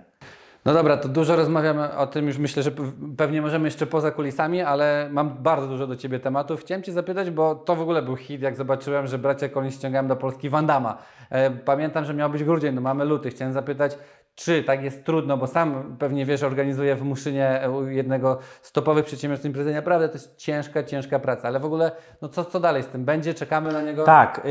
No 0.65 0.73
dobra, 0.73 0.97
to 0.97 1.09
dużo 1.09 1.35
rozmawiamy 1.35 1.95
o 1.97 2.07
tym, 2.07 2.27
już 2.27 2.37
myślę, 2.37 2.63
że 2.63 2.71
pe- 2.71 3.15
pewnie 3.17 3.41
możemy 3.41 3.67
jeszcze 3.67 3.85
poza 3.85 4.11
kulisami, 4.11 4.61
ale 4.61 5.09
mam 5.11 5.29
bardzo 5.29 5.67
dużo 5.67 5.87
do 5.87 5.95
Ciebie 5.95 6.19
tematów. 6.19 6.61
Chciałem 6.61 6.83
Cię 6.83 6.91
zapytać, 6.91 7.31
bo 7.31 7.55
to 7.55 7.75
w 7.75 7.81
ogóle 7.81 8.01
był 8.01 8.15
hit, 8.15 8.41
jak 8.41 8.55
zobaczyłem, 8.55 9.07
że 9.07 9.17
bracia 9.17 9.49
Colin 9.49 9.71
ściągałem 9.71 10.07
do 10.07 10.15
Polski 10.15 10.49
Wandama. 10.49 10.97
E, 11.29 11.51
pamiętam, 11.51 12.05
że 12.05 12.13
miał 12.13 12.29
być 12.29 12.43
grudzień, 12.43 12.75
no 12.75 12.81
mamy 12.81 13.05
luty. 13.05 13.29
Chciałem 13.29 13.53
zapytać, 13.53 13.97
czy 14.35 14.63
tak 14.63 14.83
jest 14.83 15.03
trudno, 15.03 15.37
bo 15.37 15.47
sam 15.47 15.95
pewnie 15.99 16.25
wiesz, 16.25 16.43
organizuję 16.43 16.95
w 16.95 17.03
Muszynie 17.03 17.63
e, 17.63 17.93
jednego 17.93 18.39
z 18.61 18.71
topowych 18.71 19.05
przedsiębiorstw 19.05 19.45
imprezy. 19.45 19.73
Naprawdę 19.73 20.09
to 20.09 20.13
jest 20.13 20.35
ciężka, 20.37 20.83
ciężka 20.83 21.19
praca, 21.19 21.47
ale 21.47 21.59
w 21.59 21.65
ogóle, 21.65 21.91
no 22.21 22.29
co, 22.29 22.45
co 22.45 22.59
dalej 22.59 22.83
z 22.83 22.87
tym? 22.87 23.05
Będzie? 23.05 23.33
Czekamy 23.33 23.73
na 23.73 23.81
niego? 23.81 24.03
Tak, 24.03 24.41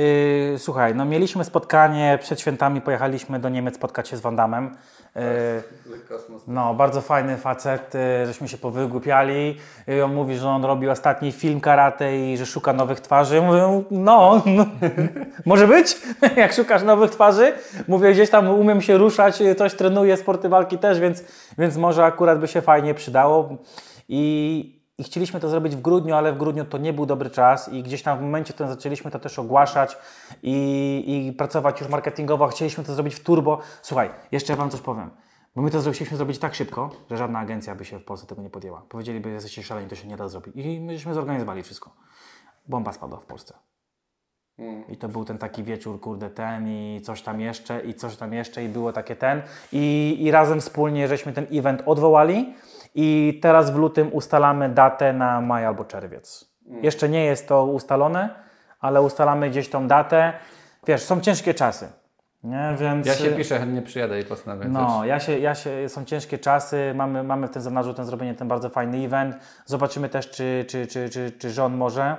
yy, 0.52 0.58
słuchaj, 0.58 0.94
no 0.94 1.04
mieliśmy 1.04 1.44
spotkanie, 1.44 2.18
przed 2.22 2.40
świętami 2.40 2.80
pojechaliśmy 2.80 3.38
do 3.38 3.48
Niemiec 3.48 3.74
spotkać 3.74 4.08
się 4.08 4.16
z 4.16 4.20
Wandamem. 4.20 4.76
Kosmos. 6.08 6.42
no, 6.46 6.74
bardzo 6.74 7.00
fajny 7.00 7.36
facet, 7.36 7.94
yy, 7.94 8.26
żeśmy 8.26 8.48
się 8.48 8.58
powygłupiali. 8.58 9.58
On 10.04 10.14
mówi, 10.14 10.36
że 10.36 10.48
on 10.48 10.64
robi 10.64 10.88
ostatni 10.88 11.32
film 11.32 11.60
karate 11.60 12.18
i 12.18 12.36
że 12.36 12.46
szuka 12.46 12.72
nowych 12.72 13.00
twarzy. 13.00 13.36
Ja 13.36 13.42
Mówię, 13.42 13.84
no, 13.90 14.42
no 14.46 14.66
może 15.46 15.68
być, 15.68 15.96
jak 16.36 16.52
szukasz 16.52 16.82
nowych 16.82 17.10
twarzy. 17.10 17.52
Mówię, 17.88 18.12
gdzieś 18.12 18.30
tam 18.30 18.50
umiem 18.50 18.80
się 18.80 18.98
ruszać, 18.98 19.40
yy, 19.40 19.54
coś 19.72 19.78
trenuję, 19.78 20.16
sporty 20.16 20.48
walki 20.48 20.78
też, 20.78 21.00
więc, 21.00 21.24
więc 21.58 21.76
może 21.76 22.04
akurat 22.04 22.40
by 22.40 22.48
się 22.48 22.62
fajnie 22.62 22.94
przydało. 22.94 23.56
I, 24.08 24.82
i 24.98 25.04
chcieliśmy 25.04 25.40
to 25.40 25.48
zrobić 25.48 25.76
w 25.76 25.80
grudniu, 25.80 26.14
ale 26.14 26.32
w 26.32 26.38
grudniu 26.38 26.64
to 26.64 26.78
nie 26.78 26.92
był 26.92 27.06
dobry 27.06 27.30
czas 27.30 27.68
i 27.68 27.82
gdzieś 27.82 28.02
tam 28.02 28.18
w 28.18 28.22
momencie 28.22 28.52
ten 28.52 28.68
zaczęliśmy 28.68 29.10
to 29.10 29.18
też 29.18 29.38
ogłaszać 29.38 29.96
i, 30.42 31.26
i 31.28 31.32
pracować 31.32 31.80
już 31.80 31.88
marketingowo. 31.88 32.48
Chcieliśmy 32.48 32.84
to 32.84 32.94
zrobić 32.94 33.14
w 33.14 33.22
turbo. 33.22 33.58
Słuchaj, 33.82 34.10
jeszcze 34.32 34.56
Wam 34.56 34.70
coś 34.70 34.80
powiem. 34.80 35.10
Bo 35.56 35.62
my 35.62 35.70
to 35.70 35.80
chcieliśmy 35.80 36.16
zrobić 36.16 36.38
tak 36.38 36.54
szybko, 36.54 36.90
że 37.10 37.16
żadna 37.16 37.38
agencja 37.38 37.74
by 37.74 37.84
się 37.84 37.98
w 37.98 38.04
Polsce 38.04 38.26
tego 38.26 38.42
nie 38.42 38.50
podjęła. 38.50 38.82
Powiedzieliby, 38.88 39.28
że 39.28 39.34
jesteście 39.34 39.62
szaleni, 39.62 39.88
to 39.88 39.94
się 39.94 40.08
nie 40.08 40.16
da 40.16 40.28
zrobić. 40.28 40.56
I 40.56 40.80
myśmy 40.80 41.14
zorganizowali 41.14 41.62
wszystko. 41.62 41.90
Bomba 42.68 42.92
spadła 42.92 43.20
w 43.20 43.26
Polsce. 43.26 43.54
I 44.88 44.96
to 44.96 45.08
był 45.08 45.24
ten 45.24 45.38
taki 45.38 45.62
wieczór, 45.62 46.00
kurde, 46.00 46.30
ten 46.30 46.68
i 46.68 47.00
coś 47.04 47.22
tam 47.22 47.40
jeszcze, 47.40 47.80
i 47.80 47.94
coś 47.94 48.16
tam 48.16 48.32
jeszcze, 48.32 48.64
i 48.64 48.68
było 48.68 48.92
takie 48.92 49.16
ten. 49.16 49.42
I, 49.72 50.16
i 50.20 50.30
razem 50.30 50.60
wspólnie 50.60 51.08
żeśmy 51.08 51.32
ten 51.32 51.46
event 51.52 51.82
odwołali. 51.86 52.54
I 52.94 53.38
teraz 53.42 53.70
w 53.70 53.76
lutym 53.76 54.08
ustalamy 54.12 54.68
datę 54.68 55.12
na 55.12 55.40
maj 55.40 55.66
albo 55.66 55.84
czerwiec. 55.84 56.52
Jeszcze 56.82 57.08
nie 57.08 57.24
jest 57.24 57.48
to 57.48 57.64
ustalone, 57.64 58.28
ale 58.80 59.02
ustalamy 59.02 59.50
gdzieś 59.50 59.68
tą 59.68 59.88
datę. 59.88 60.32
Wiesz, 60.86 61.02
są 61.02 61.20
ciężkie 61.20 61.54
czasy. 61.54 61.88
Nie? 62.44 62.74
Więc, 62.78 63.06
Ja 63.06 63.14
się 63.14 63.30
piszę, 63.30 63.58
chętnie 63.58 63.82
przyjadę 63.82 64.20
i 64.20 64.24
postanowię 64.24 64.68
no, 64.68 64.98
też. 65.00 65.08
ja 65.08 65.20
się, 65.20 65.38
ja 65.38 65.54
się, 65.54 65.88
są 65.88 66.04
ciężkie 66.04 66.38
czasy, 66.38 66.92
mamy, 66.94 67.22
mamy 67.22 67.48
w 67.48 67.50
tym 67.50 67.62
zanadrzu 67.62 67.94
ten 67.94 68.04
zrobienie 68.04 68.34
ten 68.34 68.48
bardzo 68.48 68.68
fajny 68.68 68.98
event. 68.98 69.36
Zobaczymy 69.66 70.08
też, 70.08 70.30
czy, 70.30 70.64
czy, 70.68 70.86
czy, 70.86 71.08
czy, 71.08 71.32
czy 71.38 71.52
John 71.56 71.76
może, 71.76 72.16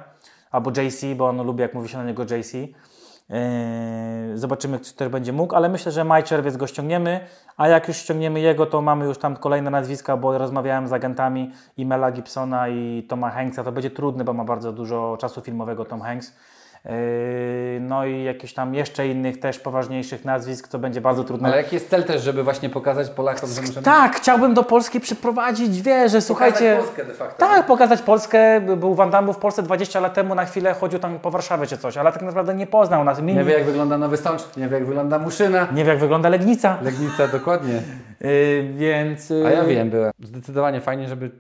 albo 0.54 0.72
JC, 0.72 1.16
bo 1.16 1.28
on 1.28 1.46
lubi, 1.46 1.62
jak 1.62 1.74
mówi 1.74 1.90
się 1.90 1.98
na 1.98 2.04
niego 2.04 2.24
JC. 2.24 2.54
Yy, 2.54 4.38
zobaczymy, 4.38 4.80
czy 4.80 4.94
też 4.94 5.10
będzie 5.10 5.34
mógł, 5.34 5.56
ale 5.56 5.70
myślę, 5.70 5.92
że 5.92 6.04
maj, 6.04 6.24
czerwiec 6.24 6.58
go 6.58 6.68
ściągniemy, 6.68 7.20
a 7.58 7.68
jak 7.68 7.88
już 7.88 7.98
ściągniemy 7.98 8.40
jego, 8.40 8.66
to 8.66 8.82
mamy 8.82 9.06
już 9.06 9.18
tam 9.18 9.36
kolejne 9.38 9.72
nazwiska, 9.72 10.18
bo 10.18 10.38
rozmawiałem 10.38 10.88
z 10.88 10.94
agentami 10.94 11.52
i 11.78 11.86
Mela 11.86 12.12
Gibsona 12.12 12.70
i 12.70 13.06
Toma 13.10 13.30
Hanksa. 13.30 13.64
To 13.64 13.72
będzie 13.72 13.92
trudne, 13.92 14.24
bo 14.24 14.34
ma 14.34 14.46
bardzo 14.46 14.74
dużo 14.74 15.18
czasu 15.20 15.42
filmowego 15.42 15.86
Tom 15.86 16.02
Hanks. 16.02 16.36
Yy, 16.86 17.80
no 17.80 18.06
i 18.06 18.24
jakieś 18.24 18.54
tam 18.54 18.76
jeszcze 18.76 19.08
innych 19.08 19.40
też 19.40 19.60
poważniejszych 19.60 20.26
nazwisk, 20.26 20.68
co 20.68 20.80
będzie 20.80 21.02
bardzo 21.02 21.24
trudne. 21.24 21.48
Ale 21.48 21.58
jaki 21.58 21.76
jest 21.76 21.90
cel 21.90 22.04
też, 22.04 22.22
żeby 22.22 22.44
właśnie 22.44 22.70
pokazać 22.70 23.10
Polakom, 23.10 23.50
że 23.50 23.62
możemy... 23.62 23.82
Tak, 23.82 24.16
chciałbym 24.16 24.54
do 24.54 24.64
Polski 24.64 25.00
przyprowadzić, 25.00 25.82
wie, 25.82 26.10
że 26.10 26.22
słuchajcie... 26.22 26.76
Polskę 26.78 27.06
de 27.06 27.14
facto. 27.14 27.36
Tak, 27.38 27.66
pokazać 27.66 28.02
Polskę. 28.02 28.62
Był 28.62 28.96
Van 28.96 29.12
Damme 29.12 29.34
w 29.34 29.38
Polsce 29.38 29.64
20 29.64 30.00
lat 30.00 30.14
temu, 30.14 30.36
na 30.36 30.46
chwilę 30.46 30.74
chodził 30.74 31.00
tam 31.00 31.20
po 31.20 31.32
Warszawie 31.32 31.68
czy 31.68 31.78
coś, 31.78 31.98
ale 31.98 32.12
tak 32.12 32.22
naprawdę 32.22 32.54
nie 32.56 32.68
poznał 32.68 33.04
nas. 33.04 33.22
Nie 33.22 33.44
wie 33.44 33.54
jak 33.54 33.66
wygląda 33.66 33.98
Nowy 33.98 34.18
Sącz, 34.18 34.42
nie 34.58 34.68
wie 34.68 34.78
jak 34.78 34.86
wygląda 34.86 35.20
Muszyna. 35.20 35.68
nie 35.74 35.84
wie 35.84 35.90
jak 35.90 36.00
wygląda 36.00 36.30
Legnica. 36.30 36.78
Legnica, 36.82 37.28
dokładnie. 37.28 37.82
Yy, 38.22 38.74
więc... 38.76 39.30
Yy, 39.30 39.48
A 39.48 39.52
ja 39.52 39.64
wiem, 39.64 39.90
byłem. 39.90 40.12
Zdecydowanie 40.24 40.82
fajnie, 40.82 41.08
żeby 41.08 41.32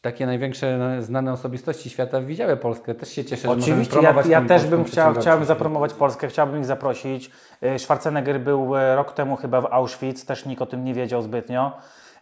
takie 0.00 0.26
największe 0.26 0.78
no, 0.78 1.02
znane 1.02 1.32
osobistości 1.32 1.90
świata 1.90 2.20
widziały 2.20 2.56
Polskę. 2.56 2.94
Też 2.94 3.12
się 3.12 3.24
cieszę, 3.24 3.42
że 3.42 3.50
Oczywiście, 3.50 4.00
ja, 4.02 4.14
ja 4.28 4.42
też 4.42 4.66
bym 4.66 4.84
chciał, 4.84 5.14
chciałbym 5.14 5.46
zapromować 5.46 5.94
Polskę, 5.94 6.28
chciałbym 6.28 6.58
ich 6.58 6.66
zaprosić. 6.66 7.30
E, 7.60 7.78
Schwarzenegger 7.78 8.40
był 8.40 8.76
e, 8.76 8.96
rok 8.96 9.12
temu 9.12 9.36
chyba 9.36 9.60
w 9.60 9.66
Auschwitz, 9.66 10.24
też 10.24 10.46
nikt 10.46 10.62
o 10.62 10.66
tym 10.66 10.84
nie 10.84 10.94
wiedział 10.94 11.22
zbytnio. 11.22 11.72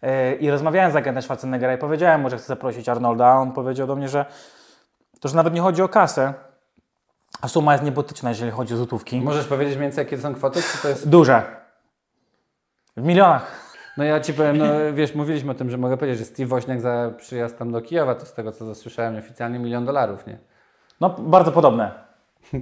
E, 0.03 0.35
I 0.35 0.51
rozmawiałem 0.51 0.93
z 0.93 0.97
agentem 0.97 1.23
Schwarzeneggera 1.23 1.75
i 1.75 1.79
powiedziałem 1.79 2.21
mu, 2.21 2.31
że 2.31 2.37
chcę 2.37 2.47
zaprosić 2.47 2.88
Arnolda, 2.88 3.27
a 3.27 3.37
on 3.37 3.53
powiedział 3.53 3.87
do 3.87 3.97
mnie, 3.97 4.09
że 4.09 4.25
to, 5.21 5.29
że 5.29 5.37
nawet 5.37 5.55
nie 5.55 5.61
chodzi 5.61 5.83
o 5.83 5.88
kasę, 5.88 6.35
a 7.41 7.49
suma 7.49 7.73
jest 7.73 7.85
niebotyczna, 7.85 8.29
jeżeli 8.29 8.51
chodzi 8.51 8.75
o 8.75 8.77
złotówki. 8.77 9.21
Możesz 9.21 9.47
powiedzieć 9.47 9.77
mniej 9.77 9.88
więcej, 9.88 10.05
jakie 10.05 10.19
są 10.19 10.35
kwoty? 10.35 10.62
Czy 10.62 10.79
to 10.83 10.88
jest... 10.88 11.09
Duże. 11.09 11.43
W 12.97 13.03
milionach. 13.03 13.67
No 13.98 14.04
ja 14.04 14.20
Ci 14.20 14.34
powiem, 14.34 14.58
no 14.58 14.64
wiesz, 14.94 15.14
mówiliśmy 15.14 15.52
o 15.52 15.54
tym, 15.54 15.70
że 15.70 15.78
mogę 15.78 15.96
powiedzieć, 15.96 16.18
że 16.18 16.24
Steve 16.24 16.48
Woźniak 16.48 16.80
za 16.80 17.11
przyjazd 17.16 17.58
tam 17.58 17.72
do 17.72 17.80
Kijowa, 17.80 18.14
to 18.14 18.26
z 18.26 18.34
tego 18.34 18.52
co 18.52 18.66
zasłyszałem 18.66 19.16
oficjalnie 19.16 19.58
milion 19.58 19.84
dolarów, 19.84 20.26
nie? 20.26 20.38
No, 21.00 21.11
bardzo 21.18 21.52
podobne. 21.52 21.90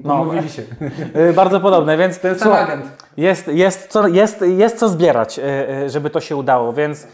No, 0.05 0.25
mówili 0.25 0.51
się. 0.51 0.63
Y, 1.31 1.33
bardzo 1.33 1.61
podobne, 1.61 1.97
więc 1.97 2.19
Ten 2.19 2.39
sam 2.39 2.53
agent. 2.53 3.07
Jest, 3.17 3.49
jest, 3.49 3.89
co, 3.89 4.09
jest, 4.09 4.41
jest 4.43 4.79
co 4.79 4.89
zbierać, 4.89 5.39
y, 5.39 5.43
y, 5.85 5.91
żeby 5.91 6.11
to 6.11 6.21
się 6.21 6.37
udało, 6.37 6.73
więc 6.73 7.09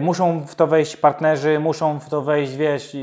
muszą 0.00 0.46
w 0.46 0.54
to 0.54 0.66
wejść 0.66 0.96
partnerzy, 0.96 1.58
muszą 1.58 2.00
w 2.00 2.08
to 2.08 2.22
wejść, 2.22 2.56
wiesz, 2.56 2.96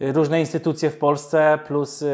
różne 0.00 0.40
instytucje 0.40 0.90
w 0.90 0.98
Polsce, 0.98 1.58
plus, 1.66 2.04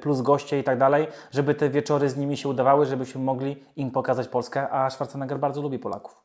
plus 0.00 0.20
goście 0.20 0.58
i 0.58 0.64
tak 0.64 0.78
dalej, 0.78 1.06
żeby 1.30 1.54
te 1.54 1.70
wieczory 1.70 2.08
z 2.08 2.16
nimi 2.16 2.36
się 2.36 2.48
udawały, 2.48 2.86
żebyśmy 2.86 3.20
mogli 3.20 3.64
im 3.76 3.90
pokazać 3.90 4.28
Polskę, 4.28 4.70
a 4.70 4.90
Schwarzenegger 4.90 5.38
bardzo 5.38 5.62
lubi 5.62 5.78
Polaków. 5.78 6.16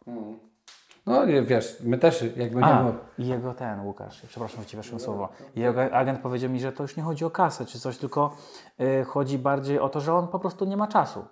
No 1.06 1.26
nie, 1.26 1.41
wiesz, 1.41 1.78
my 1.84 1.98
też 1.98 2.24
jakby 2.36 2.60
nie 2.60 2.65
A, 2.65 2.80
było. 2.80 2.94
i 3.18 3.28
jego 3.28 3.54
ten, 3.54 3.82
Łukasz, 3.86 4.22
przepraszam, 4.28 4.60
że 4.63 4.65
Ci 4.65 4.78
weszłem 4.78 5.00
słowo. 5.00 5.30
Jego 5.56 5.94
agent 5.94 6.20
powiedział 6.20 6.50
mi, 6.50 6.60
że 6.60 6.72
to 6.72 6.84
już 6.84 6.98
nie 6.98 7.04
chodzi 7.04 7.26
o 7.26 7.30
kasę 7.30 7.65
czy 7.65 7.80
coś, 7.80 7.98
tylko 7.98 8.36
y, 8.82 9.04
chodzi 9.04 9.38
bardziej 9.38 9.80
o 9.80 9.89
to, 9.89 10.02
że 10.02 10.13
on 10.13 10.28
po 10.28 10.39
prostu 10.39 10.65
nie 10.65 10.78
ma 10.78 10.88
czasu. 10.88 11.26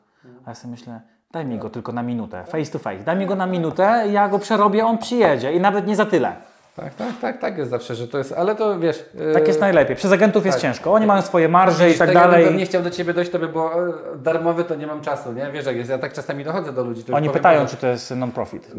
A 0.46 0.50
ja 0.50 0.56
sobie 0.56 0.72
myślę, 0.72 1.02
daj 1.32 1.46
mi 1.46 1.58
go 1.60 1.70
tylko 1.70 1.92
na 1.92 2.04
minutę, 2.04 2.44
face 2.46 2.72
to 2.72 2.80
face. 2.80 3.04
Daj 3.04 3.18
mi 3.18 3.26
go 3.26 3.36
na 3.36 3.46
minutę, 3.46 4.06
ja 4.12 4.30
go 4.30 4.40
przerobię, 4.40 4.86
on 4.86 4.98
przyjedzie 4.98 5.54
i 5.54 5.60
nawet 5.60 5.88
nie 5.88 5.96
za 5.96 6.06
tyle. 6.06 6.36
Tak, 6.76 6.96
tak, 6.96 7.20
tak, 7.22 7.40
tak 7.40 7.58
jest 7.58 7.72
zawsze, 7.72 7.96
że 7.96 8.08
to 8.08 8.18
jest, 8.18 8.32
ale 8.32 8.56
to 8.56 8.80
wiesz... 8.80 9.06
Tak 9.34 9.42
yy, 9.42 9.48
jest 9.48 9.60
najlepiej. 9.60 9.96
Przez 9.96 10.12
agentów 10.12 10.46
jest 10.46 10.58
tak. 10.58 10.62
ciężko. 10.62 10.94
Oni 10.94 11.06
mają 11.06 11.22
swoje 11.22 11.50
marże 11.50 11.90
i 11.90 11.94
tak 11.94 12.00
jakbym 12.00 12.32
dalej. 12.32 12.56
nie 12.56 12.66
chciał 12.66 12.84
do 12.84 12.90
Ciebie 12.90 13.14
dojść, 13.14 13.32
to 13.32 13.40
by 13.40 13.48
było 13.48 13.88
e, 13.90 13.94
darmowy, 14.18 14.64
to 14.64 14.76
nie 14.76 14.88
mam 14.88 15.02
czasu, 15.02 15.34
nie? 15.34 15.52
Wiesz 15.52 15.66
jak 15.66 15.76
jest, 15.76 15.90
ja 15.90 15.98
tak 15.98 16.14
czasami 16.14 16.44
dochodzę 16.44 16.74
do 16.74 16.84
ludzi. 16.84 17.02
Oni 17.02 17.12
powiem, 17.12 17.32
pytają, 17.32 17.62
że- 17.62 17.68
czy 17.68 17.78
to 17.78 17.88
jest 17.88 18.16
non-profit. 18.16 18.72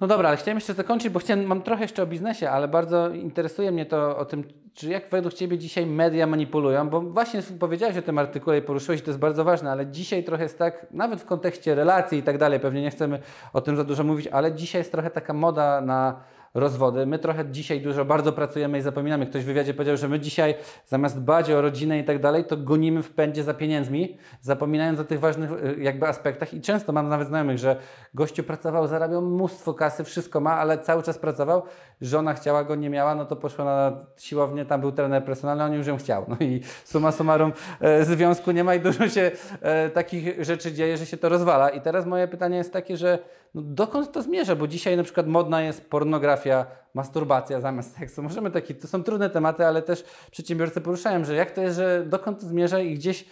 No 0.00 0.06
dobra, 0.06 0.28
ale 0.28 0.36
chciałem 0.36 0.56
jeszcze 0.56 0.74
zakończyć, 0.74 1.08
bo 1.08 1.18
chciałem, 1.18 1.44
mam 1.44 1.62
trochę 1.62 1.82
jeszcze 1.82 2.02
o 2.02 2.06
biznesie, 2.06 2.50
ale 2.50 2.68
bardzo 2.68 3.10
interesuje 3.10 3.72
mnie 3.72 3.86
to 3.86 4.18
o 4.18 4.24
tym, 4.24 4.44
czy 4.74 4.88
jak 4.90 5.10
według 5.10 5.34
Ciebie 5.34 5.58
dzisiaj 5.58 5.86
media 5.86 6.26
manipulują, 6.26 6.88
bo 6.88 7.00
właśnie 7.00 7.42
powiedziałeś 7.60 7.96
o 7.96 8.02
tym 8.02 8.18
artykule 8.18 8.58
i 8.58 8.62
poruszyłeś, 8.62 9.02
to 9.02 9.10
jest 9.10 9.20
bardzo 9.20 9.44
ważne, 9.44 9.70
ale 9.70 9.86
dzisiaj 9.86 10.24
trochę 10.24 10.42
jest 10.42 10.58
tak, 10.58 10.86
nawet 10.90 11.20
w 11.20 11.24
kontekście 11.24 11.74
relacji 11.74 12.18
i 12.18 12.22
tak 12.22 12.38
dalej, 12.38 12.60
pewnie 12.60 12.82
nie 12.82 12.90
chcemy 12.90 13.18
o 13.52 13.60
tym 13.60 13.76
za 13.76 13.84
dużo 13.84 14.04
mówić, 14.04 14.26
ale 14.26 14.52
dzisiaj 14.52 14.80
jest 14.80 14.92
trochę 14.92 15.10
taka 15.10 15.32
moda 15.32 15.80
na 15.80 16.20
rozwody. 16.54 17.06
My 17.06 17.18
trochę 17.18 17.50
dzisiaj 17.50 17.80
dużo 17.80 18.04
bardzo 18.04 18.32
pracujemy 18.32 18.78
i 18.78 18.82
zapominamy. 18.82 19.26
Ktoś 19.26 19.42
w 19.42 19.46
wywiadzie 19.46 19.74
powiedział, 19.74 19.96
że 19.96 20.08
my 20.08 20.20
dzisiaj 20.20 20.54
zamiast 20.86 21.20
dbać 21.20 21.50
o 21.50 21.62
rodzinę 21.62 21.98
i 21.98 22.04
tak 22.04 22.20
dalej, 22.20 22.44
to 22.44 22.56
gonimy 22.56 23.02
w 23.02 23.10
pędzie 23.10 23.42
za 23.42 23.54
pieniędzmi, 23.54 24.18
zapominając 24.40 25.00
o 25.00 25.04
tych 25.04 25.20
ważnych 25.20 25.52
y, 25.52 25.76
jakby 25.78 26.08
aspektach 26.08 26.54
i 26.54 26.60
często 26.60 26.92
mam 26.92 27.08
nawet 27.08 27.28
znajomych, 27.28 27.58
że 27.58 27.76
gościu 28.14 28.44
pracował, 28.44 28.86
zarabiał 28.86 29.22
mnóstwo 29.22 29.74
kasy, 29.74 30.04
wszystko 30.04 30.40
ma, 30.40 30.52
ale 30.52 30.78
cały 30.78 31.02
czas 31.02 31.18
pracował, 31.18 31.62
żona 32.00 32.34
chciała 32.34 32.64
go, 32.64 32.74
nie 32.74 32.90
miała, 32.90 33.14
no 33.14 33.24
to 33.24 33.36
poszła 33.36 33.64
na 33.64 33.92
siłownię, 34.16 34.64
tam 34.64 34.80
był 34.80 34.92
trener 34.92 35.24
personalny, 35.24 35.64
on 35.64 35.72
już 35.72 35.86
ją 35.86 35.96
chciał. 35.96 36.24
No 36.28 36.36
i 36.40 36.60
summa 36.84 37.12
summarum 37.12 37.52
e, 37.80 38.04
związku 38.04 38.50
nie 38.50 38.64
ma 38.64 38.74
i 38.74 38.80
dużo 38.80 39.08
się 39.08 39.30
e, 39.60 39.90
takich 39.90 40.44
rzeczy 40.44 40.72
dzieje, 40.72 40.96
że 40.96 41.06
się 41.06 41.16
to 41.16 41.28
rozwala. 41.28 41.68
I 41.68 41.80
teraz 41.80 42.06
moje 42.06 42.28
pytanie 42.28 42.56
jest 42.56 42.72
takie, 42.72 42.96
że 42.96 43.18
no 43.54 43.62
dokąd 43.62 44.12
to 44.12 44.22
zmierza? 44.22 44.56
Bo 44.56 44.68
dzisiaj 44.68 44.96
na 44.96 45.02
przykład 45.02 45.26
modna 45.26 45.62
jest 45.62 45.90
pornografia, 45.90 46.66
masturbacja 46.94 47.60
zamiast 47.60 47.96
seksu. 47.96 48.22
Możemy 48.22 48.50
taki, 48.50 48.74
to 48.74 48.88
są 48.88 49.02
trudne 49.02 49.30
tematy, 49.30 49.66
ale 49.66 49.82
też 49.82 50.04
przedsiębiorcy 50.30 50.80
poruszają, 50.80 51.24
że 51.24 51.34
jak 51.34 51.50
to 51.50 51.60
jest, 51.60 51.76
że 51.76 52.04
dokąd 52.06 52.40
to 52.40 52.46
zmierza 52.46 52.80
i 52.80 52.94
gdzieś 52.94 53.24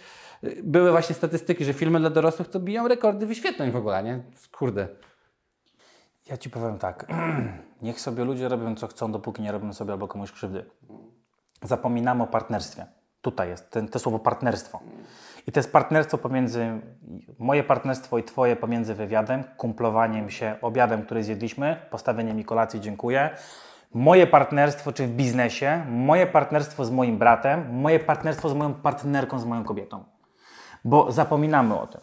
y, 0.43 0.61
były 0.63 0.91
właśnie 0.91 1.15
statystyki, 1.15 1.65
że 1.65 1.73
filmy 1.73 1.99
dla 1.99 2.09
dorosłych 2.09 2.49
to 2.49 2.59
biją 2.59 2.87
rekordy 2.87 3.25
wyświetleń 3.25 3.71
w 3.71 3.75
ogóle, 3.75 4.03
nie? 4.03 4.23
Kurde. 4.51 4.87
Ja 6.29 6.37
Ci 6.37 6.49
powiem 6.49 6.79
tak. 6.79 7.05
Niech 7.81 8.01
sobie 8.01 8.23
ludzie 8.23 8.49
robią 8.49 8.75
co 8.75 8.87
chcą, 8.87 9.11
dopóki 9.11 9.41
nie 9.41 9.51
robią 9.51 9.73
sobie 9.73 9.91
albo 9.91 10.07
komuś 10.07 10.31
krzywdy. 10.31 10.65
Zapominamy 11.61 12.23
o 12.23 12.27
partnerstwie. 12.27 12.85
Tutaj 13.23 13.49
jest 13.49 13.71
ten, 13.71 13.87
to 13.87 13.99
słowo 13.99 14.19
partnerstwo. 14.19 14.79
I 15.47 15.51
to 15.51 15.59
jest 15.59 15.71
partnerstwo 15.71 16.17
pomiędzy, 16.17 16.81
moje 17.39 17.63
partnerstwo 17.63 18.17
i 18.17 18.23
Twoje 18.23 18.55
pomiędzy 18.55 18.93
wywiadem, 18.95 19.43
kumplowaniem 19.57 20.29
się, 20.29 20.55
obiadem, 20.61 21.05
który 21.05 21.23
zjedliśmy, 21.23 21.79
postawieniem 21.89 22.37
mi 22.37 22.45
kolacji, 22.45 22.81
dziękuję. 22.81 23.29
Moje 23.93 24.27
partnerstwo, 24.27 24.93
czy 24.93 25.07
w 25.07 25.11
biznesie, 25.11 25.85
moje 25.89 26.27
partnerstwo 26.27 26.85
z 26.85 26.91
moim 26.91 27.17
bratem, 27.17 27.79
moje 27.81 27.99
partnerstwo 27.99 28.49
z 28.49 28.53
moją 28.53 28.73
partnerką, 28.73 29.39
z 29.39 29.45
moją 29.45 29.63
kobietą. 29.63 30.03
Bo 30.85 31.11
zapominamy 31.11 31.79
o 31.79 31.87
tym. 31.87 32.01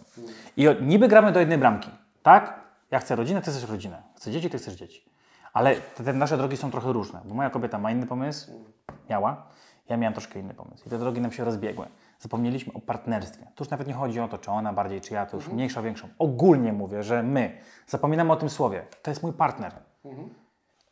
I 0.56 0.66
niby 0.80 1.09
gramy 1.09 1.33
do 1.33 1.40
jednej 1.40 1.59
bramki, 1.59 1.90
tak? 2.22 2.61
Ja 2.90 2.98
chcę 2.98 3.16
rodzinę, 3.16 3.42
ty 3.42 3.50
chcesz 3.50 3.70
rodzinę. 3.70 4.02
Chcę 4.16 4.30
dzieci, 4.30 4.50
ty 4.50 4.59
chcesz 4.59 4.74
dzieci. 4.74 5.04
Ale 5.52 5.74
te, 5.76 6.04
te 6.04 6.12
nasze 6.12 6.37
drogi 6.37 6.56
są 6.56 6.70
trochę 6.70 6.92
różne, 6.92 7.20
bo 7.24 7.35
moja 7.35 7.50
kobieta 7.50 7.78
ma 7.78 7.90
inny 7.90 8.06
pomysł, 8.06 8.52
miała, 9.11 9.46
ja 9.90 9.96
miałem 9.96 10.14
troszkę 10.14 10.40
inny 10.40 10.55
pomysł. 10.55 10.87
I 10.87 10.90
te 10.90 10.98
drogi 10.98 11.20
nam 11.20 11.33
się 11.33 11.44
rozbiegły. 11.44 11.87
Zapomnieliśmy 12.18 12.72
o 12.72 12.81
partnerstwie. 12.81 13.46
Tu 13.55 13.64
już 13.64 13.70
nawet 13.70 13.88
nie 13.88 13.94
chodzi 13.94 14.20
o 14.20 14.29
to, 14.29 14.38
czy 14.38 14.50
ona 14.50 14.72
bardziej, 14.72 15.00
czy 15.00 15.14
ja, 15.14 15.26
to 15.26 15.37
już 15.37 15.48
mniejsza, 15.48 15.83
większą. 15.83 16.09
Ogólnie 16.18 16.72
mówię, 16.72 17.03
że 17.03 17.22
my 17.22 17.59
zapominamy 17.87 18.33
o 18.33 18.37
tym 18.37 18.50
słowie. 18.50 18.83
To 19.03 19.11
jest 19.11 19.22
mój 19.22 19.33
partner. 19.33 19.72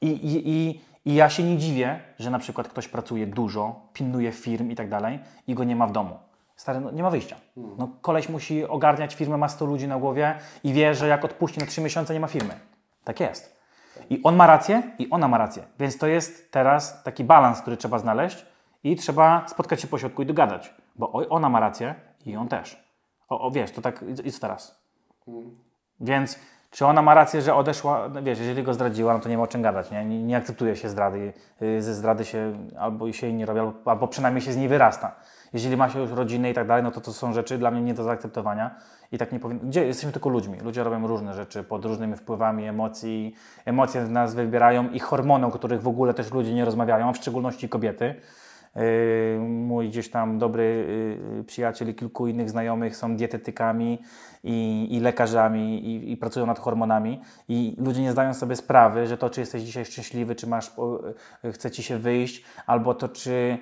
I, 0.01 0.07
i, 0.07 0.49
i, 0.49 0.81
I 1.05 1.15
ja 1.15 1.31
się 1.31 1.43
nie 1.43 1.59
dziwię, 1.59 2.01
że 2.19 2.31
na 2.31 2.39
przykład 2.39 2.69
ktoś 2.69 2.89
pracuje 2.89 3.27
dużo, 3.27 3.81
pilnuje 3.93 4.33
firm 4.33 4.71
i 4.71 4.75
tak 4.75 4.89
dalej 4.89 5.19
i 5.47 5.55
go 5.55 5.65
nie 5.65 5.77
ma 5.77 5.87
w 5.87 5.93
domu. 5.93 6.19
Stary, 6.57 6.81
no, 6.81 6.91
nie 6.91 7.03
ma 7.03 7.11
wyjścia. 7.11 7.37
No, 7.57 7.89
koleś 8.01 8.29
musi 8.29 8.65
ogarniać 8.65 9.15
firmę, 9.15 9.37
ma 9.37 9.49
100 9.49 9.65
ludzi 9.65 9.89
na 9.89 9.99
głowie 9.99 10.35
i 10.65 10.73
wie, 10.73 10.95
że 10.95 11.09
jak 11.09 11.25
odpuści 11.25 11.61
na 11.61 11.67
3 11.67 11.81
miesiące, 11.81 12.15
nie 12.15 12.21
ma 12.21 12.27
firmy. 12.27 12.55
Tak 13.05 13.21
jest. 13.21 13.59
I 14.11 14.23
on 14.23 14.37
ma 14.37 14.47
rację 14.47 14.83
i 14.99 15.11
ona 15.11 15.29
ma 15.29 15.39
rację. 15.39 15.63
Więc 15.79 15.99
to 15.99 16.07
jest 16.07 16.53
teraz 16.53 17.03
taki 17.03 17.25
balans, 17.25 17.61
który 17.61 17.77
trzeba 17.77 17.99
znaleźć 17.99 18.47
i 18.85 18.97
trzeba 18.97 19.49
spotkać 19.49 19.81
się 19.81 19.89
po 19.89 19.99
środku 19.99 20.23
i 20.23 20.27
dogadać. 20.27 20.75
Bo 20.97 21.13
ona 21.13 21.49
ma 21.49 21.61
rację 21.61 21.95
i 22.27 22.37
on 22.37 22.49
też. 22.49 22.85
O, 23.29 23.41
o 23.41 23.51
wiesz, 23.51 23.73
to 23.73 23.83
tak 23.83 24.05
i 24.25 24.33
co 24.33 24.41
teraz? 24.41 24.83
Więc 26.01 26.39
czy 26.71 26.87
ona 26.87 27.03
ma 27.03 27.15
rację, 27.15 27.43
że 27.43 27.55
odeszła, 27.55 28.09
no 28.09 28.23
wiesz, 28.23 28.39
jeżeli 28.39 28.63
go 28.63 28.75
zdradziła, 28.75 29.13
no 29.13 29.21
to 29.21 29.29
nie 29.29 29.39
ma 29.39 29.43
o 29.43 29.47
czym 29.47 29.63
gadać, 29.63 29.91
nie? 29.91 30.05
Nie, 30.05 30.23
nie 30.23 30.37
akceptuje 30.37 30.77
się 30.77 30.89
zdrady, 30.89 31.33
yy, 31.61 31.83
ze 31.83 31.95
zdrady 31.95 32.25
się 32.25 32.69
albo 32.79 33.13
się 33.13 33.27
jej 33.27 33.37
nie 33.37 33.47
robi, 33.47 33.61
albo, 33.61 33.73
albo 33.85 34.09
przynajmniej 34.09 34.43
się 34.43 34.53
z 34.53 34.57
niej 34.57 34.69
wyrasta. 34.69 35.17
Jeżeli 35.53 35.77
ma 35.77 35.91
się 35.91 36.01
już 36.01 36.11
rodzinę 36.11 36.51
i 36.51 36.55
tak 36.55 36.67
dalej, 36.67 36.83
no 36.83 36.91
to 36.91 37.01
to 37.01 37.13
są 37.13 37.33
rzeczy 37.33 37.59
dla 37.59 37.71
mnie 37.71 37.83
nie 37.83 37.95
do 37.95 38.03
zaakceptowania 38.03 38.75
i 39.13 39.19
tak 39.19 39.33
nie 39.33 39.41
powinno. 39.41 39.63
Gdzie 39.65 39.87
jesteśmy 39.87 40.13
tylko 40.13 40.29
ludźmi? 40.29 40.59
Ludzie 40.61 40.85
robią 40.85 41.07
różne 41.07 41.35
rzeczy 41.35 41.65
pod 41.65 41.85
różnymi 41.85 42.17
wpływami 42.17 42.67
emocji. 42.67 43.35
Emocje 43.65 44.05
nas 44.05 44.35
wybierają 44.35 44.91
i 44.91 44.99
hormony, 44.99 45.47
o 45.47 45.51
których 45.51 45.83
w 45.83 45.89
ogóle 45.89 46.15
też 46.15 46.33
ludzie 46.33 46.55
nie 46.55 46.65
rozmawiają, 46.65 47.13
w 47.13 47.17
szczególności 47.17 47.69
kobiety. 47.69 48.15
Yy, 48.79 49.39
Mój 49.49 49.89
gdzieś 49.89 50.11
tam 50.11 50.39
dobry 50.39 50.87
yy, 51.37 51.45
przyjaciel 51.45 51.89
i 51.89 51.95
kilku 51.95 52.27
innych 52.27 52.51
znajomych 52.51 52.97
są 52.97 53.17
dietetykami 53.17 53.99
i, 54.45 54.89
i 54.91 55.01
lekarzami 55.01 55.87
i, 55.87 56.13
i 56.13 56.17
pracują 56.17 56.47
nad 56.47 56.59
hormonami. 56.59 57.21
I 57.49 57.77
ludzie 57.79 58.03
nie 58.03 58.13
zdają 58.13 58.35
sobie 58.35 58.57
sprawy, 58.57 59.07
że 59.07 59.19
to, 59.19 59.31
czy 59.31 59.41
jesteś 59.41 59.63
dzisiaj 59.63 59.85
szczęśliwy, 59.85 60.35
czy 60.35 60.47
masz, 60.47 60.73
yy, 61.45 61.53
chce 61.53 61.71
ci 61.71 61.83
się 61.83 61.99
wyjść, 61.99 62.45
albo 62.67 62.95
to, 62.95 63.09
czy 63.09 63.59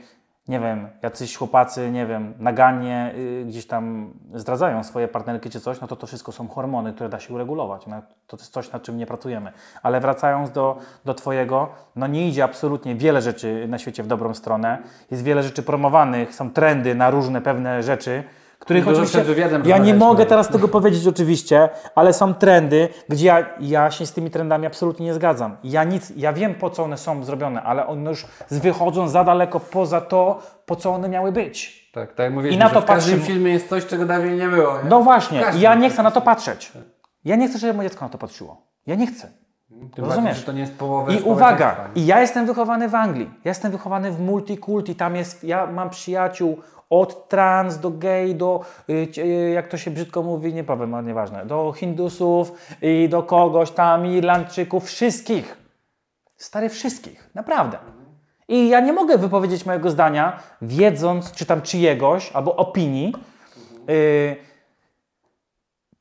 nie 0.49 0.61
wiem, 0.61 0.89
jacyś 1.03 1.37
chłopacy, 1.37 1.91
nie 1.91 2.07
wiem, 2.07 2.35
nagannie 2.39 3.13
y, 3.15 3.45
gdzieś 3.47 3.67
tam 3.67 4.15
zdradzają 4.35 4.85
swoje 4.85 5.09
partnerki 5.09 5.51
czy 5.51 5.61
coś, 5.61 5.81
no 5.81 5.87
to 5.87 5.97
to 5.97 6.07
wszystko 6.07 6.33
są 6.33 6.49
hormony, 6.49 6.93
które 6.93 7.09
da 7.09 7.21
się 7.21 7.35
uregulować. 7.35 7.87
No, 7.87 8.03
to 8.27 8.37
jest 8.37 8.53
coś, 8.53 8.73
nad 8.73 8.83
czym 8.83 8.97
nie 8.97 9.07
pracujemy. 9.07 9.53
Ale 9.83 10.01
wracając 10.01 10.51
do, 10.51 10.79
do 11.05 11.15
Twojego, 11.15 11.69
no 11.97 12.07
nie 12.07 12.29
idzie 12.29 12.45
absolutnie 12.45 12.95
wiele 12.95 13.23
rzeczy 13.23 13.67
na 13.69 13.79
świecie 13.79 14.03
w 14.03 14.07
dobrą 14.07 14.35
stronę. 14.35 14.79
Jest 15.11 15.23
wiele 15.23 15.43
rzeczy 15.43 15.63
promowanych, 15.63 16.35
są 16.35 16.51
trendy 16.51 16.95
na 16.95 17.11
różne 17.11 17.41
pewne 17.41 17.83
rzeczy, 17.83 18.25
których 18.59 18.85
Dużo 18.85 18.97
oczywiście... 18.97 19.25
wywiadem 19.25 19.63
Ja 19.67 19.79
nie 19.79 19.95
mogę 19.95 20.27
teraz 20.27 20.49
tego 20.49 20.69
powiedzieć 20.69 21.07
oczywiście, 21.07 21.69
ale 21.95 22.13
są 22.13 22.35
trendy, 22.35 22.89
gdzie 23.09 23.27
ja, 23.27 23.47
ja 23.61 23.91
się 23.91 24.07
z 24.07 24.13
tymi 24.13 24.31
trendami 24.31 24.67
absolutnie 24.67 25.07
nie 25.07 25.15
zgadzam. 25.15 25.57
Ja 25.65 25.85
nic, 25.85 26.13
ja 26.17 26.33
wiem 26.33 26.55
po 26.55 26.71
co 26.71 26.83
one 26.83 26.99
są 26.99 27.25
zrobione, 27.25 27.63
ale 27.63 27.87
one 27.87 28.11
już 28.11 28.27
wychodzą 28.51 29.09
za 29.09 29.25
daleko 29.25 29.61
poza 29.61 30.01
to, 30.01 30.43
po 30.67 30.77
co 30.77 30.91
one 30.91 31.09
miały 31.09 31.33
być. 31.33 31.91
Tak, 31.93 32.09
tak 32.09 32.19
jak 32.19 32.33
mówiliśmy, 32.33 32.65
I 32.65 32.69
na 32.69 32.71
to 32.71 32.81
w 32.81 32.85
każdym 32.85 33.21
filmie 33.21 33.53
jest 33.53 33.69
coś, 33.69 33.87
czego 33.87 34.07
dawniej 34.07 34.37
nie 34.37 34.49
było. 34.49 34.83
Nie? 34.83 34.89
No 34.89 35.01
właśnie, 35.03 35.45
ja 35.59 35.75
nie 35.75 35.91
chcę 35.91 36.03
na 36.03 36.11
to 36.11 36.21
patrzeć. 36.21 36.73
Ja 37.25 37.37
nie 37.37 37.49
chcę, 37.49 37.59
żeby 37.59 37.75
moje 37.75 37.89
dziecko 37.89 38.05
na 38.05 38.09
to 38.09 38.19
patrzyło. 38.19 38.63
Ja 38.87 38.95
nie 38.95 39.07
chcę. 39.07 39.29
Tym 39.81 40.05
Rozumiesz? 40.05 40.25
bardziej, 40.25 40.35
że 40.35 40.47
to 40.47 40.53
nie 40.53 40.61
jest 40.61 40.79
połowa 40.79 41.13
I 41.13 41.23
uwaga, 41.23 41.77
i 41.95 42.07
ja 42.07 42.21
jestem 42.21 42.47
wychowany 42.47 42.89
w 42.89 42.95
Anglii. 42.95 43.31
Ja 43.45 43.51
jestem 43.51 43.73
wychowany 43.73 44.13
w 44.13 44.21
multikulti. 44.21 44.95
Tam 44.95 45.17
jest, 45.17 45.45
ja 45.45 45.67
mam 45.67 45.91
przyjaciół 45.91 46.59
od 46.91 47.29
trans 47.29 47.79
do 47.79 47.91
gay, 47.91 48.35
do, 48.35 48.61
y, 48.91 49.51
jak 49.55 49.69
to 49.69 49.77
się 49.77 49.91
brzydko 49.91 50.23
mówi, 50.23 50.55
nie 50.55 50.65
powiem, 50.65 50.95
ale 50.95 51.07
nieważne, 51.07 51.47
do 51.47 51.73
Hindusów 51.77 52.53
i 52.83 53.09
do 53.09 53.23
kogoś 53.23 53.71
tam, 53.71 54.07
Irlandczyków, 54.07 54.85
wszystkich. 54.85 55.57
Stary, 56.37 56.69
wszystkich. 56.69 57.31
Naprawdę. 57.35 57.79
I 58.49 58.69
ja 58.69 58.81
nie 58.81 58.93
mogę 58.93 59.19
wypowiedzieć 59.19 59.67
mojego 59.67 59.91
zdania, 59.91 60.41
wiedząc, 60.63 61.33
czy 61.33 61.47
tam 61.47 61.63
czyjegoś, 61.63 62.33
albo 62.33 62.57
opinii, 62.57 63.15
y, 63.91 64.46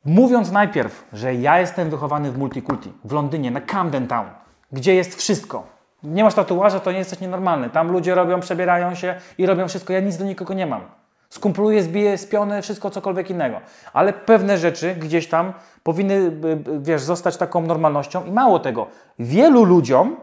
mówiąc 0.05 0.51
najpierw, 0.51 1.07
że 1.13 1.35
ja 1.35 1.59
jestem 1.59 1.89
wychowany 1.89 2.31
w 2.31 2.37
multikulti, 2.37 2.93
w 3.05 3.11
Londynie, 3.11 3.51
na 3.51 3.61
Camden 3.61 4.07
Town, 4.07 4.25
gdzie 4.71 4.95
jest 4.95 5.15
wszystko. 5.15 5.63
Nie 6.03 6.23
masz 6.23 6.33
tatuaża, 6.33 6.79
to 6.79 6.91
nie 6.91 6.97
jesteś 6.97 7.19
nienormalny. 7.19 7.69
Tam 7.69 7.91
ludzie 7.91 8.15
robią, 8.15 8.39
przebierają 8.39 8.95
się 8.95 9.15
i 9.37 9.45
robią 9.45 9.67
wszystko. 9.67 9.93
Ja 9.93 9.99
nic 9.99 10.17
do 10.17 10.25
nikogo 10.25 10.53
nie 10.53 10.65
mam. 10.65 10.81
Skumpluję, 11.29 11.83
zbiję, 11.83 12.17
spiony, 12.17 12.61
wszystko 12.61 12.89
cokolwiek 12.89 13.29
innego. 13.29 13.59
Ale 13.93 14.13
pewne 14.13 14.57
rzeczy 14.57 14.95
gdzieś 14.95 15.27
tam 15.27 15.53
powinny, 15.83 16.31
b- 16.31 16.55
b- 16.55 16.79
wiesz, 16.81 17.01
zostać 17.01 17.37
taką 17.37 17.61
normalnością. 17.61 18.23
I 18.25 18.31
mało 18.31 18.59
tego, 18.59 18.87
wielu 19.19 19.63
ludziom, 19.63 20.15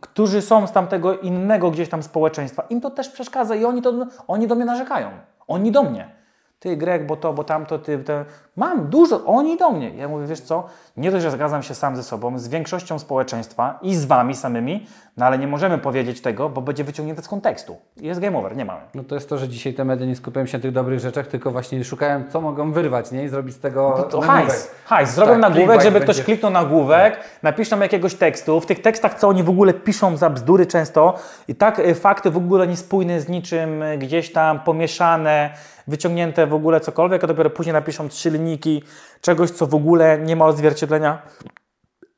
którzy 0.00 0.42
są 0.42 0.66
z 0.66 0.72
tamtego 0.72 1.18
innego 1.18 1.70
gdzieś 1.70 1.88
tam 1.88 2.02
społeczeństwa, 2.02 2.62
im 2.70 2.80
to 2.80 2.90
też 2.90 3.08
przeszkadza 3.08 3.54
i 3.54 3.64
oni, 3.64 3.82
to, 3.82 3.92
oni 4.28 4.46
do 4.46 4.54
mnie 4.54 4.64
narzekają. 4.64 5.10
Oni 5.48 5.72
do 5.72 5.82
mnie. 5.82 6.17
Ty, 6.60 6.76
Greg, 6.76 7.06
bo 7.06 7.16
to, 7.16 7.32
bo 7.32 7.44
tamto, 7.44 7.78
ty, 7.78 7.98
te... 7.98 8.24
Mam 8.56 8.86
dużo, 8.86 9.24
oni 9.24 9.56
do 9.56 9.70
mnie. 9.70 9.90
Ja 9.96 10.08
mówię, 10.08 10.26
wiesz 10.26 10.40
co, 10.40 10.66
nie 10.96 11.10
dość, 11.10 11.22
że 11.22 11.30
zgadzam 11.30 11.62
się 11.62 11.74
sam 11.74 11.96
ze 11.96 12.02
sobą, 12.02 12.38
z 12.38 12.48
większością 12.48 12.98
społeczeństwa 12.98 13.78
i 13.82 13.94
z 13.94 14.04
wami 14.04 14.34
samymi, 14.34 14.86
no 15.16 15.26
ale 15.26 15.38
nie 15.38 15.46
możemy 15.46 15.78
powiedzieć 15.78 16.20
tego, 16.20 16.48
bo 16.48 16.60
będzie 16.60 16.84
wyciągnięte 16.84 17.22
z 17.22 17.28
kontekstu. 17.28 17.76
Jest 17.96 18.20
game 18.20 18.38
over, 18.38 18.56
nie 18.56 18.64
mamy. 18.64 18.80
No 18.94 19.04
to 19.04 19.14
jest 19.14 19.28
to, 19.28 19.38
że 19.38 19.48
dzisiaj 19.48 19.74
te 19.74 19.84
media 19.84 20.06
nie 20.06 20.16
skupiają 20.16 20.46
się 20.46 20.58
na 20.58 20.62
tych 20.62 20.72
dobrych 20.72 21.00
rzeczach, 21.00 21.26
tylko 21.26 21.50
właśnie 21.50 21.84
szukają, 21.84 22.24
co 22.32 22.40
mogą 22.40 22.72
wyrwać, 22.72 23.12
nie? 23.12 23.24
I 23.24 23.28
zrobić 23.28 23.54
z 23.54 23.58
tego 23.58 23.94
No 23.98 24.04
To 24.04 24.20
hajs, 24.20 24.70
hajs, 24.84 25.10
zrobią 25.14 25.32
Tak, 25.32 25.40
nagłówek, 25.40 25.80
żeby 25.80 26.00
ktoś 26.00 26.16
będzie. 26.16 26.24
kliknął 26.24 26.52
nagłówek, 26.52 27.20
napiszą 27.42 27.80
jakiegoś 27.80 28.14
tekstu. 28.14 28.60
W 28.60 28.66
tych 28.66 28.82
tekstach, 28.82 29.14
co 29.14 29.28
oni 29.28 29.42
w 29.42 29.50
ogóle 29.50 29.74
piszą 29.74 30.16
za 30.16 30.30
bzdury 30.30 30.66
często, 30.66 31.14
i 31.48 31.54
tak 31.54 31.78
y, 31.78 31.94
fakty 31.94 32.30
w 32.30 32.36
ogóle 32.36 32.66
niespójne 32.66 33.20
z 33.20 33.28
niczym, 33.28 33.82
y, 33.82 33.98
gdzieś 33.98 34.32
tam 34.32 34.60
pomieszane, 34.60 35.50
wyciągnięte 35.88 36.46
w 36.46 36.54
ogóle 36.54 36.80
cokolwiek, 36.80 37.24
a 37.24 37.26
dopiero 37.26 37.50
później 37.50 37.72
napiszą 37.72 38.08
trzy 38.08 38.30
linijki 38.30 38.82
czegoś, 39.20 39.50
co 39.50 39.66
w 39.66 39.74
ogóle 39.74 40.18
nie 40.18 40.36
ma 40.36 40.46
odzwierciedlenia 40.46 41.22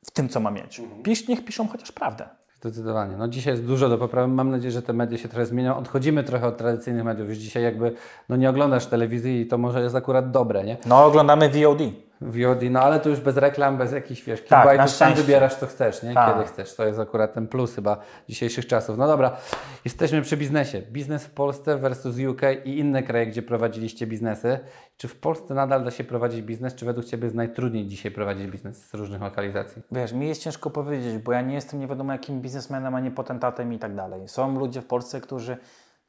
w 0.05 0.11
tym, 0.11 0.29
co 0.29 0.39
ma 0.39 0.51
mieć. 0.51 0.79
Mhm. 0.79 1.03
Pisz, 1.03 1.27
niech 1.27 1.45
piszą 1.45 1.67
chociaż 1.67 1.91
prawdę. 1.91 2.29
Zdecydowanie. 2.61 3.17
No 3.17 3.27
dzisiaj 3.27 3.53
jest 3.53 3.65
dużo 3.65 3.89
do 3.89 3.97
poprawy. 3.97 4.27
Mam 4.33 4.49
nadzieję, 4.49 4.71
że 4.71 4.81
te 4.81 4.93
media 4.93 5.17
się 5.17 5.29
trochę 5.29 5.45
zmienią. 5.45 5.77
Odchodzimy 5.77 6.23
trochę 6.23 6.47
od 6.47 6.57
tradycyjnych 6.57 7.03
mediów. 7.03 7.29
Już 7.29 7.37
dzisiaj 7.37 7.63
jakby 7.63 7.95
no 8.29 8.35
nie 8.35 8.49
oglądasz 8.49 8.85
telewizji 8.85 9.41
i 9.41 9.45
to 9.45 9.57
może 9.57 9.81
jest 9.81 9.95
akurat 9.95 10.31
dobre, 10.31 10.63
nie? 10.63 10.77
No, 10.85 11.05
oglądamy 11.05 11.49
VOD. 11.49 11.79
VOD, 12.21 12.61
no 12.71 12.79
ale 12.81 12.99
to 12.99 13.09
już 13.09 13.19
bez 13.19 13.37
reklam, 13.37 13.77
bez 13.77 13.91
jakichś, 13.91 14.23
wiesz, 14.23 14.45
Tak, 14.45 14.77
na 14.77 14.87
sam 14.87 14.87
szczęście. 14.87 15.23
wybierasz 15.23 15.55
co 15.55 15.67
chcesz, 15.67 16.03
nie? 16.03 16.13
Tak. 16.13 16.33
Kiedy 16.33 16.47
chcesz. 16.47 16.75
To 16.75 16.85
jest 16.85 16.99
akurat 16.99 17.33
ten 17.33 17.47
plus 17.47 17.75
chyba 17.75 17.97
dzisiejszych 18.29 18.67
czasów. 18.67 18.97
No 18.97 19.07
dobra, 19.07 19.37
jesteśmy 19.85 20.21
przy 20.21 20.37
biznesie. 20.37 20.81
Biznes 20.81 21.25
w 21.25 21.29
Polsce 21.29 21.77
versus 21.77 22.15
UK 22.29 22.41
i 22.65 22.79
inne 22.79 23.03
kraje, 23.03 23.27
gdzie 23.27 23.41
prowadziliście 23.41 24.07
biznesy. 24.07 24.59
Czy 24.97 25.07
w 25.07 25.15
Polsce 25.15 25.53
nadal 25.53 25.83
da 25.83 25.91
się 25.91 26.03
prowadzić 26.03 26.41
biznes? 26.41 26.75
Czy 26.75 26.85
według 26.85 27.05
Ciebie 27.05 27.23
jest 27.23 27.35
najtrudniej 27.35 27.87
dzisiaj 27.87 28.11
prowadzić 28.11 28.47
biznes 28.47 28.89
z 28.89 28.93
różnych 28.93 29.21
lokalizacji? 29.21 29.81
Wiesz, 29.91 30.13
mi 30.13 30.27
jest 30.27 30.41
ciężko 30.43 30.69
powiedzieć, 30.69 31.17
bo 31.17 31.31
ja 31.31 31.41
nie 31.41 31.55
jestem 31.55 31.79
nie 31.79 31.87
wiadomo 31.87 32.11
jakim 32.11 32.41
biznesmenem, 32.41 32.95
ani 32.95 33.11
potentatem 33.11 33.73
i 33.73 33.79
tak 33.79 33.95
dalej. 33.95 34.27
Są 34.27 34.59
ludzie 34.59 34.81
w 34.81 34.85
Polsce, 34.85 35.21
którzy 35.21 35.57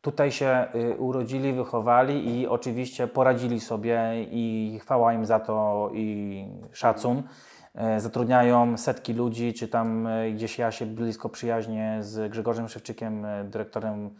tutaj 0.03 0.33
się 0.33 0.67
y, 0.75 0.97
urodzili, 0.97 1.53
wychowali 1.53 2.41
i 2.41 2.47
oczywiście 2.47 3.07
poradzili 3.07 3.61
sobie 3.61 4.25
i 4.31 4.79
chwała 4.83 5.13
im 5.13 5.27
za 5.27 5.41
to 5.41 5.91
i 5.95 6.47
szacun. 6.73 7.23
E, 7.75 8.01
Zatrudniają 8.01 8.79
setki 8.79 9.13
ludzi, 9.15 9.55
czy 9.55 9.69
tam 9.69 10.07
e, 10.07 10.31
gdzieś 10.31 10.59
ja 10.59 10.71
się 10.71 10.87
blisko 10.87 11.29
przyjaźnię 11.29 11.99
z 12.01 12.31
Grzegorzem 12.31 12.69
Szewczykiem, 12.69 13.25
e, 13.25 13.45
dyrektorem, 13.45 14.11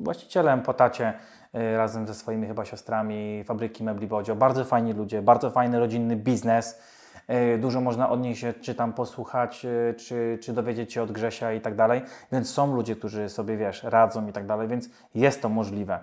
właścicielem 0.00 0.62
po 0.62 0.74
tacie, 0.74 1.12
e, 1.52 1.76
razem 1.76 2.06
ze 2.06 2.14
swoimi 2.14 2.46
chyba 2.46 2.64
siostrami 2.64 3.44
fabryki 3.44 3.84
mebli 3.84 4.06
Bodzio. 4.06 4.36
Bardzo 4.36 4.64
fajni 4.64 4.92
ludzie, 4.92 5.22
bardzo 5.22 5.50
fajny 5.50 5.78
rodzinny 5.78 6.16
biznes. 6.16 6.80
E, 7.28 7.58
Dużo 7.58 7.80
można 7.80 8.10
odnieść 8.10 8.40
się, 8.40 8.52
czy 8.52 8.74
tam 8.74 8.92
posłuchać, 8.92 9.64
e, 9.64 9.94
czy, 9.94 10.38
czy 10.42 10.52
dowiedzieć 10.52 10.92
się 10.92 11.02
od 11.02 11.12
Grzesia 11.12 11.52
i 11.52 11.60
tak 11.60 11.74
dalej. 11.74 12.02
Więc 12.32 12.50
są 12.50 12.74
ludzie, 12.76 12.96
którzy 12.96 13.28
sobie, 13.28 13.56
wiesz, 13.56 13.82
radzą 13.82 14.28
i 14.28 14.32
tak 14.32 14.46
dalej, 14.46 14.68
więc 14.68 14.88
jest 15.14 15.42
to 15.42 15.48
możliwe. 15.48 15.98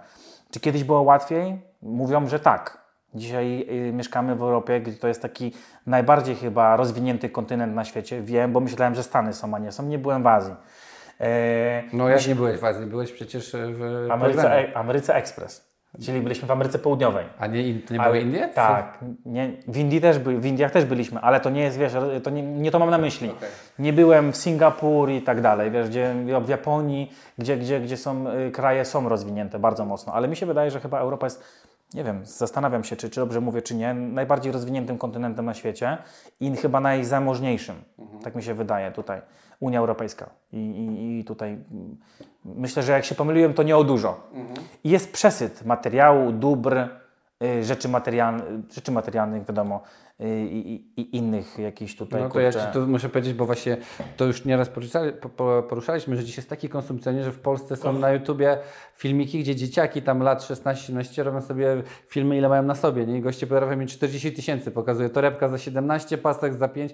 Czy 0.52 0.60
kiedyś 0.60 0.84
było 0.84 1.02
łatwiej? 1.02 1.62
Mówią, 1.82 2.28
że 2.28 2.40
tak. 2.40 2.78
Dzisiaj 3.16 3.66
y, 3.90 3.94
mieszkamy 3.94 4.36
w 4.36 4.42
Europie, 4.42 4.82
gdzie 4.82 4.94
to 4.98 5.08
jest 5.08 5.22
taki 5.22 5.54
najbardziej 5.88 6.36
chyba 6.36 6.76
rozwinięty 6.76 7.30
kontynent 7.30 7.76
na 7.76 7.86
świecie. 7.86 8.22
Wiem, 8.22 8.54
bo 8.54 8.60
myślałem, 8.60 8.96
że 8.96 9.04
Stany 9.04 9.34
są, 9.34 9.56
a 9.56 9.60
nie 9.60 9.72
są. 9.72 9.84
Nie 9.84 9.98
byłem 10.00 10.24
w 10.24 10.28
Azji. 10.28 10.56
E, 11.22 11.84
No 11.94 12.10
jak 12.10 12.28
nie 12.28 12.36
byłeś 12.36 12.60
w 12.60 12.66
Azji? 12.66 12.86
Byłeś 12.86 13.12
przecież 13.12 13.52
w 13.54 14.08
Ameryce, 14.12 14.70
e, 14.70 14.78
Ameryce 14.78 15.16
Express. 15.16 15.69
Czyli 16.06 16.22
byliśmy 16.22 16.48
w 16.48 16.52
Ameryce 16.52 16.80
Południowej. 16.80 17.26
A 17.40 17.48
nie, 17.48 17.74
to 17.80 17.94
nie 17.94 18.00
Ale- 18.00 18.10
były 18.12 18.24
Indie? 18.24 18.48
Tak. 18.48 19.00
Nie, 19.26 19.52
w, 19.68 19.78
Indii 19.78 20.02
też 20.02 20.20
by, 20.20 20.40
w 20.40 20.46
Indiach 20.46 20.72
też 20.72 20.86
byliśmy, 20.86 21.20
ale 21.20 21.40
to 21.40 21.50
nie 21.50 21.62
jest, 21.62 21.78
wiesz, 21.78 21.94
to 22.24 22.30
nie, 22.30 22.42
nie 22.44 22.72
to 22.72 22.80
mam 22.80 22.90
na 22.90 22.98
myśli. 22.98 23.30
Okej. 23.30 23.50
Nie 23.80 23.94
byłem 23.94 24.32
w 24.32 24.38
Singapur 24.38 25.10
i 25.10 25.22
tak 25.22 25.42
dalej, 25.42 25.72
wiesz, 25.72 25.90
gdzie, 25.90 26.16
w 26.42 26.50
Japonii, 26.50 27.14
gdzie, 27.38 27.58
gdzie, 27.58 27.80
gdzie 27.80 27.98
są, 27.98 28.28
y, 28.28 28.52
kraje 28.52 28.86
są 28.86 29.10
rozwinięte 29.10 29.60
bardzo 29.60 29.86
mocno, 29.86 30.14
ale 30.14 30.28
mi 30.28 30.36
się 30.36 30.46
wydaje, 30.46 30.72
że 30.72 30.80
chyba 30.80 31.00
Europa 31.00 31.26
jest, 31.26 31.44
nie 31.94 32.04
wiem, 32.04 32.26
zastanawiam 32.26 32.84
się, 32.84 32.96
czy, 32.96 33.10
czy 33.10 33.20
dobrze 33.20 33.42
mówię, 33.42 33.62
czy 33.62 33.76
nie, 33.76 33.94
najbardziej 33.94 34.52
rozwiniętym 34.52 34.98
kontynentem 34.98 35.46
na 35.46 35.54
świecie 35.54 35.98
i 36.40 36.56
chyba 36.56 36.80
najzamożniejszym, 36.80 37.76
tak 38.24 38.36
mi 38.36 38.44
się 38.44 38.54
wydaje 38.54 38.92
tutaj, 38.92 39.22
Unia 39.60 39.80
Europejska. 39.80 40.30
I, 40.54 40.58
i, 40.58 41.20
i 41.20 41.24
tutaj 41.24 41.50
mm, 41.50 41.98
myślę, 42.46 42.84
że 42.84 42.92
jak 42.92 43.06
się 43.06 43.16
pomyliłem, 43.16 43.54
to 43.54 43.64
nie 43.64 43.78
o 43.78 43.84
dużo. 43.84 44.28
I 44.84 44.90
jest 44.90 45.14
przesyt 45.14 45.66
materiału, 45.66 46.32
dóbr, 46.32 46.78
y, 47.44 47.64
rzeczy, 47.64 47.90
materialnych, 47.90 48.46
rzeczy 48.72 48.92
materialnych, 48.92 49.46
wiadomo, 49.46 49.82
i, 50.20 50.84
i, 50.98 51.02
i 51.02 51.18
innych 51.18 51.60
jakichś 51.60 51.96
tutaj, 51.96 52.22
No 52.22 52.30
to 52.30 52.40
ja 52.40 52.52
kurczę, 52.52 52.68
Ci 52.68 52.74
tu 52.74 52.88
muszę 52.88 53.10
powiedzieć, 53.10 53.34
bo 53.34 53.46
właśnie 53.46 53.78
to 54.18 54.26
już 54.26 54.46
nieraz 54.46 54.70
poruszali, 54.70 55.12
po- 55.14 55.30
po- 55.30 55.64
poruszaliśmy, 55.70 56.16
że 56.18 56.24
dziś 56.24 56.38
jest 56.38 56.50
taki 56.50 56.70
konsumpcjonizm, 56.70 57.26
że 57.26 57.32
w 57.32 57.40
Polsce 57.40 57.76
są 57.76 57.94
na 57.94 58.12
YouTubie 58.12 58.58
filmiki, 58.96 59.40
gdzie 59.40 59.56
dzieciaki 59.56 60.02
tam 60.02 60.24
lat 60.24 60.40
16-17 60.42 61.24
robią 61.24 61.42
sobie 61.42 61.84
filmy, 62.08 62.38
ile 62.38 62.50
mają 62.50 62.64
na 62.64 62.76
sobie, 62.76 63.06
nie? 63.06 63.18
I 63.18 63.22
goście 63.22 63.48
potrafią 63.48 63.78
mieć 63.78 63.94
40 63.94 64.32
tysięcy, 64.34 64.72
pokazuje 64.72 65.10
torebka 65.10 65.50
za 65.50 65.58
17, 65.58 66.18
pasek 66.18 66.54
za 66.54 66.68
5. 66.68 66.94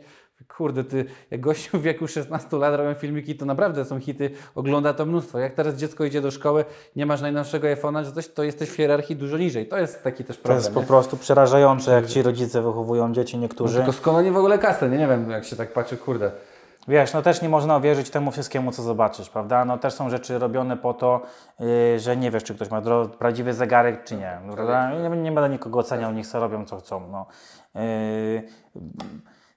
Kurde, 0.58 0.84
ty, 0.84 1.06
jak 1.32 1.42
gościu 1.42 1.80
w 1.80 1.82
wieku 1.82 2.08
16 2.08 2.58
lat 2.58 2.76
robią 2.76 2.94
filmiki, 2.94 3.36
to 3.36 3.46
naprawdę 3.46 3.86
są 3.86 4.00
hity, 4.00 4.30
ogląda 4.56 4.94
to 4.94 5.06
mnóstwo. 5.06 5.40
Jak 5.40 5.54
teraz 5.54 5.76
dziecko 5.76 6.06
idzie 6.06 6.22
do 6.22 6.32
szkoły, 6.32 6.66
nie 6.96 7.06
masz 7.06 7.22
najnowszego 7.22 7.68
iPhone'a, 7.68 8.06
czy 8.06 8.12
coś, 8.12 8.28
to 8.28 8.44
jesteś 8.44 8.70
w 8.70 8.76
hierarchii 8.76 9.16
dużo 9.16 9.38
niżej. 9.38 9.68
To 9.68 9.78
jest 9.78 10.04
taki 10.04 10.24
też 10.24 10.38
To 10.38 10.44
problem, 10.44 10.64
jest 10.64 10.74
po 10.74 10.80
nie? 10.82 10.86
prostu 10.88 11.18
przerażające, 11.18 11.92
jak 11.92 12.08
ci 12.08 12.22
rodzice 12.22 12.62
wychowują 12.62 13.14
dzieci 13.16 13.38
niektórzy. 13.38 13.78
Tylko 13.78 13.94
skąd 13.94 14.18
oni 14.18 14.32
w 14.32 14.38
ogóle 14.38 14.58
kasę, 14.60 14.90
nie? 14.90 14.98
Nie 14.98 15.08
wiem, 15.08 15.32
jak 15.32 15.46
się 15.46 15.56
tak 15.56 15.74
patrzy, 15.74 15.98
kurde. 15.98 16.32
Wiesz, 16.88 17.14
no 17.14 17.22
też 17.22 17.42
nie 17.42 17.50
można 17.50 17.78
uwierzyć 17.78 18.10
temu 18.10 18.32
wszystkiemu, 18.32 18.72
co 18.72 18.84
zobaczysz, 18.84 19.30
prawda? 19.30 19.66
No 19.66 19.78
też 19.78 19.94
są 19.94 20.10
rzeczy 20.10 20.40
robione 20.40 20.78
po 20.78 20.94
to, 20.94 21.22
yy, 21.60 22.00
że 22.00 22.18
nie 22.18 22.32
wiesz, 22.32 22.44
czy 22.44 22.56
ktoś 22.56 22.70
ma 22.72 22.82
prawdziwy 23.20 23.54
zegarek, 23.54 24.04
czy 24.04 24.16
nie. 24.16 24.38
Prawda? 24.54 24.92
Nie, 24.92 25.10
nie 25.10 25.32
będę 25.32 25.50
nikogo 25.50 25.80
oceniał, 25.80 26.14
niech 26.14 26.28
sobie 26.28 26.42
robią, 26.42 26.66
co 26.66 26.78
chcą. 26.78 27.02
No. 27.12 27.26
Yy, 27.76 28.44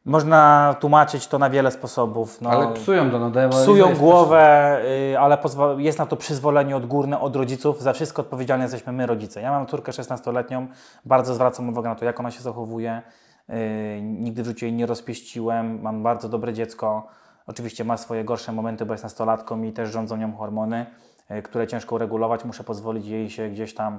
można 0.05 0.75
tłumaczyć 0.81 1.27
to 1.27 1.39
na 1.39 1.51
wiele 1.51 1.71
sposobów. 1.71 2.41
No. 2.41 2.51
Ale 2.51 2.73
psują 2.75 3.11
to, 3.11 3.19
no 3.19 3.51
Psują 3.51 3.95
głowę, 3.95 4.81
y, 5.13 5.19
ale 5.19 5.39
jest 5.79 5.99
na 5.99 6.07
to 6.07 6.17
przyzwolenie 6.17 6.77
odgórne 6.77 7.21
od 7.21 7.37
rodziców. 7.37 7.83
Za 7.83 7.93
wszystko 7.93 8.23
odpowiedzialni 8.23 8.63
jesteśmy 8.63 8.93
my, 8.93 9.07
rodzice. 9.07 9.41
Ja 9.41 9.51
mam 9.51 9.67
córkę 9.67 9.93
16-letnią, 9.93 10.67
bardzo 11.05 11.35
zwracam 11.35 11.69
uwagę 11.69 11.89
na 11.89 11.95
to, 11.95 12.05
jak 12.05 12.21
ona 12.21 12.31
się 12.31 12.41
zachowuje. 12.41 13.03
Y, 13.51 14.01
Nigdy 14.03 14.43
w 14.43 14.47
życiu 14.47 14.67
jej 14.67 14.75
nie 14.75 14.87
rozpieściłem, 14.87 15.83
mam 15.83 16.03
bardzo 16.03 16.29
dobre 16.29 16.53
dziecko. 16.53 17.07
Oczywiście 17.47 17.85
ma 17.85 17.97
swoje 17.97 18.25
gorsze 18.25 18.53
momenty, 18.53 18.87
bo 18.87 18.95
jest 18.95 19.05
nastolatką 19.05 19.63
i 19.63 19.73
też 19.73 19.91
rządzą 19.93 20.17
nią 20.17 20.33
hormony, 20.37 20.87
y, 21.31 21.43
które 21.43 21.67
ciężko 21.67 21.95
uregulować. 21.95 22.45
Muszę 22.45 22.65
pozwolić 22.65 23.07
jej 23.07 23.31
się 23.31 23.49
gdzieś 23.49 23.75
tam, 23.75 23.95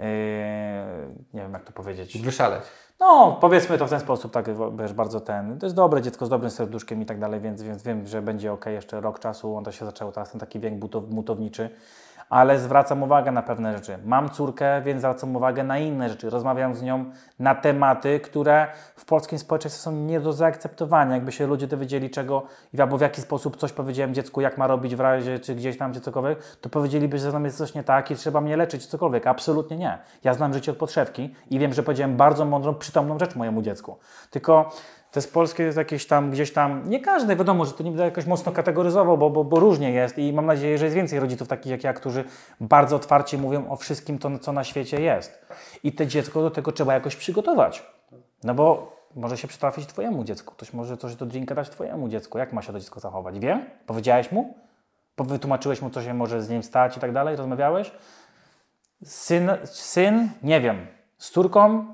y, 0.00 0.02
nie 1.34 1.40
wiem 1.42 1.52
jak 1.52 1.64
to 1.64 1.72
powiedzieć, 1.72 2.18
Wyszaleć. 2.22 2.62
no, 3.00 3.38
powiedzmy 3.40 3.78
to 3.78 3.86
w 3.86 3.90
ten 3.90 4.00
sposób, 4.00 4.32
tak 4.32 4.46
wiesz, 4.78 4.92
bardzo 4.92 5.20
ten. 5.20 5.58
To 5.58 5.66
jest 5.66 5.76
dobre 5.76 6.02
dziecko 6.02 6.26
z 6.26 6.28
dobrym 6.28 6.50
serduszkiem 6.50 7.02
i 7.02 7.06
tak 7.06 7.18
dalej, 7.18 7.40
więc, 7.40 7.62
więc 7.62 7.82
wiem, 7.82 8.06
że 8.06 8.22
będzie 8.22 8.52
ok 8.52 8.66
jeszcze 8.66 9.00
rok 9.00 9.18
czasu. 9.18 9.56
On 9.56 9.64
to 9.64 9.72
się 9.72 9.84
zaczął 9.84 10.12
teraz 10.12 10.30
ten 10.30 10.40
taki 10.40 10.60
wiek 10.60 10.78
butow, 10.78 11.04
butowniczy. 11.04 11.70
Ale 12.32 12.58
zwracam 12.58 13.02
uwagę 13.02 13.32
na 13.32 13.42
pewne 13.42 13.76
rzeczy. 13.76 13.98
Mam 14.04 14.30
córkę, 14.30 14.82
więc 14.82 15.00
zwracam 15.00 15.36
uwagę 15.36 15.64
na 15.64 15.78
inne 15.78 16.08
rzeczy. 16.08 16.30
Rozmawiam 16.30 16.74
z 16.74 16.82
nią 16.82 17.04
na 17.38 17.54
tematy, 17.54 18.20
które 18.20 18.66
w 18.96 19.04
polskim 19.04 19.38
społeczeństwie 19.38 19.82
są 19.82 19.92
nie 19.92 20.20
do 20.20 20.32
zaakceptowania. 20.32 21.14
Jakby 21.14 21.32
się 21.32 21.46
ludzie 21.46 21.66
dowiedzieli 21.66 22.10
czego, 22.10 22.42
albo 22.78 22.98
w 22.98 23.00
jaki 23.00 23.20
sposób 23.20 23.56
coś 23.56 23.72
powiedziałem 23.72 24.14
dziecku, 24.14 24.40
jak 24.40 24.58
ma 24.58 24.66
robić 24.66 24.96
w 24.96 25.00
razie, 25.00 25.38
czy 25.38 25.54
gdzieś 25.54 25.78
tam, 25.78 25.94
czy 25.94 26.00
cokolwiek, 26.00 26.56
to 26.60 26.68
powiedzieliby, 26.68 27.18
że 27.18 27.30
ze 27.30 27.38
mną 27.38 27.44
jest 27.44 27.58
coś 27.58 27.74
nie 27.74 27.82
tak 27.82 28.10
i 28.10 28.16
trzeba 28.16 28.40
mnie 28.40 28.56
leczyć, 28.56 28.86
cokolwiek. 28.86 29.26
Absolutnie 29.26 29.76
nie. 29.76 29.98
Ja 30.24 30.34
znam 30.34 30.54
życie 30.54 30.72
od 30.72 30.78
podszewki 30.78 31.34
i 31.50 31.58
wiem, 31.58 31.72
że 31.72 31.82
powiedziałem 31.82 32.16
bardzo 32.16 32.44
mądrą, 32.44 32.74
przytomną 32.74 33.18
rzecz 33.18 33.36
mojemu 33.36 33.62
dziecku. 33.62 33.98
Tylko 34.30 34.70
to 35.12 35.20
z 35.20 35.26
polskie 35.26 35.62
jest 35.62 35.78
jakieś 35.78 36.06
tam, 36.06 36.30
gdzieś 36.30 36.52
tam, 36.52 36.90
nie 36.90 37.00
każdy, 37.00 37.36
wiadomo, 37.36 37.64
że 37.64 37.72
to 37.72 37.82
nie 37.82 37.90
będę 37.90 38.04
jakoś 38.04 38.26
mocno 38.26 38.52
kategoryzował, 38.52 39.18
bo, 39.18 39.30
bo, 39.30 39.44
bo 39.44 39.60
różnie 39.60 39.92
jest 39.92 40.18
i 40.18 40.32
mam 40.32 40.46
nadzieję, 40.46 40.78
że 40.78 40.84
jest 40.84 40.96
więcej 40.96 41.20
rodziców 41.20 41.48
takich 41.48 41.72
jak 41.72 41.84
ja, 41.84 41.92
którzy 41.92 42.24
bardzo 42.60 42.96
otwarcie 42.96 43.38
mówią 43.38 43.70
o 43.70 43.76
wszystkim 43.76 44.18
to, 44.18 44.38
co 44.38 44.52
na 44.52 44.64
świecie 44.64 45.00
jest. 45.00 45.46
I 45.84 45.92
te 45.92 46.06
dziecko 46.06 46.42
do 46.42 46.50
tego 46.50 46.72
trzeba 46.72 46.94
jakoś 46.94 47.16
przygotować. 47.16 47.86
No 48.44 48.54
bo 48.54 48.96
może 49.16 49.38
się 49.38 49.48
przytrafić 49.48 49.86
Twojemu 49.86 50.24
dziecku, 50.24 50.54
ktoś 50.54 50.72
może 50.72 50.96
coś 50.96 51.14
do 51.14 51.26
drinka 51.26 51.54
dać 51.54 51.70
Twojemu 51.70 52.08
dziecku. 52.08 52.38
Jak 52.38 52.52
ma 52.52 52.62
się 52.62 52.72
to 52.72 52.80
dziecko 52.80 53.00
zachować? 53.00 53.38
Wie? 53.38 53.66
Powiedziałeś 53.86 54.32
mu? 54.32 54.54
Wytłumaczyłeś 55.18 55.82
mu, 55.82 55.90
co 55.90 56.02
się 56.02 56.14
może 56.14 56.42
z 56.42 56.50
nim 56.50 56.62
stać 56.62 56.96
i 56.96 57.00
tak 57.00 57.12
dalej? 57.12 57.36
Rozmawiałeś? 57.36 57.92
Syn, 59.04 59.50
syn, 59.64 60.28
nie 60.42 60.60
wiem, 60.60 60.86
z 61.18 61.30
córką 61.30 61.84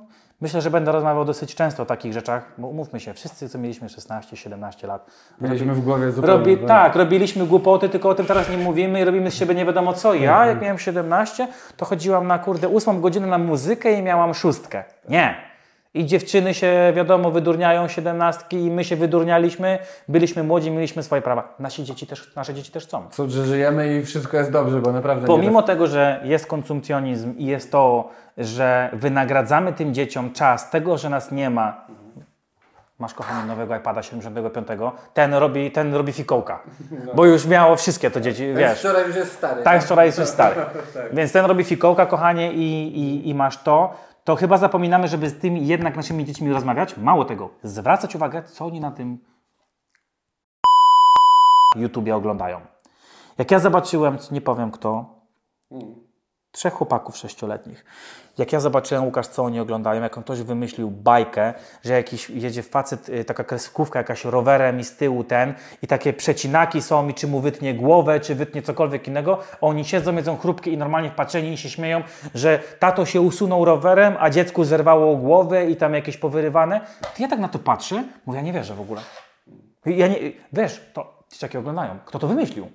Myślę, 0.40 0.60
że 0.60 0.70
będę 0.70 0.92
rozmawiał 0.92 1.24
dosyć 1.24 1.54
często 1.54 1.82
o 1.82 1.86
takich 1.86 2.12
rzeczach, 2.12 2.52
bo 2.58 2.68
umówmy 2.68 3.00
się, 3.00 3.14
wszyscy, 3.14 3.48
co 3.48 3.58
mieliśmy 3.58 3.88
16-17 3.88 4.88
lat, 4.88 5.06
Mieliśmy 5.40 5.74
w 5.74 5.80
głowie 5.80 6.12
zupełnie. 6.12 6.38
robi, 6.38 6.66
tak, 6.66 6.96
robiliśmy 6.96 7.46
głupoty, 7.46 7.88
tylko 7.88 8.08
o 8.08 8.14
tym 8.14 8.26
teraz 8.26 8.50
nie 8.50 8.58
mówimy 8.58 9.00
i 9.00 9.04
robimy 9.04 9.30
z 9.30 9.34
siebie 9.34 9.54
nie 9.54 9.64
wiadomo 9.64 9.92
co. 9.92 10.14
Ja, 10.14 10.46
jak 10.46 10.60
miałem 10.62 10.78
17, 10.78 11.48
to 11.76 11.84
chodziłam 11.84 12.26
na 12.26 12.38
kurde 12.38 12.68
8 12.68 13.00
godzinę 13.00 13.26
na 13.26 13.38
muzykę 13.38 13.92
i 13.92 14.02
miałam 14.02 14.34
szóstkę. 14.34 14.84
Nie. 15.08 15.47
I 15.94 16.06
dziewczyny 16.06 16.54
się, 16.54 16.92
wiadomo, 16.96 17.30
wydurniają 17.30 17.88
siedemnastki 17.88 18.56
i 18.56 18.70
my 18.70 18.84
się 18.84 18.96
wydurnialiśmy, 18.96 19.78
byliśmy 20.08 20.42
młodzi, 20.42 20.70
mieliśmy 20.70 21.02
swoje 21.02 21.22
prawa. 21.22 21.54
Nasi 21.58 21.84
dzieci 21.84 22.06
też, 22.06 22.34
nasze 22.36 22.54
dzieci 22.54 22.72
też 22.72 22.84
chcą. 22.84 23.08
Co, 23.10 23.28
że 23.28 23.44
żyjemy 23.44 23.96
i 23.98 24.04
wszystko 24.04 24.36
jest 24.36 24.50
dobrze, 24.50 24.80
bo 24.80 24.92
naprawdę... 24.92 25.26
Pomimo 25.26 25.62
tego, 25.62 25.86
że 25.86 26.20
jest 26.24 26.46
konsumpcjonizm 26.46 27.38
i 27.38 27.46
jest 27.46 27.72
to, 27.72 28.08
że 28.38 28.90
wynagradzamy 28.92 29.72
tym 29.72 29.94
dzieciom 29.94 30.32
czas 30.32 30.70
tego, 30.70 30.98
że 30.98 31.10
nas 31.10 31.32
nie 31.32 31.50
ma. 31.50 31.86
Masz 32.98 33.14
kochany 33.14 33.46
nowego 33.48 33.76
iPada 33.76 34.02
75, 34.02 34.68
ten 35.14 35.34
robi, 35.34 35.70
ten 35.70 35.94
robi 35.94 36.12
fikołka, 36.12 36.62
bo 37.14 37.24
już 37.26 37.46
miało 37.46 37.76
wszystkie 37.76 38.10
to 38.10 38.20
dzieci, 38.20 38.46
Ten 38.46 38.56
wiesz. 38.56 38.78
wczoraj 38.78 39.06
już 39.06 39.16
jest 39.16 39.32
stary. 39.32 39.62
Tak, 39.62 39.82
wczoraj 39.82 40.06
jest 40.06 40.18
już 40.18 40.28
stary. 40.28 40.56
Więc 41.12 41.32
ten 41.32 41.44
robi 41.44 41.64
fikołka, 41.64 42.06
kochanie, 42.06 42.52
i, 42.52 42.98
i, 42.98 43.28
i 43.28 43.34
masz 43.34 43.62
to. 43.62 43.94
To 44.28 44.36
chyba 44.36 44.56
zapominamy, 44.56 45.08
żeby 45.08 45.30
z 45.30 45.38
tymi 45.38 45.66
jednak 45.66 45.96
naszymi 45.96 46.24
dziećmi 46.24 46.52
rozmawiać. 46.52 46.96
Mało 46.96 47.24
tego, 47.24 47.50
zwracać 47.62 48.16
uwagę, 48.16 48.42
co 48.42 48.64
oni 48.64 48.80
na 48.80 48.90
tym 48.90 49.18
YouTubie 51.76 52.16
oglądają. 52.16 52.60
Jak 53.38 53.50
ja 53.50 53.58
zobaczyłem, 53.58 54.18
nie 54.30 54.40
powiem 54.40 54.70
kto, 54.70 55.20
trzech 56.52 56.74
chłopaków 56.74 57.16
sześcioletnich. 57.16 57.84
Jak 58.38 58.52
ja 58.52 58.60
zobaczyłem, 58.60 59.04
Łukasz, 59.04 59.26
co 59.26 59.44
oni 59.44 59.60
oglądają, 59.60 60.02
jak 60.02 60.18
on 60.18 60.24
ktoś 60.24 60.42
wymyślił 60.42 60.90
bajkę, 60.90 61.54
że 61.84 61.92
jakiś 61.92 62.30
jedzie 62.30 62.62
facet, 62.62 63.08
y, 63.08 63.24
taka 63.24 63.44
kreskówka 63.44 63.98
jakaś 63.98 64.24
rowerem 64.24 64.80
i 64.80 64.84
z 64.84 64.96
tyłu 64.96 65.24
ten 65.24 65.54
i 65.82 65.86
takie 65.86 66.12
przecinaki 66.12 66.82
są 66.82 67.08
i 67.08 67.14
czy 67.14 67.26
mu 67.26 67.40
wytnie 67.40 67.74
głowę, 67.74 68.20
czy 68.20 68.34
wytnie 68.34 68.62
cokolwiek 68.62 69.08
innego, 69.08 69.38
oni 69.60 69.84
siedzą, 69.84 70.16
jedzą 70.16 70.36
chrupki 70.36 70.72
i 70.72 70.78
normalnie 70.78 71.10
wpatrzeni 71.10 71.52
i 71.52 71.56
się 71.56 71.70
śmieją, 71.70 72.02
że 72.34 72.58
tato 72.78 73.06
się 73.06 73.20
usunął 73.20 73.64
rowerem, 73.64 74.14
a 74.20 74.30
dziecku 74.30 74.64
zerwało 74.64 75.16
głowę 75.16 75.70
i 75.70 75.76
tam 75.76 75.94
jakieś 75.94 76.16
powyrywane. 76.16 76.80
To 77.00 77.22
ja 77.22 77.28
tak 77.28 77.38
na 77.38 77.48
to 77.48 77.58
patrzę, 77.58 78.04
mówię, 78.26 78.36
ja 78.36 78.44
nie 78.44 78.52
wierzę 78.52 78.74
w 78.74 78.80
ogóle. 78.80 79.00
Ja 79.86 80.08
nie, 80.08 80.16
wiesz, 80.52 80.90
to 80.92 81.24
dzieciaki 81.32 81.58
oglądają. 81.58 81.98
Kto 82.04 82.18
to 82.18 82.28
wymyślił? 82.28 82.68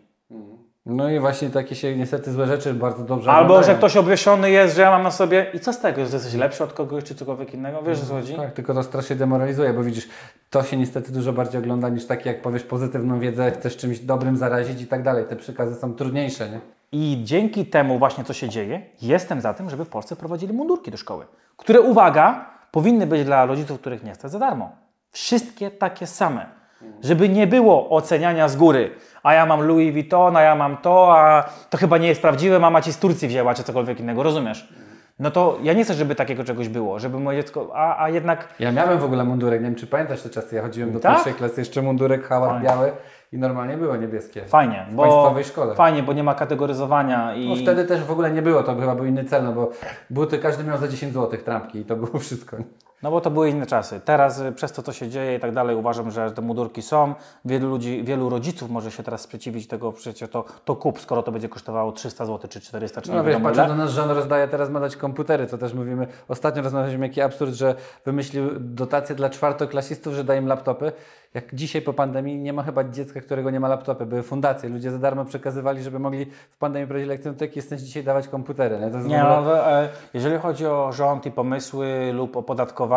No 0.85 1.09
i 1.09 1.19
właśnie 1.19 1.49
takie 1.49 1.75
się 1.75 1.95
niestety 1.97 2.31
złe 2.31 2.47
rzeczy 2.47 2.73
bardzo 2.73 3.03
dobrze 3.03 3.31
Albo, 3.31 3.43
oglądają. 3.43 3.73
że 3.73 3.77
ktoś 3.77 3.97
obwieszony 3.97 4.51
jest, 4.51 4.75
że 4.75 4.81
ja 4.81 4.91
mam 4.91 5.03
na 5.03 5.11
sobie 5.11 5.45
i 5.53 5.59
co 5.59 5.73
z 5.73 5.79
tego, 5.79 6.05
że 6.05 6.13
jesteś 6.17 6.33
lepszy 6.33 6.63
od 6.63 6.73
kogoś 6.73 7.03
czy 7.03 7.15
cokolwiek 7.15 7.53
innego, 7.53 7.81
wiesz 7.81 8.03
o 8.03 8.05
co 8.05 8.13
chodzi? 8.13 8.35
Tak, 8.35 8.53
tylko 8.53 8.73
to 8.73 8.83
strasznie 8.83 9.15
demoralizuje, 9.15 9.73
bo 9.73 9.83
widzisz, 9.83 10.09
to 10.49 10.63
się 10.63 10.77
niestety 10.77 11.11
dużo 11.11 11.33
bardziej 11.33 11.59
ogląda 11.61 11.89
niż 11.89 12.05
takie, 12.05 12.29
jak 12.29 12.41
powiesz 12.41 12.63
pozytywną 12.63 13.19
wiedzę, 13.19 13.51
chcesz 13.51 13.77
czymś 13.77 13.99
dobrym 13.99 14.37
zarazić 14.37 14.81
i 14.81 14.87
tak 14.87 15.03
dalej. 15.03 15.25
Te 15.25 15.35
przekazy 15.35 15.75
są 15.75 15.93
trudniejsze, 15.93 16.49
nie? 16.49 16.59
I 16.91 17.21
dzięki 17.23 17.65
temu 17.65 17.99
właśnie, 17.99 18.23
co 18.23 18.33
się 18.33 18.49
dzieje, 18.49 18.81
jestem 19.01 19.41
za 19.41 19.53
tym, 19.53 19.69
żeby 19.69 19.85
w 19.85 19.89
Polsce 19.89 20.15
prowadzili 20.15 20.53
mundurki 20.53 20.91
do 20.91 20.97
szkoły, 20.97 21.25
które, 21.57 21.81
uwaga, 21.81 22.49
powinny 22.71 23.07
być 23.07 23.23
dla 23.25 23.45
rodziców, 23.45 23.79
których 23.79 24.03
nie 24.03 24.15
stać 24.15 24.31
za 24.31 24.39
darmo. 24.39 24.71
Wszystkie 25.11 25.71
takie 25.71 26.07
same. 26.07 26.62
Żeby 27.03 27.29
nie 27.29 27.47
było 27.47 27.89
oceniania 27.89 28.47
z 28.47 28.55
góry. 28.55 28.91
A 29.23 29.33
ja 29.33 29.45
mam 29.45 29.61
Louis 29.67 29.93
Vuitton, 29.93 30.37
a 30.37 30.41
ja 30.41 30.55
mam 30.55 30.77
to, 30.77 31.17
a 31.17 31.43
to 31.69 31.77
chyba 31.77 31.97
nie 31.97 32.07
jest 32.07 32.21
prawdziwe, 32.21 32.59
mama 32.59 32.81
ci 32.81 32.93
z 32.93 32.99
Turcji 32.99 33.27
wzięła, 33.27 33.53
czy 33.53 33.63
cokolwiek 33.63 33.99
innego, 33.99 34.23
rozumiesz? 34.23 34.73
No 35.19 35.31
to 35.31 35.57
ja 35.63 35.73
nie 35.73 35.83
chcę, 35.83 35.93
żeby 35.93 36.15
takiego 36.15 36.43
czegoś 36.43 36.69
było, 36.69 36.99
żeby 36.99 37.19
moje 37.19 37.37
dziecko, 37.43 37.69
a, 37.73 38.03
a 38.03 38.09
jednak 38.09 38.47
Ja 38.59 38.71
miałem 38.71 38.99
w 38.99 39.03
ogóle 39.03 39.23
mundurek, 39.23 39.61
nie 39.61 39.65
wiem 39.67 39.75
czy 39.75 39.87
pamiętasz 39.87 40.21
te 40.21 40.29
czasy, 40.29 40.55
ja 40.55 40.61
chodziłem 40.61 40.91
do 40.91 40.99
Tak? 40.99 41.13
pierwszej 41.13 41.33
klasy, 41.33 41.61
jeszcze 41.61 41.81
mundurek 41.81 42.27
hałas 42.27 42.49
Fajnie. 42.49 42.65
biały 42.67 42.91
i 43.33 43.37
normalnie 43.37 43.77
było 43.77 43.95
niebieskie. 43.95 44.41
Fajnie, 44.45 44.85
W 44.89 44.95
bo 44.95 45.01
państwowej 45.03 45.43
szkole. 45.43 45.75
fajnie, 45.75 46.03
bo 46.03 46.13
nie 46.13 46.23
ma 46.23 46.35
kategoryzowania 46.35 47.35
i 47.35 47.49
No 47.49 47.55
wtedy 47.55 47.85
też 47.85 48.03
w 48.03 48.11
ogóle 48.11 48.31
nie 48.31 48.41
było, 48.41 48.63
to 48.63 48.75
chyba 48.75 48.95
był 48.95 49.05
inny 49.05 49.25
cel, 49.25 49.43
no 49.43 49.51
bo 49.53 49.69
buty 50.09 50.39
każdy 50.39 50.63
miał 50.63 50.77
za 50.77 50.87
10 50.87 51.13
zł 51.13 51.39
trampki 51.45 51.79
i 51.79 51.85
to 51.85 51.95
było 51.95 52.19
wszystko. 52.19 52.57
No 53.03 53.11
bo 53.11 53.21
to 53.21 53.31
były 53.31 53.49
inne 53.49 53.65
czasy. 53.65 53.99
Teraz 54.05 54.39
y, 54.39 54.51
przez 54.51 54.71
to, 54.71 54.81
co 54.83 54.93
się 54.93 55.09
dzieje 55.09 55.35
i 55.35 55.39
tak 55.39 55.51
dalej, 55.51 55.75
uważam, 55.75 56.11
że 56.11 56.31
te 56.31 56.41
mundurki 56.41 56.81
są. 56.81 57.13
Wielu 57.45 57.69
ludzi, 57.69 58.03
wielu 58.03 58.29
rodziców 58.29 58.69
może 58.69 58.91
się 58.91 59.03
teraz 59.03 59.21
sprzeciwić 59.21 59.67
tego, 59.67 59.91
przecież 59.91 60.29
to, 60.29 60.45
to 60.65 60.75
kup, 60.75 61.01
skoro 61.01 61.23
to 61.23 61.31
będzie 61.31 61.49
kosztowało 61.49 61.91
300 61.91 62.25
zł 62.25 62.49
czy 62.49 62.61
400 62.61 63.01
czy 63.01 63.11
No 63.11 63.17
wiesz, 63.23 63.25
wiadomo 63.25 63.45
patrzę 63.45 63.61
ile. 63.61 63.69
do 63.69 63.75
nas, 63.75 63.91
że 63.91 64.03
on 64.03 64.09
rozdaje 64.11 64.47
teraz 64.47 64.69
ma 64.69 64.79
dać 64.79 64.95
komputery, 64.95 65.47
co 65.47 65.57
też 65.57 65.73
mówimy. 65.73 66.07
Ostatnio 66.27 66.61
rozmawialiśmy, 66.63 67.07
jaki 67.07 67.21
absurd, 67.21 67.53
że 67.53 67.75
wymyślił 68.05 68.49
dotacje 68.59 69.15
dla 69.15 69.29
czwartoklasistów, 69.29 70.13
że 70.13 70.23
daje 70.23 70.39
im 70.41 70.47
laptopy. 70.47 70.91
Jak 71.33 71.55
dzisiaj 71.55 71.81
po 71.81 71.93
pandemii 71.93 72.39
nie 72.39 72.53
ma 72.53 72.63
chyba 72.63 72.83
dziecka, 72.83 73.21
którego 73.21 73.49
nie 73.49 73.59
ma 73.59 73.67
laptopy. 73.67 74.05
Były 74.05 74.23
fundacje, 74.23 74.69
ludzie 74.69 74.91
za 74.91 74.97
darmo 74.97 75.25
przekazywali, 75.25 75.83
żeby 75.83 75.99
mogli 75.99 76.25
w 76.51 76.57
pandemii 76.57 76.87
prowadzić 76.87 77.09
lekcje. 77.09 77.31
No 77.31 77.37
to 77.37 77.43
jak 77.43 77.55
jesteś 77.55 77.81
dzisiaj 77.81 78.03
dawać 78.03 78.27
komputery, 78.27 78.79
nie? 78.79 78.85
Jest 78.85 79.07
Nie, 79.07 79.25
ogóle... 79.25 79.41
no, 79.41 79.71
e, 79.71 79.89
jeżeli 80.13 80.37
chodzi 80.37 80.65
o 80.67 80.91
rząd 80.91 81.25
i 81.25 81.31
pomysły 81.31 82.11
lub 82.13 82.37
opodatkowanie 82.37 82.92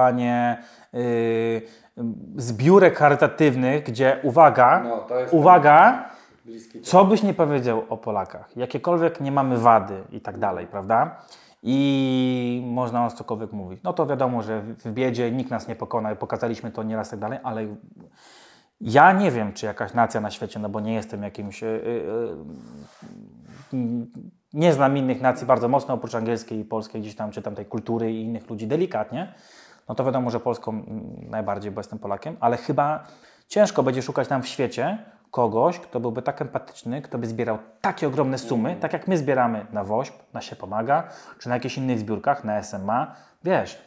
yy, 0.93 1.63
zbiórek 2.37 2.99
charytatywnych, 2.99 3.85
gdzie 3.85 4.21
uwaga, 4.23 4.83
No, 4.85 5.07
uwaga, 5.31 6.09
co 6.83 7.05
byś 7.05 7.23
nie 7.23 7.35
powiedział 7.35 7.83
o 7.89 7.97
Polakach, 7.97 8.57
jakiekolwiek 8.57 9.21
nie 9.21 9.33
mamy 9.33 9.59
wady 9.59 10.03
i 10.13 10.21
tak 10.21 10.39
dalej, 10.39 10.67
prawda? 10.67 11.17
I 11.63 12.63
można 12.67 13.07
o 13.07 13.11
cokolwiek 13.11 13.53
mówić. 13.53 13.81
No 13.83 13.93
to 13.93 14.07
wiadomo, 14.07 14.43
że 14.43 14.61
w 14.61 14.77
w 14.77 14.93
biedzie 14.93 15.31
nikt 15.31 15.51
nas 15.51 15.69
nie 15.69 15.77
pokona 15.77 16.13
i 16.13 16.17
pokazaliśmy 16.17 16.71
to 16.71 16.83
nieraz 16.83 17.09
i 17.09 17.11
tak 17.11 17.21
dalej, 17.21 17.39
ale 17.43 17.67
ja 18.81 19.13
nie 19.13 19.31
wiem, 19.31 19.53
czy 19.53 19.67
jakaś 19.67 19.95
nacja 19.95 20.21
na 20.21 20.31
świecie, 20.31 20.59
no 20.59 20.69
bo 20.69 20.81
nie 20.81 20.95
jestem 20.95 21.23
jakimś. 21.23 21.63
Yy, 21.63 22.05
yy, 23.73 24.07
nie 24.53 24.73
znam 24.73 24.97
innych 24.97 25.21
nacji 25.21 25.47
bardzo 25.47 25.69
mocno, 25.69 25.95
oprócz 25.95 26.15
angielskiej 26.15 26.59
i 26.59 26.65
polskiej, 26.65 27.01
gdzieś 27.01 27.17
tam, 27.17 27.31
czy 27.31 27.43
tam 27.43 27.55
tej 27.55 27.67
kultury 27.67 28.13
i 28.13 28.23
innych 28.23 28.51
ludzi 28.51 28.67
delikatnie. 28.67 29.35
No 29.89 29.95
to 29.95 30.05
wiadomo, 30.05 30.31
że 30.31 30.41
Polską 30.41 30.83
najbardziej, 31.31 31.71
bo 31.73 31.81
jestem 31.81 31.99
Polakiem, 31.99 32.37
ale 32.41 32.57
chyba 32.57 33.05
ciężko 33.49 33.83
będzie 33.83 34.03
szukać 34.03 34.29
tam 34.29 34.43
w 34.43 34.49
świecie 34.49 34.99
kogoś, 35.31 35.79
kto 35.79 36.01
byłby 36.01 36.23
tak 36.23 36.43
empatyczny, 36.43 37.03
kto 37.03 37.19
by 37.19 37.27
zbierał 37.27 37.59
takie 37.81 38.07
ogromne 38.07 38.39
sumy, 38.39 38.77
tak 38.81 38.93
jak 38.93 39.09
my 39.09 39.19
zbieramy 39.19 39.67
na 39.73 39.85
WOŚP, 39.85 40.15
na 40.33 40.41
się 40.41 40.57
pomaga, 40.57 41.09
czy 41.39 41.49
na 41.49 41.55
jakichś 41.55 41.79
innych 41.79 41.99
zbiórkach, 41.99 42.45
na 42.45 42.63
SMA. 42.63 43.15
Wiesz, 43.45 43.83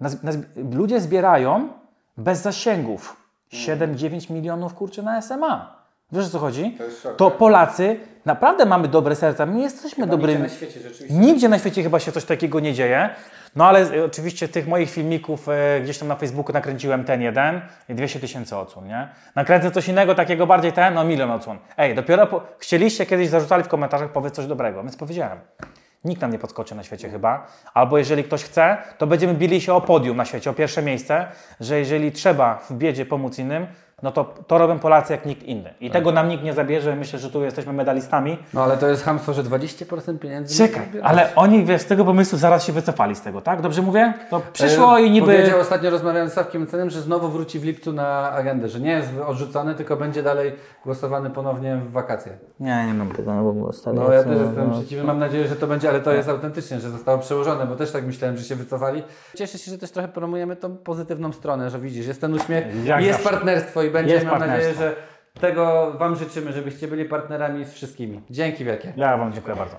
na, 0.00 0.08
na, 0.22 0.32
ludzie 0.70 1.00
zbierają 1.00 1.68
bez 2.16 2.42
zasięgów 2.42 3.16
7-9 3.52 4.30
milionów 4.30 4.74
kurczę 4.74 5.02
na 5.02 5.22
SMA. 5.22 5.78
Wiesz 6.12 6.26
o 6.26 6.30
co 6.30 6.38
chodzi? 6.38 6.76
To, 6.78 6.90
szok, 6.90 7.16
tak? 7.18 7.38
Polacy 7.38 7.96
naprawdę 8.24 8.66
mamy 8.66 8.88
dobre 8.88 9.16
serca, 9.16 9.46
my 9.46 9.60
jesteśmy 9.60 10.06
dobrymi. 10.06 10.42
na 10.42 10.48
świecie 10.48 10.80
rzeczywiście. 10.80 11.18
Nigdzie 11.18 11.48
na 11.48 11.58
świecie 11.58 11.82
chyba 11.82 12.00
się 12.00 12.12
coś 12.12 12.24
takiego 12.24 12.60
nie 12.60 12.74
dzieje. 12.74 13.10
No 13.56 13.66
ale 13.66 13.94
e, 13.94 14.04
oczywiście 14.04 14.48
tych 14.48 14.68
moich 14.68 14.90
filmików 14.90 15.48
e, 15.48 15.80
gdzieś 15.80 15.98
tam 15.98 16.08
na 16.08 16.16
Facebooku 16.16 16.52
nakręciłem 16.52 17.04
ten 17.04 17.22
jeden 17.22 17.60
i 17.88 17.94
200 17.94 18.20
tysięcy 18.20 18.56
odsłon, 18.56 18.86
nie? 18.86 19.08
Nakręcę 19.34 19.70
coś 19.70 19.88
innego, 19.88 20.14
takiego 20.14 20.46
bardziej 20.46 20.72
ten, 20.72 20.94
no 20.94 21.04
milion 21.04 21.30
odsłon. 21.30 21.58
Ej, 21.76 21.94
dopiero 21.94 22.26
po... 22.26 22.42
chcieliście 22.58 23.06
kiedyś 23.06 23.28
zarzucali 23.28 23.64
w 23.64 23.68
komentarzach 23.68 24.12
powiedz 24.12 24.34
coś 24.34 24.46
dobrego, 24.46 24.82
więc 24.82 24.96
powiedziałem. 24.96 25.38
Nikt 26.04 26.22
nam 26.22 26.32
nie 26.32 26.38
podskoczy 26.38 26.74
na 26.74 26.82
świecie 26.82 27.08
chyba. 27.08 27.46
Albo 27.74 27.98
jeżeli 27.98 28.24
ktoś 28.24 28.44
chce, 28.44 28.76
to 28.98 29.06
będziemy 29.06 29.34
bili 29.34 29.60
się 29.60 29.74
o 29.74 29.80
podium 29.80 30.16
na 30.16 30.24
świecie, 30.24 30.50
o 30.50 30.54
pierwsze 30.54 30.82
miejsce, 30.82 31.26
że 31.60 31.78
jeżeli 31.78 32.12
trzeba 32.12 32.54
w 32.70 32.72
biedzie 32.72 33.06
pomóc 33.06 33.38
innym, 33.38 33.66
no 34.02 34.12
to 34.12 34.34
to 34.46 34.58
robią 34.58 34.78
Polacy 34.78 35.12
jak 35.12 35.26
nikt 35.26 35.42
inny. 35.42 35.74
I 35.80 35.90
tego 35.90 36.12
nam 36.12 36.28
nikt 36.28 36.44
nie 36.44 36.52
zabierze. 36.54 36.96
Myślę, 36.96 37.18
że 37.18 37.30
tu 37.30 37.44
jesteśmy 37.44 37.72
medalistami. 37.72 38.38
No 38.54 38.64
ale 38.64 38.76
to 38.76 38.88
jest 38.88 39.04
hamstwo, 39.04 39.32
że 39.32 39.42
20% 39.42 40.18
pieniędzy... 40.18 40.58
Czekaj, 40.58 40.82
ale 41.02 41.34
oni, 41.34 41.64
wiesz, 41.64 41.82
z 41.82 41.86
tego 41.86 42.04
pomysłu 42.04 42.38
zaraz 42.38 42.64
się 42.64 42.72
wycofali 42.72 43.14
z 43.14 43.20
tego, 43.20 43.40
tak? 43.40 43.62
Dobrze 43.62 43.82
mówię? 43.82 44.14
To 44.30 44.42
przyszło 44.52 44.98
E, 44.98 45.02
i 45.02 45.10
niby... 45.10 45.26
Powiedział 45.26 45.60
ostatnio 45.60 45.90
rozmawiając 45.90 46.30
z 46.30 46.34
Sławkiem 46.34 46.66
Cenem, 46.66 46.90
że 46.90 47.00
znowu 47.00 47.28
wróci 47.28 47.58
w 47.58 47.64
lipcu 47.64 47.92
na 47.92 48.30
agendę, 48.30 48.68
że 48.68 48.80
nie 48.80 48.90
jest 48.90 49.08
odrzucony, 49.26 49.74
tylko 49.74 49.96
będzie 49.96 50.22
dalej 50.22 50.52
głosowany 50.84 51.30
ponownie 51.30 51.76
w 51.76 51.92
wakacje. 51.92 52.32
Nie, 52.60 52.86
nie 52.86 52.94
mam 52.94 53.12
tego 53.12 53.34
na 53.34 53.40
ogóle 53.40 53.72
No 53.94 54.12
ja 54.12 54.24
też 54.24 54.38
jestem 54.38 54.70
przeciwny, 54.72 55.04
mam 55.04 55.18
nadzieję, 55.18 55.48
że 55.48 55.56
to 55.56 55.66
będzie, 55.66 55.88
ale 55.88 56.00
to 56.00 56.12
jest 56.12 56.28
autentycznie, 56.28 56.80
że 56.80 56.90
zostało 56.90 57.18
przełożone, 57.18 57.66
bo 57.66 57.76
też 57.76 57.92
tak 57.92 58.06
myślałem, 58.06 58.36
że 58.36 58.44
się 58.44 58.56
wycofali. 58.56 59.02
Cieszę 59.36 59.58
się, 59.58 59.70
że 59.70 59.78
też 59.78 59.90
trochę 59.90 60.08
promujemy 60.08 60.56
tą 60.56 60.76
pozytywną 60.76 61.32
stronę, 61.32 61.70
że 61.70 61.78
widzisz, 61.78 62.06
jest 62.06 62.20
ten 62.20 62.34
uśmiech, 62.34 62.84
Jak 62.84 63.02
jest 63.02 63.18
zawsze. 63.22 63.30
partnerstwo 63.30 63.82
i 63.88 63.92
będzie, 63.92 64.24
mam 64.24 64.38
nadzieję, 64.38 64.74
że 64.74 64.94
tego 65.40 65.92
Wam 65.98 66.16
życzymy, 66.16 66.52
żebyście 66.52 66.88
byli 66.88 67.04
partnerami 67.04 67.64
z 67.64 67.72
wszystkimi. 67.72 68.20
Dzięki 68.30 68.64
wielkie. 68.64 68.92
Ja 68.96 69.16
Wam 69.16 69.32
dziękuję 69.32 69.56
bardzo. 69.56 69.76